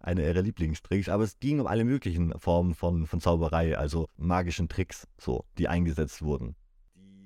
einer 0.00 0.22
ihrer 0.22 0.42
Lieblingstricks, 0.42 1.08
aber 1.08 1.24
es 1.24 1.38
ging 1.40 1.60
um 1.60 1.66
alle 1.66 1.84
möglichen 1.84 2.32
Formen 2.38 2.74
von, 2.74 3.06
von 3.06 3.20
Zauberei, 3.20 3.76
also 3.76 4.08
magischen 4.16 4.68
Tricks, 4.68 5.08
so, 5.18 5.44
die 5.58 5.68
eingesetzt 5.68 6.22
wurden. 6.22 6.54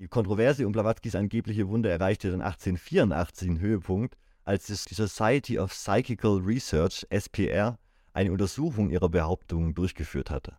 Die 0.01 0.09
Kontroverse 0.09 0.67
um 0.67 0.73
Blavatskys 0.73 1.15
angebliche 1.15 1.69
Wunder 1.69 1.91
erreichte 1.91 2.31
dann 2.31 2.41
1884 2.41 3.49
einen 3.49 3.61
Höhepunkt, 3.61 4.17
als 4.45 4.67
die 4.67 4.95
Society 4.95 5.59
of 5.59 5.71
Psychical 5.71 6.39
Research, 6.39 7.07
SPR, 7.11 7.79
eine 8.13 8.33
Untersuchung 8.33 8.91
ihrer 8.91 9.09
Behauptungen 9.09 9.75
durchgeführt 9.75 10.31
hatte. 10.31 10.57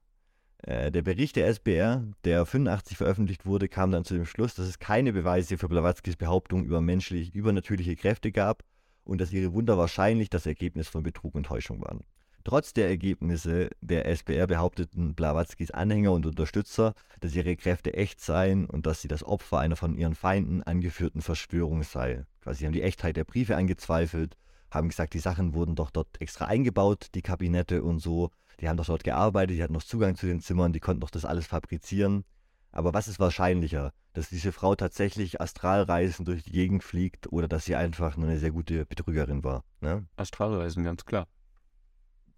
Äh, 0.64 0.92
der 0.92 1.02
Bericht 1.02 1.36
der 1.36 1.48
SPR, 1.48 2.04
der 2.24 2.46
85 2.46 2.98
veröffentlicht 2.98 3.46
wurde, 3.46 3.68
kam 3.68 3.92
dann 3.92 4.06
zu 4.06 4.14
dem 4.14 4.26
Schluss, 4.26 4.56
dass 4.56 4.68
es 4.68 4.80
keine 4.80 5.14
Beweise 5.14 5.58
für 5.58 5.68
Blavatskys 5.68 6.16
Behauptung 6.16 6.64
über 6.64 6.82
menschlich 6.82 7.36
übernatürliche 7.36 7.96
Kräfte 7.96 8.32
gab 8.32 8.64
und 9.04 9.20
dass 9.20 9.34
ihre 9.34 9.54
Wunder 9.54 9.78
wahrscheinlich 9.78 10.30
das 10.30 10.46
Ergebnis 10.46 10.88
von 10.88 11.04
Betrug 11.04 11.36
und 11.36 11.46
Täuschung 11.46 11.82
waren. 11.82 12.04
Trotz 12.46 12.74
der 12.74 12.90
Ergebnisse 12.90 13.70
der 13.80 14.06
SPR 14.06 14.48
behaupteten 14.48 15.16
Blavatskys 15.16 15.72
Anhänger 15.72 16.12
und 16.12 16.26
Unterstützer, 16.26 16.94
dass 17.22 17.36
ihre 17.36 17.56
Kräfte 17.56 17.94
echt 17.94 18.20
seien 18.20 18.66
und 18.66 18.86
dass 18.86 19.02
sie 19.02 19.08
das 19.08 19.24
Opfer 19.24 19.60
einer 19.60 19.78
von 19.78 19.98
ihren 19.98 20.16
Feinden 20.16 20.62
angeführten 20.62 21.22
Verschwörung 21.22 21.84
sei. 21.84 22.26
Quasi 22.42 22.66
haben 22.66 22.74
die 22.74 22.82
Echtheit 22.82 23.16
der 23.16 23.24
Briefe 23.24 23.56
angezweifelt, 23.56 24.36
haben 24.72 24.90
gesagt, 24.90 25.14
die 25.14 25.20
Sachen 25.20 25.54
wurden 25.54 25.76
doch 25.76 25.90
dort 25.90 26.20
extra 26.20 26.46
eingebaut, 26.46 27.08
die 27.16 27.22
Kabinette 27.22 27.82
und 27.84 28.00
so. 28.00 28.30
Die 28.60 28.70
haben 28.70 28.78
doch 28.78 28.86
dort 28.86 29.04
gearbeitet, 29.04 29.58
die 29.58 29.64
hatten 29.64 29.74
noch 29.74 29.84
Zugang 29.84 30.16
zu 30.16 30.26
den 30.26 30.40
Zimmern, 30.40 30.74
die 30.74 30.80
konnten 30.80 31.02
doch 31.02 31.10
das 31.10 31.26
alles 31.26 31.48
fabrizieren. 31.48 32.24
Aber 32.72 32.94
was 32.94 33.08
ist 33.08 33.20
wahrscheinlicher, 33.20 33.94
dass 34.14 34.30
diese 34.30 34.52
Frau 34.52 34.76
tatsächlich 34.76 35.40
Astralreisen 35.40 36.26
durch 36.26 36.44
die 36.44 36.52
Gegend 36.52 36.84
fliegt 36.84 37.32
oder 37.32 37.48
dass 37.48 37.66
sie 37.66 37.76
einfach 37.76 38.18
nur 38.18 38.28
eine 38.28 38.40
sehr 38.40 38.52
gute 38.52 38.86
Betrügerin 38.86 39.44
war? 39.44 39.64
Ne? 39.80 40.06
Astralreisen, 40.16 40.84
ganz 40.84 41.06
klar. 41.06 41.28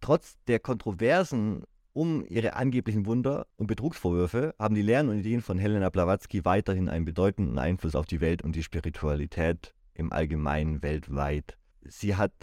Trotz 0.01 0.35
der 0.47 0.59
Kontroversen 0.59 1.63
um 1.93 2.25
ihre 2.27 2.55
angeblichen 2.55 3.05
Wunder 3.05 3.47
und 3.55 3.67
Betrugsvorwürfe 3.67 4.53
haben 4.59 4.75
die 4.75 4.81
Lehren 4.81 5.07
und 5.07 5.19
Ideen 5.19 5.41
von 5.41 5.57
Helena 5.57 5.89
Blavatsky 5.89 6.43
weiterhin 6.43 6.89
einen 6.89 7.05
bedeutenden 7.05 7.57
Einfluss 7.57 7.95
auf 7.95 8.05
die 8.05 8.19
Welt 8.19 8.41
und 8.41 8.55
die 8.57 8.63
Spiritualität 8.63 9.73
im 9.93 10.11
Allgemeinen 10.11 10.83
weltweit. 10.83 11.57
Sie 11.81 12.17
hat 12.17 12.33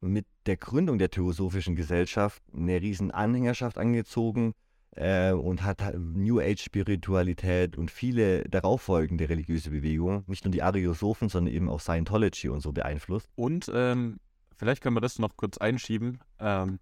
mit 0.00 0.26
der 0.46 0.56
Gründung 0.56 0.98
der 0.98 1.10
Theosophischen 1.10 1.76
Gesellschaft 1.76 2.42
eine 2.54 2.80
riesen 2.80 3.10
Anhängerschaft 3.10 3.78
angezogen 3.78 4.54
äh, 4.96 5.32
und 5.32 5.62
hat 5.62 5.94
New 5.96 6.40
Age 6.40 6.62
Spiritualität 6.62 7.76
und 7.76 7.90
viele 7.90 8.44
darauffolgende 8.44 9.28
religiöse 9.28 9.70
Bewegungen, 9.70 10.24
nicht 10.26 10.44
nur 10.44 10.52
die 10.52 10.62
Ariosophen, 10.62 11.28
sondern 11.28 11.54
eben 11.54 11.68
auch 11.68 11.80
Scientology 11.80 12.48
und 12.48 12.60
so 12.60 12.72
beeinflusst. 12.72 13.28
Und 13.36 13.70
ähm, 13.74 14.18
vielleicht 14.56 14.82
können 14.82 14.96
wir 14.96 15.00
das 15.00 15.18
noch 15.18 15.36
kurz 15.36 15.58
einschieben. 15.58 16.20
Ähm, 16.38 16.78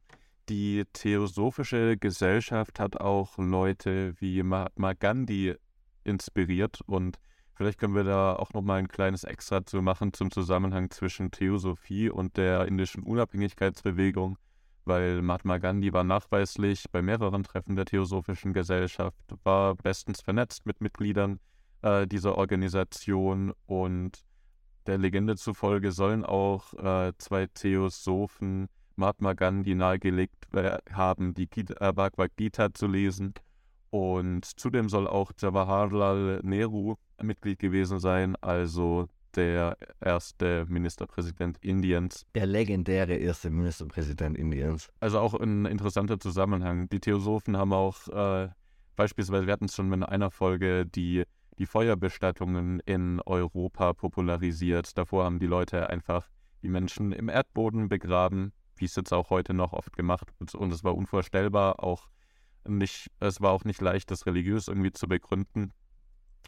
die 0.49 0.85
Theosophische 0.93 1.99
Gesellschaft 1.99 2.81
hat 2.81 2.99
auch 2.99 3.37
Leute 3.37 4.15
wie 4.19 4.43
Mahatma 4.43 4.95
Gandhi 4.95 5.55
inspiriert 6.05 6.81
und 6.87 7.19
vielleicht 7.59 7.79
können 7.79 7.97
wir 7.97 8.05
da 8.05 8.35
auch 8.35 8.53
nochmal 8.53 8.79
ein 8.79 8.89
kleines 8.89 9.25
Extra 9.25 9.67
zu 9.67 9.83
machen 9.83 10.13
zum 10.13 10.31
Zusammenhang 10.31 10.91
zwischen 10.91 11.33
Theosophie 11.33 12.09
und 12.09 12.37
der 12.37 12.67
indischen 12.67 13.03
Unabhängigkeitsbewegung, 13.03 14.39
weil 14.85 15.23
Mahatma 15.23 15.59
Gandhi 15.59 15.93
war 15.93 16.05
nachweislich 16.05 16.85
bei 16.93 17.03
mehreren 17.03 17.43
Treffen 17.43 17.75
der 17.75 17.85
Theosophischen 17.85 18.53
Gesellschaft, 18.53 19.19
war 19.43 19.75
bestens 19.75 20.21
vernetzt 20.21 20.67
mit 20.67 20.81
Mitgliedern 20.81 21.41
äh, 21.83 22.07
dieser 22.07 22.39
Organisation 22.39 23.53
und 23.67 24.25
der 24.87 24.97
Legende 24.97 25.35
zufolge 25.37 25.91
sollen 25.91 26.25
auch 26.25 26.73
äh, 26.75 27.13
zwei 27.19 27.49
Theosophen 27.49 28.69
Mahatma 28.95 29.33
Gandhi 29.33 29.75
nahegelegt 29.75 30.47
haben, 30.93 31.35
die 31.35 31.49
Gita, 31.49 31.75
äh, 31.89 31.93
Bhagavad 31.93 32.37
Gita 32.37 32.73
zu 32.73 32.87
lesen. 32.87 33.35
Und 33.91 34.45
zudem 34.45 34.89
soll 34.89 35.07
auch 35.07 35.33
Jawaharlal 35.39 36.41
Nehru 36.43 36.97
Mitglied 37.23 37.59
gewesen 37.59 37.99
sein, 37.99 38.37
also 38.37 39.09
der 39.35 39.77
erste 40.01 40.67
Ministerpräsident 40.69 41.59
Indiens. 41.59 42.27
Der 42.35 42.47
legendäre 42.47 43.15
erste 43.15 43.51
Ministerpräsident 43.51 44.37
Indiens. 44.37 44.89
Also 45.01 45.19
auch 45.19 45.35
ein 45.35 45.67
interessanter 45.67 46.19
Zusammenhang. 46.19 46.89
Die 46.89 47.01
Theosophen 47.01 47.57
haben 47.57 47.73
auch 47.73 48.09
äh, 48.09 48.49
beispielsweise, 48.97 49.47
wir 49.47 49.53
hatten 49.53 49.67
es 49.67 49.75
schon 49.75 49.93
in 49.93 50.03
einer 50.03 50.31
Folge, 50.31 50.87
die, 50.87 51.25
die 51.59 51.67
Feuerbestattungen 51.67 52.81
in 52.85 53.21
Europa 53.27 53.93
popularisiert. 53.93 54.97
Davor 54.97 55.25
haben 55.25 55.39
die 55.39 55.47
Leute 55.47 55.89
einfach 55.89 56.29
die 56.63 56.69
Menschen 56.69 57.13
im 57.13 57.29
Erdboden 57.29 57.89
begraben 57.89 58.53
wie 58.81 58.85
es 58.85 58.97
jetzt 58.97 59.13
auch 59.13 59.31
heute 59.31 59.55
noch 59.55 59.73
oft 59.73 59.97
gemacht 59.97 60.29
wird. 60.39 60.55
Und 60.55 60.73
es 60.73 60.85
war 60.85 60.97
unvorstellbar, 60.97 61.83
auch 61.83 62.09
nicht, 62.77 63.11
es 63.21 63.41
war 63.41 63.53
auch 63.53 63.65
nicht 63.65 63.81
leicht, 63.81 64.11
das 64.11 64.27
religiös 64.27 64.69
irgendwie 64.69 64.93
zu 64.93 65.09
begründen, 65.09 65.73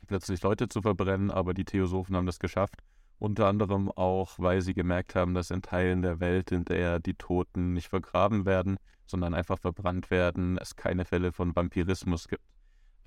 plötzlich 0.06 0.42
Leute 0.42 0.68
zu 0.68 0.82
verbrennen, 0.82 1.30
aber 1.30 1.54
die 1.54 1.64
Theosophen 1.64 2.16
haben 2.16 2.26
das 2.26 2.38
geschafft 2.38 2.76
Unter 3.18 3.46
anderem 3.48 3.90
auch, 3.90 4.38
weil 4.38 4.62
sie 4.62 4.74
gemerkt 4.74 5.14
haben, 5.14 5.34
dass 5.34 5.50
in 5.50 5.62
Teilen 5.62 6.02
der 6.02 6.20
Welt, 6.20 6.52
in 6.52 6.64
der 6.64 7.00
die 7.00 7.14
Toten 7.14 7.72
nicht 7.74 7.88
vergraben 7.88 8.46
werden, 8.46 8.76
sondern 9.06 9.34
einfach 9.34 9.58
verbrannt 9.58 10.10
werden, 10.10 10.56
es 10.58 10.74
keine 10.76 11.04
Fälle 11.04 11.32
von 11.32 11.54
Vampirismus 11.54 12.28
gibt. 12.28 12.42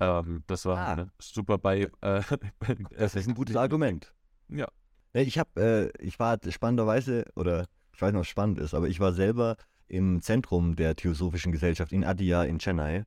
Ähm, 0.00 0.42
das 0.46 0.66
war 0.66 0.98
Ah. 0.98 1.06
super 1.20 1.58
bei. 1.58 1.90
Äh, 2.00 2.22
Das 2.96 3.14
ist 3.16 3.28
ein 3.28 3.34
gutes 3.34 3.56
Argument. 3.56 4.14
Ja. 4.48 4.68
Ja, 5.14 5.20
Ich 5.20 5.38
habe, 5.38 5.60
äh, 6.00 6.02
ich 6.04 6.18
war 6.18 6.38
spannenderweise, 6.48 7.24
oder 7.36 7.66
ich 7.92 8.00
weiß 8.02 8.12
nicht, 8.12 8.18
ob 8.18 8.22
es 8.24 8.28
spannend 8.28 8.58
ist, 8.58 8.74
aber 8.74 8.88
ich 8.88 9.00
war 9.00 9.12
selber 9.12 9.56
im 9.88 10.22
Zentrum 10.22 10.76
der 10.76 10.96
Theosophischen 10.96 11.52
Gesellschaft 11.52 11.92
in 11.92 12.04
Adia 12.04 12.44
in 12.44 12.58
Chennai, 12.58 13.04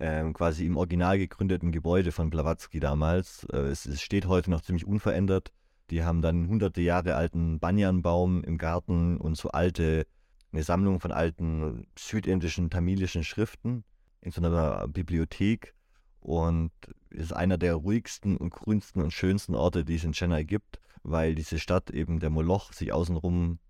ähm, 0.00 0.32
quasi 0.32 0.66
im 0.66 0.76
original 0.76 1.18
gegründeten 1.18 1.72
Gebäude 1.72 2.12
von 2.12 2.30
Blavatsky 2.30 2.80
damals. 2.80 3.46
Äh, 3.52 3.58
es, 3.58 3.86
es 3.86 4.02
steht 4.02 4.26
heute 4.26 4.50
noch 4.50 4.62
ziemlich 4.62 4.86
unverändert. 4.86 5.52
Die 5.90 6.02
haben 6.02 6.20
dann 6.20 6.48
hunderte 6.48 6.80
Jahre 6.80 7.14
alten 7.14 7.60
Banyanbaum 7.60 8.42
im 8.42 8.58
Garten 8.58 9.16
und 9.18 9.36
so 9.36 9.50
alte, 9.50 10.06
eine 10.52 10.62
Sammlung 10.62 11.00
von 11.00 11.12
alten 11.12 11.86
südindischen, 11.98 12.70
tamilischen 12.70 13.24
Schriften 13.24 13.84
in 14.20 14.32
so 14.32 14.40
einer 14.40 14.88
Bibliothek 14.88 15.74
und 16.20 16.72
ist 17.10 17.32
einer 17.32 17.56
der 17.56 17.74
ruhigsten 17.74 18.36
und 18.36 18.50
grünsten 18.50 19.00
und 19.00 19.12
schönsten 19.12 19.54
Orte, 19.54 19.84
die 19.84 19.94
es 19.94 20.04
in 20.04 20.12
Chennai 20.12 20.42
gibt, 20.42 20.80
weil 21.02 21.36
diese 21.36 21.58
Stadt 21.60 21.90
eben 21.90 22.18
der 22.18 22.30
Moloch 22.30 22.72
sich 22.72 22.92
außenrum 22.92 23.60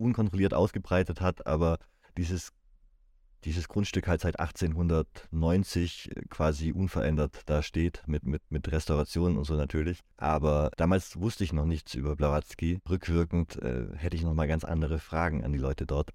unkontrolliert 0.00 0.54
ausgebreitet 0.54 1.20
hat, 1.20 1.46
aber 1.46 1.78
dieses, 2.16 2.52
dieses 3.44 3.68
Grundstück 3.68 4.08
halt 4.08 4.20
seit 4.20 4.38
1890 4.38 6.10
quasi 6.28 6.72
unverändert 6.72 7.42
da 7.46 7.62
steht, 7.62 8.02
mit, 8.06 8.24
mit, 8.24 8.42
mit 8.50 8.70
Restaurationen 8.70 9.38
und 9.38 9.44
so 9.44 9.54
natürlich. 9.54 10.00
Aber 10.16 10.70
damals 10.76 11.20
wusste 11.20 11.44
ich 11.44 11.52
noch 11.52 11.66
nichts 11.66 11.94
über 11.94 12.16
Blavatsky. 12.16 12.80
Rückwirkend 12.88 13.56
äh, 13.62 13.86
hätte 13.96 14.16
ich 14.16 14.22
noch 14.22 14.34
mal 14.34 14.48
ganz 14.48 14.64
andere 14.64 14.98
Fragen 14.98 15.44
an 15.44 15.52
die 15.52 15.58
Leute 15.58 15.86
dort. 15.86 16.10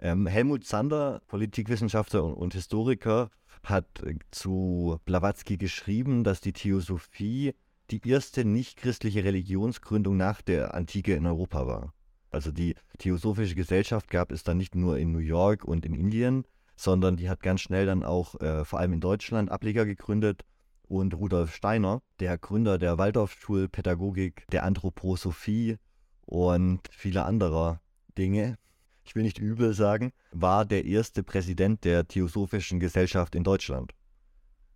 Ähm, 0.00 0.26
Helmut 0.26 0.64
Zander, 0.64 1.22
Politikwissenschaftler 1.26 2.22
und, 2.22 2.34
und 2.34 2.54
Historiker, 2.54 3.30
hat 3.64 4.02
äh, 4.02 4.14
zu 4.30 5.00
Blavatsky 5.04 5.56
geschrieben, 5.56 6.22
dass 6.22 6.40
die 6.40 6.52
Theosophie 6.52 7.54
die 7.90 8.06
erste 8.06 8.44
nichtchristliche 8.44 9.24
Religionsgründung 9.24 10.16
nach 10.16 10.42
der 10.42 10.74
Antike 10.74 11.14
in 11.14 11.26
Europa 11.26 11.66
war. 11.66 11.94
Also 12.30 12.52
die 12.52 12.74
Theosophische 12.98 13.54
Gesellschaft 13.54 14.10
gab 14.10 14.32
es 14.32 14.42
dann 14.42 14.58
nicht 14.58 14.74
nur 14.74 14.98
in 14.98 15.12
New 15.12 15.18
York 15.18 15.64
und 15.64 15.86
in 15.86 15.94
Indien, 15.94 16.44
sondern 16.76 17.16
die 17.16 17.28
hat 17.28 17.42
ganz 17.42 17.60
schnell 17.60 17.86
dann 17.86 18.04
auch 18.04 18.40
äh, 18.40 18.64
vor 18.64 18.78
allem 18.78 18.92
in 18.92 19.00
Deutschland 19.00 19.50
Ableger 19.50 19.86
gegründet. 19.86 20.44
Und 20.86 21.12
Rudolf 21.12 21.54
Steiner, 21.54 22.00
der 22.18 22.38
Gründer 22.38 22.78
der 22.78 22.96
Waldorfschulpädagogik, 22.96 24.46
der 24.50 24.64
Anthroposophie 24.64 25.76
und 26.24 26.80
vieler 26.90 27.26
anderer 27.26 27.82
Dinge, 28.16 28.56
ich 29.04 29.14
will 29.14 29.22
nicht 29.22 29.38
übel 29.38 29.72
sagen, 29.72 30.12
war 30.32 30.66
der 30.66 30.84
erste 30.84 31.22
Präsident 31.22 31.84
der 31.84 32.06
Theosophischen 32.06 32.78
Gesellschaft 32.78 33.34
in 33.34 33.44
Deutschland. 33.44 33.94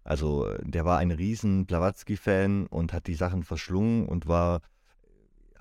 Also 0.04 0.48
der 0.62 0.84
war 0.84 0.98
ein 0.98 1.10
riesen 1.10 1.66
Blavatsky-Fan 1.66 2.66
und 2.66 2.92
hat 2.92 3.06
die 3.06 3.14
Sachen 3.14 3.42
verschlungen 3.42 4.06
und 4.06 4.26
war 4.26 4.62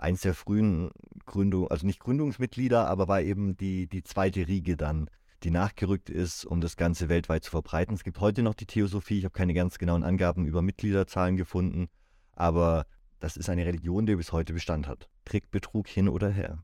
eins 0.01 0.21
der 0.21 0.33
frühen 0.33 0.91
Gründung, 1.25 1.67
also 1.69 1.85
nicht 1.85 1.99
Gründungsmitglieder, 1.99 2.87
aber 2.87 3.07
war 3.07 3.21
eben 3.21 3.55
die, 3.55 3.87
die 3.87 4.03
zweite 4.03 4.47
Riege 4.47 4.75
dann, 4.75 5.09
die 5.43 5.51
nachgerückt 5.51 6.09
ist, 6.09 6.45
um 6.45 6.61
das 6.61 6.75
Ganze 6.75 7.09
weltweit 7.09 7.43
zu 7.43 7.51
verbreiten. 7.51 7.95
Es 7.95 8.03
gibt 8.03 8.19
heute 8.19 8.43
noch 8.43 8.53
die 8.53 8.65
Theosophie, 8.65 9.19
ich 9.19 9.25
habe 9.25 9.33
keine 9.33 9.53
ganz 9.53 9.77
genauen 9.77 10.03
Angaben 10.03 10.45
über 10.45 10.61
Mitgliederzahlen 10.61 11.37
gefunden, 11.37 11.87
aber 12.33 12.85
das 13.19 13.37
ist 13.37 13.49
eine 13.49 13.65
Religion, 13.65 14.05
die 14.05 14.15
bis 14.15 14.31
heute 14.31 14.53
Bestand 14.53 14.87
hat. 14.87 15.07
Trick, 15.25 15.51
Betrug 15.51 15.87
hin 15.87 16.09
oder 16.09 16.29
her. 16.29 16.63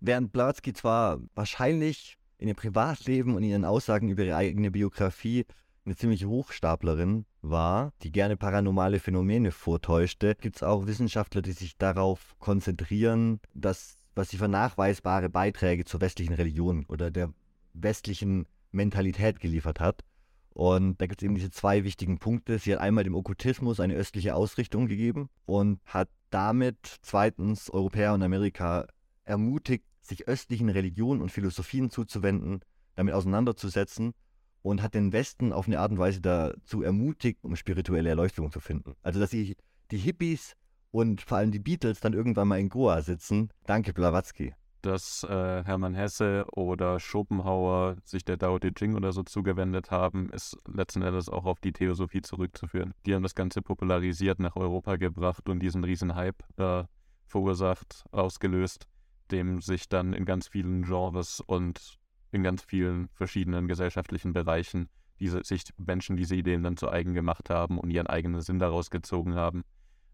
Während 0.00 0.32
Blavatsky 0.32 0.72
zwar 0.72 1.20
wahrscheinlich 1.34 2.16
in 2.38 2.48
ihrem 2.48 2.56
Privatleben 2.56 3.36
und 3.36 3.42
ihren 3.42 3.64
Aussagen 3.64 4.08
über 4.08 4.24
ihre 4.24 4.36
eigene 4.36 4.70
Biografie 4.70 5.44
eine 5.84 5.96
ziemliche 5.96 6.28
Hochstaplerin 6.28 7.26
war, 7.40 7.92
die 8.02 8.12
gerne 8.12 8.36
paranormale 8.36 9.00
Phänomene 9.00 9.50
vortäuschte, 9.50 10.36
gibt 10.36 10.56
es 10.56 10.62
auch 10.62 10.86
Wissenschaftler, 10.86 11.42
die 11.42 11.52
sich 11.52 11.76
darauf 11.76 12.36
konzentrieren, 12.38 13.40
dass, 13.54 13.96
was 14.14 14.30
sie 14.30 14.36
für 14.36 14.48
nachweisbare 14.48 15.28
Beiträge 15.28 15.84
zur 15.84 16.00
westlichen 16.00 16.34
Religion 16.34 16.86
oder 16.86 17.10
der 17.10 17.32
westlichen 17.74 18.46
Mentalität 18.70 19.40
geliefert 19.40 19.80
hat. 19.80 20.04
Und 20.50 21.00
da 21.00 21.06
gibt 21.06 21.22
es 21.22 21.24
eben 21.24 21.34
diese 21.34 21.50
zwei 21.50 21.82
wichtigen 21.82 22.18
Punkte. 22.18 22.58
Sie 22.58 22.72
hat 22.72 22.80
einmal 22.80 23.04
dem 23.04 23.14
Okkultismus 23.14 23.80
eine 23.80 23.94
östliche 23.94 24.34
Ausrichtung 24.34 24.86
gegeben 24.86 25.30
und 25.46 25.80
hat 25.86 26.10
damit 26.30 26.98
zweitens 27.02 27.70
Europäer 27.70 28.14
und 28.14 28.22
Amerika 28.22 28.86
ermutigt, 29.24 29.84
sich 30.02 30.28
östlichen 30.28 30.68
Religionen 30.68 31.22
und 31.22 31.30
Philosophien 31.30 31.90
zuzuwenden, 31.90 32.60
damit 32.96 33.14
auseinanderzusetzen 33.14 34.14
und 34.62 34.82
hat 34.82 34.94
den 34.94 35.12
Westen 35.12 35.52
auf 35.52 35.66
eine 35.66 35.80
Art 35.80 35.90
und 35.90 35.98
Weise 35.98 36.20
dazu 36.20 36.82
ermutigt, 36.82 37.42
um 37.42 37.56
spirituelle 37.56 38.08
Erleuchtung 38.08 38.50
zu 38.50 38.60
finden. 38.60 38.94
Also, 39.02 39.20
dass 39.20 39.30
die, 39.30 39.56
die 39.90 39.98
Hippies 39.98 40.56
und 40.90 41.20
vor 41.20 41.38
allem 41.38 41.50
die 41.50 41.58
Beatles 41.58 42.00
dann 42.00 42.12
irgendwann 42.12 42.48
mal 42.48 42.60
in 42.60 42.68
Goa 42.68 43.02
sitzen. 43.02 43.50
Danke, 43.66 43.92
Blavatsky. 43.92 44.54
dass 44.82 45.24
äh, 45.24 45.64
Hermann 45.64 45.94
Hesse 45.94 46.44
oder 46.52 46.98
Schopenhauer 47.00 47.96
sich 48.04 48.24
der 48.24 48.38
Tao 48.38 48.58
Te 48.58 48.72
Ching 48.74 48.94
oder 48.94 49.12
so 49.12 49.22
zugewendet 49.22 49.90
haben, 49.90 50.28
ist 50.30 50.58
letzten 50.68 51.02
Endes 51.02 51.28
auch 51.28 51.44
auf 51.44 51.60
die 51.60 51.72
Theosophie 51.72 52.20
zurückzuführen. 52.20 52.92
Die 53.06 53.14
haben 53.14 53.22
das 53.22 53.34
Ganze 53.34 53.62
popularisiert, 53.62 54.40
nach 54.40 54.56
Europa 54.56 54.96
gebracht 54.96 55.48
und 55.48 55.60
diesen 55.60 55.84
riesen 55.84 56.14
Hype 56.14 56.42
äh, 56.58 56.84
verursacht, 57.26 58.04
ausgelöst, 58.10 58.86
dem 59.30 59.60
sich 59.60 59.88
dann 59.88 60.12
in 60.12 60.24
ganz 60.24 60.48
vielen 60.48 60.82
Genres 60.82 61.40
und 61.40 61.98
in 62.32 62.42
ganz 62.42 62.62
vielen 62.62 63.08
verschiedenen 63.14 63.68
gesellschaftlichen 63.68 64.32
Bereichen 64.32 64.88
diese, 65.20 65.44
sich 65.44 65.62
Menschen 65.76 66.16
diese 66.16 66.34
Ideen 66.34 66.62
dann 66.62 66.76
zu 66.76 66.90
eigen 66.90 67.14
gemacht 67.14 67.50
haben 67.50 67.78
und 67.78 67.90
ihren 67.90 68.08
eigenen 68.08 68.40
Sinn 68.40 68.58
daraus 68.58 68.90
gezogen 68.90 69.34
haben. 69.34 69.62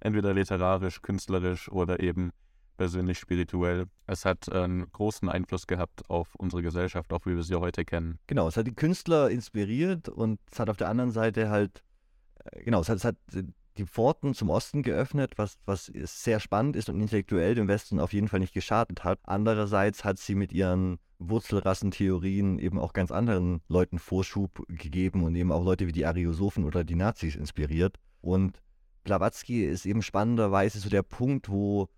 Entweder 0.01 0.35
literarisch, 0.35 1.01
künstlerisch 1.01 1.71
oder 1.71 2.01
eben 2.01 2.31
persönlich 2.77 3.19
spirituell. 3.19 3.87
Es 4.07 4.25
hat 4.25 4.51
einen 4.53 4.91
großen 4.93 5.29
Einfluss 5.29 5.66
gehabt 5.66 6.09
auf 6.09 6.35
unsere 6.37 6.62
Gesellschaft, 6.62 7.12
auch 7.12 7.27
wie 7.27 7.35
wir 7.35 7.43
sie 7.43 7.57
heute 7.57 7.85
kennen. 7.85 8.19
Genau, 8.27 8.47
es 8.49 8.57
hat 8.57 8.66
die 8.66 8.75
Künstler 8.75 9.31
inspiriert 9.31 10.09
und 10.09 10.41
es 10.51 10.61
hat 10.61 10.71
auf 10.71 10.77
der 10.77 10.89
anderen 10.89 11.11
Seite 11.11 11.51
halt, 11.51 11.83
äh, 12.45 12.62
genau, 12.62 12.81
es 12.81 12.89
hat, 12.89 12.99
es 12.99 13.05
hat 13.05 13.16
die 13.79 13.87
Pforten 13.87 14.35
zum 14.35 14.51
Osten 14.51 14.83
geöffnet, 14.83 15.33
was, 15.37 15.59
was 15.64 15.87
sehr 15.87 16.41
spannend 16.41 16.77
ist 16.77 16.89
und 16.89 17.01
intellektuell 17.01 17.55
dem 17.55 17.69
Westen 17.69 18.01
auf 18.01 18.12
jeden 18.12 18.29
Fall 18.29 18.41
nicht 18.41 18.55
geschadet 18.55 19.05
hat. 19.05 19.21
Andererseits 19.25 20.05
hat 20.05 20.19
sie 20.19 20.35
mit 20.35 20.53
ihren 20.53 20.99
Wurzelrassentheorien 21.19 22.59
eben 22.59 22.79
auch 22.79 22.93
ganz 22.93 23.11
anderen 23.11 23.61
Leuten 23.69 23.99
Vorschub 23.99 24.64
gegeben 24.69 25.25
und 25.25 25.35
eben 25.35 25.53
auch 25.53 25.64
Leute 25.64 25.87
wie 25.87 25.93
die 25.93 26.07
Ariosophen 26.07 26.64
oder 26.64 26.85
die 26.85 26.95
Nazis 26.95 27.37
inspiriert. 27.37 27.99
Und 28.21 28.61
Blavatsky 29.05 29.64
ist 29.64 29.87
eben 29.87 30.03
spannenderweise 30.03 30.79
so 30.79 30.89
der 30.89 31.03
Punkt, 31.03 31.49
wo 31.49 31.89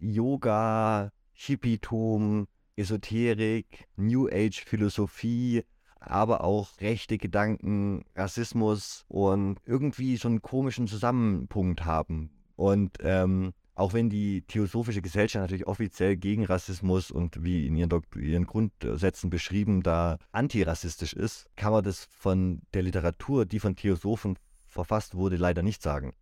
Yoga, 0.00 1.10
Hippietum, 1.32 2.46
Esoterik, 2.76 3.86
New 3.96 4.28
Age 4.28 4.64
Philosophie, 4.64 5.62
aber 6.00 6.44
auch 6.44 6.68
rechte 6.80 7.18
Gedanken, 7.18 8.04
Rassismus 8.14 9.04
und 9.08 9.58
irgendwie 9.64 10.16
so 10.16 10.28
einen 10.28 10.42
komischen 10.42 10.86
Zusammenpunkt 10.86 11.84
haben. 11.84 12.30
Und 12.56 12.98
ähm, 13.00 13.52
auch 13.74 13.92
wenn 13.92 14.08
die 14.08 14.42
Theosophische 14.42 15.02
Gesellschaft 15.02 15.42
natürlich 15.42 15.66
offiziell 15.66 16.16
gegen 16.16 16.44
Rassismus 16.44 17.10
und 17.10 17.42
wie 17.42 17.66
in 17.66 17.76
ihren, 17.76 17.88
Dok 17.88 18.04
ihren 18.16 18.46
Grundsätzen 18.46 19.30
beschrieben 19.30 19.82
da 19.82 20.18
antirassistisch 20.32 21.12
ist, 21.12 21.46
kann 21.56 21.72
man 21.72 21.82
das 21.82 22.06
von 22.10 22.62
der 22.72 22.82
Literatur, 22.82 23.46
die 23.46 23.58
von 23.58 23.74
Theosophen 23.74 24.38
verfasst 24.66 25.14
wurde, 25.14 25.36
leider 25.36 25.62
nicht 25.62 25.82
sagen. 25.82 26.14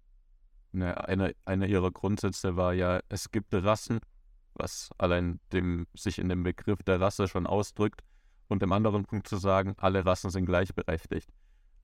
Ne, 0.72 1.06
Einer 1.06 1.32
eine 1.44 1.66
ihrer 1.66 1.90
Grundsätze 1.90 2.56
war 2.56 2.72
ja, 2.72 3.00
es 3.10 3.30
gibt 3.30 3.52
Rassen, 3.52 4.00
was 4.54 4.90
allein 4.96 5.38
dem, 5.52 5.86
sich 5.94 6.18
in 6.18 6.30
dem 6.30 6.42
Begriff 6.42 6.82
der 6.82 7.00
Rasse 7.00 7.28
schon 7.28 7.46
ausdrückt. 7.46 8.02
Und 8.48 8.62
im 8.62 8.72
anderen 8.72 9.04
Punkt 9.04 9.28
zu 9.28 9.36
sagen, 9.36 9.74
alle 9.78 10.04
Rassen 10.04 10.30
sind 10.30 10.44
gleichberechtigt. 10.44 11.28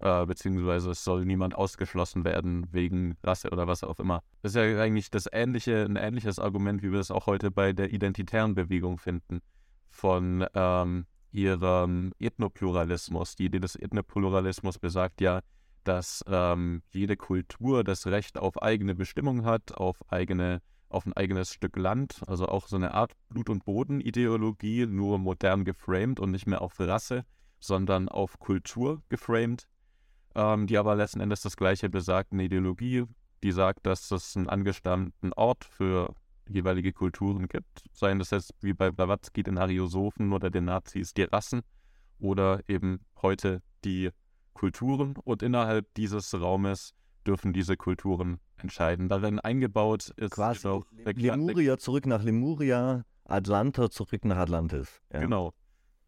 Äh, 0.01 0.26
beziehungsweise 0.26 0.90
es 0.90 1.03
soll 1.03 1.24
niemand 1.24 1.57
ausgeschlossen 1.57 2.24
werden 2.24 2.66
wegen 2.70 3.16
Rasse 3.24 3.51
oder 3.51 3.66
was 3.66 3.82
auch 3.82 3.99
immer. 3.99 4.22
Das 4.42 4.55
ist 4.55 4.57
ja 4.57 4.80
eigentlich 4.80 5.11
das 5.11 5.28
ähnliche, 5.32 5.84
ein 5.84 5.96
ähnliches 5.96 6.38
Argument, 6.38 6.82
wie 6.82 6.92
wir 6.92 7.01
es 7.01 7.11
auch 7.11 7.26
heute 7.26 7.51
bei 7.51 7.72
der 7.72 7.92
identitären 7.92 8.55
Bewegung 8.55 8.99
finden. 8.99 9.40
Von 9.88 10.46
ähm, 10.55 11.07
ihrem 11.32 12.12
Ethnopluralismus. 12.18 13.36
Die 13.36 13.46
Idee 13.46 13.61
des 13.61 13.76
Ethnopluralismus 13.76 14.78
besagt 14.78 15.20
ja, 15.20 15.40
dass 15.84 16.22
ähm, 16.28 16.82
jede 16.90 17.16
Kultur 17.16 17.84
das 17.84 18.07
Recht 18.07 18.38
auf 18.38 18.62
eigene 18.62 18.94
Bestimmung 18.94 19.44
hat, 19.44 19.72
auf 19.76 19.96
eigene, 20.12 20.61
auf 20.88 21.07
ein 21.07 21.12
eigenes 21.14 21.53
Stück 21.53 21.76
Land, 21.76 22.22
also 22.26 22.46
auch 22.46 22.68
so 22.68 22.76
eine 22.76 22.94
Art 22.94 23.12
Blut- 23.30 23.51
und 23.51 23.64
Boden-Ideologie, 23.64 24.86
nur 24.86 25.18
modern 25.18 25.64
geframed 25.64 26.20
und 26.20 26.30
nicht 26.30 26.46
mehr 26.46 26.62
auf 26.62 26.78
Rasse, 26.78 27.24
sondern 27.61 28.09
auf 28.09 28.38
Kultur 28.38 29.03
geframed, 29.09 29.66
ähm, 30.39 30.68
die 30.68 30.78
aber 30.78 30.95
letzten 30.95 31.20
Endes 31.20 31.43
das 31.43 31.57
gleiche 31.57 31.91
besagt, 31.91 32.32
eine 32.32 32.45
Ideologie, 32.45 33.05
die 33.43 33.51
sagt, 33.51 33.84
dass 33.86 34.11
es 34.12 34.36
einen 34.36 34.49
angestammten 34.49 35.32
Ort 35.32 35.64
für 35.64 36.14
jeweilige 36.49 36.93
Kulturen 36.93 37.49
gibt. 37.49 37.84
Seien 37.93 38.20
das 38.20 38.30
jetzt 38.30 38.55
wie 38.61 38.72
bei 38.72 38.91
Blavatsky 38.91 39.43
den 39.43 39.59
Ariosophen 39.59 40.32
oder 40.32 40.49
den 40.49 40.66
Nazis 40.66 41.12
die 41.12 41.24
Rassen 41.24 41.62
oder 42.20 42.61
eben 42.68 43.01
heute 43.20 43.62
die 43.84 44.11
Kulturen. 44.55 45.14
Und 45.24 45.43
innerhalb 45.43 45.93
dieses 45.95 46.32
Raumes 46.32 46.95
dürfen 47.26 47.53
diese 47.53 47.76
Kulturen 47.76 48.39
entscheiden. 48.57 49.09
Darin 49.09 49.41
eingebaut 49.41 50.11
ist 50.16 50.30
quasi 50.30 50.68
auch 50.68 50.86
Lemuria 51.05 51.78
zurück 51.78 52.07
nach 52.07 52.22
Lemuria, 52.22 53.05
Atlanta 53.24 53.91
zurück 53.91 54.24
nach 54.24 54.39
Atlantis. 54.39 55.03
Ja. 55.12 55.20
Genau. 55.20 55.53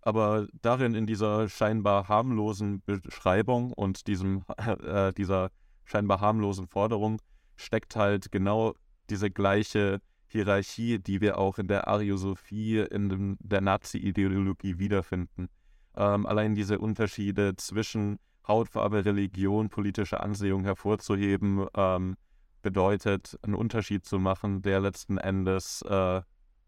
Aber 0.03 0.47
darin 0.63 0.95
in 0.95 1.07
dieser 1.07 1.49
scheinbar 1.49 2.09
harmlosen 2.09 2.83
Beschreibung 2.85 3.73
und 3.73 4.07
diesem, 4.07 4.45
äh, 4.59 5.13
dieser 5.13 5.51
scheinbar 5.85 6.21
harmlosen 6.21 6.67
Forderung 6.67 7.21
steckt 7.57 7.97
halt 7.97 8.33
genau 8.33 8.75
diese 9.11 9.31
gleiche 9.31 10.01
Hierarchie, 10.29 10.99
die 11.01 11.21
wir 11.21 11.39
auch 11.39 11.59
in 11.59 11.67
der 11.67 11.89
Ariosophie, 11.89 12.79
in 12.79 13.09
dem, 13.09 13.37
der 13.41 13.61
Nazi-Ideologie 13.61 14.79
wiederfinden. 14.79 15.49
Ähm, 15.97 16.25
allein 16.25 16.55
diese 16.55 16.79
Unterschiede 16.79 17.57
zwischen 17.57 18.19
Hautfarbe, 18.47 19.05
Religion, 19.05 19.69
politische 19.69 20.21
Ansehung 20.21 20.65
hervorzuheben, 20.65 21.67
ähm, 21.75 22.17
bedeutet, 22.63 23.39
einen 23.43 23.55
Unterschied 23.55 24.05
zu 24.05 24.19
machen, 24.19 24.63
der 24.63 24.81
letzten 24.81 25.19
Endes 25.19 25.83
äh, 25.83 26.23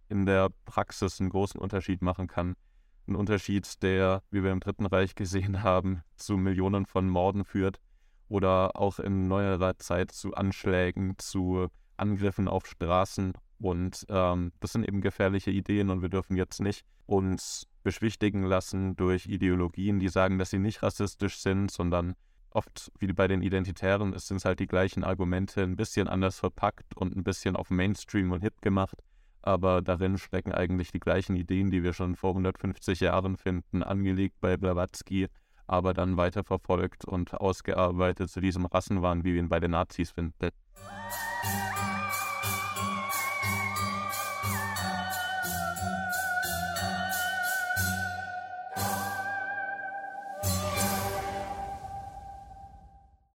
in 0.08 0.26
der 0.26 0.50
Praxis 0.64 1.20
einen 1.20 1.30
großen 1.30 1.60
Unterschied 1.60 2.02
machen 2.02 2.26
kann. 2.26 2.54
Ein 3.06 3.16
Unterschied, 3.16 3.82
der, 3.82 4.22
wie 4.30 4.42
wir 4.42 4.52
im 4.52 4.60
Dritten 4.60 4.86
Reich 4.86 5.14
gesehen 5.14 5.62
haben, 5.62 6.02
zu 6.16 6.36
Millionen 6.36 6.86
von 6.86 7.08
Morden 7.08 7.44
führt 7.44 7.80
oder 8.28 8.76
auch 8.76 8.98
in 8.98 9.28
neuerer 9.28 9.76
Zeit 9.78 10.12
zu 10.12 10.34
Anschlägen, 10.34 11.14
zu 11.18 11.68
Angriffen 11.96 12.48
auf 12.48 12.66
Straßen. 12.66 13.32
Und 13.58 14.06
ähm, 14.08 14.52
das 14.60 14.72
sind 14.72 14.86
eben 14.86 15.00
gefährliche 15.00 15.50
Ideen 15.50 15.90
und 15.90 16.02
wir 16.02 16.08
dürfen 16.08 16.36
jetzt 16.36 16.60
nicht 16.60 16.84
uns 17.06 17.66
beschwichtigen 17.82 18.44
lassen 18.44 18.96
durch 18.96 19.26
Ideologien, 19.26 19.98
die 19.98 20.08
sagen, 20.08 20.38
dass 20.38 20.50
sie 20.50 20.58
nicht 20.58 20.82
rassistisch 20.82 21.38
sind, 21.38 21.70
sondern 21.70 22.14
oft, 22.50 22.92
wie 22.98 23.12
bei 23.12 23.28
den 23.28 23.42
Identitären, 23.42 24.12
es 24.14 24.28
sind 24.28 24.44
halt 24.44 24.60
die 24.60 24.66
gleichen 24.66 25.04
Argumente, 25.04 25.62
ein 25.62 25.76
bisschen 25.76 26.08
anders 26.08 26.38
verpackt 26.38 26.96
und 26.96 27.16
ein 27.16 27.24
bisschen 27.24 27.56
auf 27.56 27.70
Mainstream 27.70 28.32
und 28.32 28.42
Hip 28.42 28.60
gemacht. 28.62 28.98
Aber 29.42 29.82
darin 29.82 30.18
stecken 30.18 30.52
eigentlich 30.52 30.92
die 30.92 31.00
gleichen 31.00 31.36
Ideen, 31.36 31.70
die 31.70 31.82
wir 31.82 31.92
schon 31.92 32.16
vor 32.16 32.30
150 32.30 33.00
Jahren 33.00 33.36
finden, 33.36 33.82
angelegt 33.82 34.36
bei 34.40 34.56
Blavatsky, 34.56 35.26
aber 35.66 35.94
dann 35.94 36.16
weiterverfolgt 36.16 37.04
und 37.04 37.34
ausgearbeitet 37.34 38.30
zu 38.30 38.40
diesem 38.40 38.66
Rassenwahn, 38.66 39.24
wie 39.24 39.34
wir 39.34 39.40
ihn 39.40 39.48
bei 39.48 39.60
den 39.60 39.72
Nazis 39.72 40.10
finden. 40.12 40.50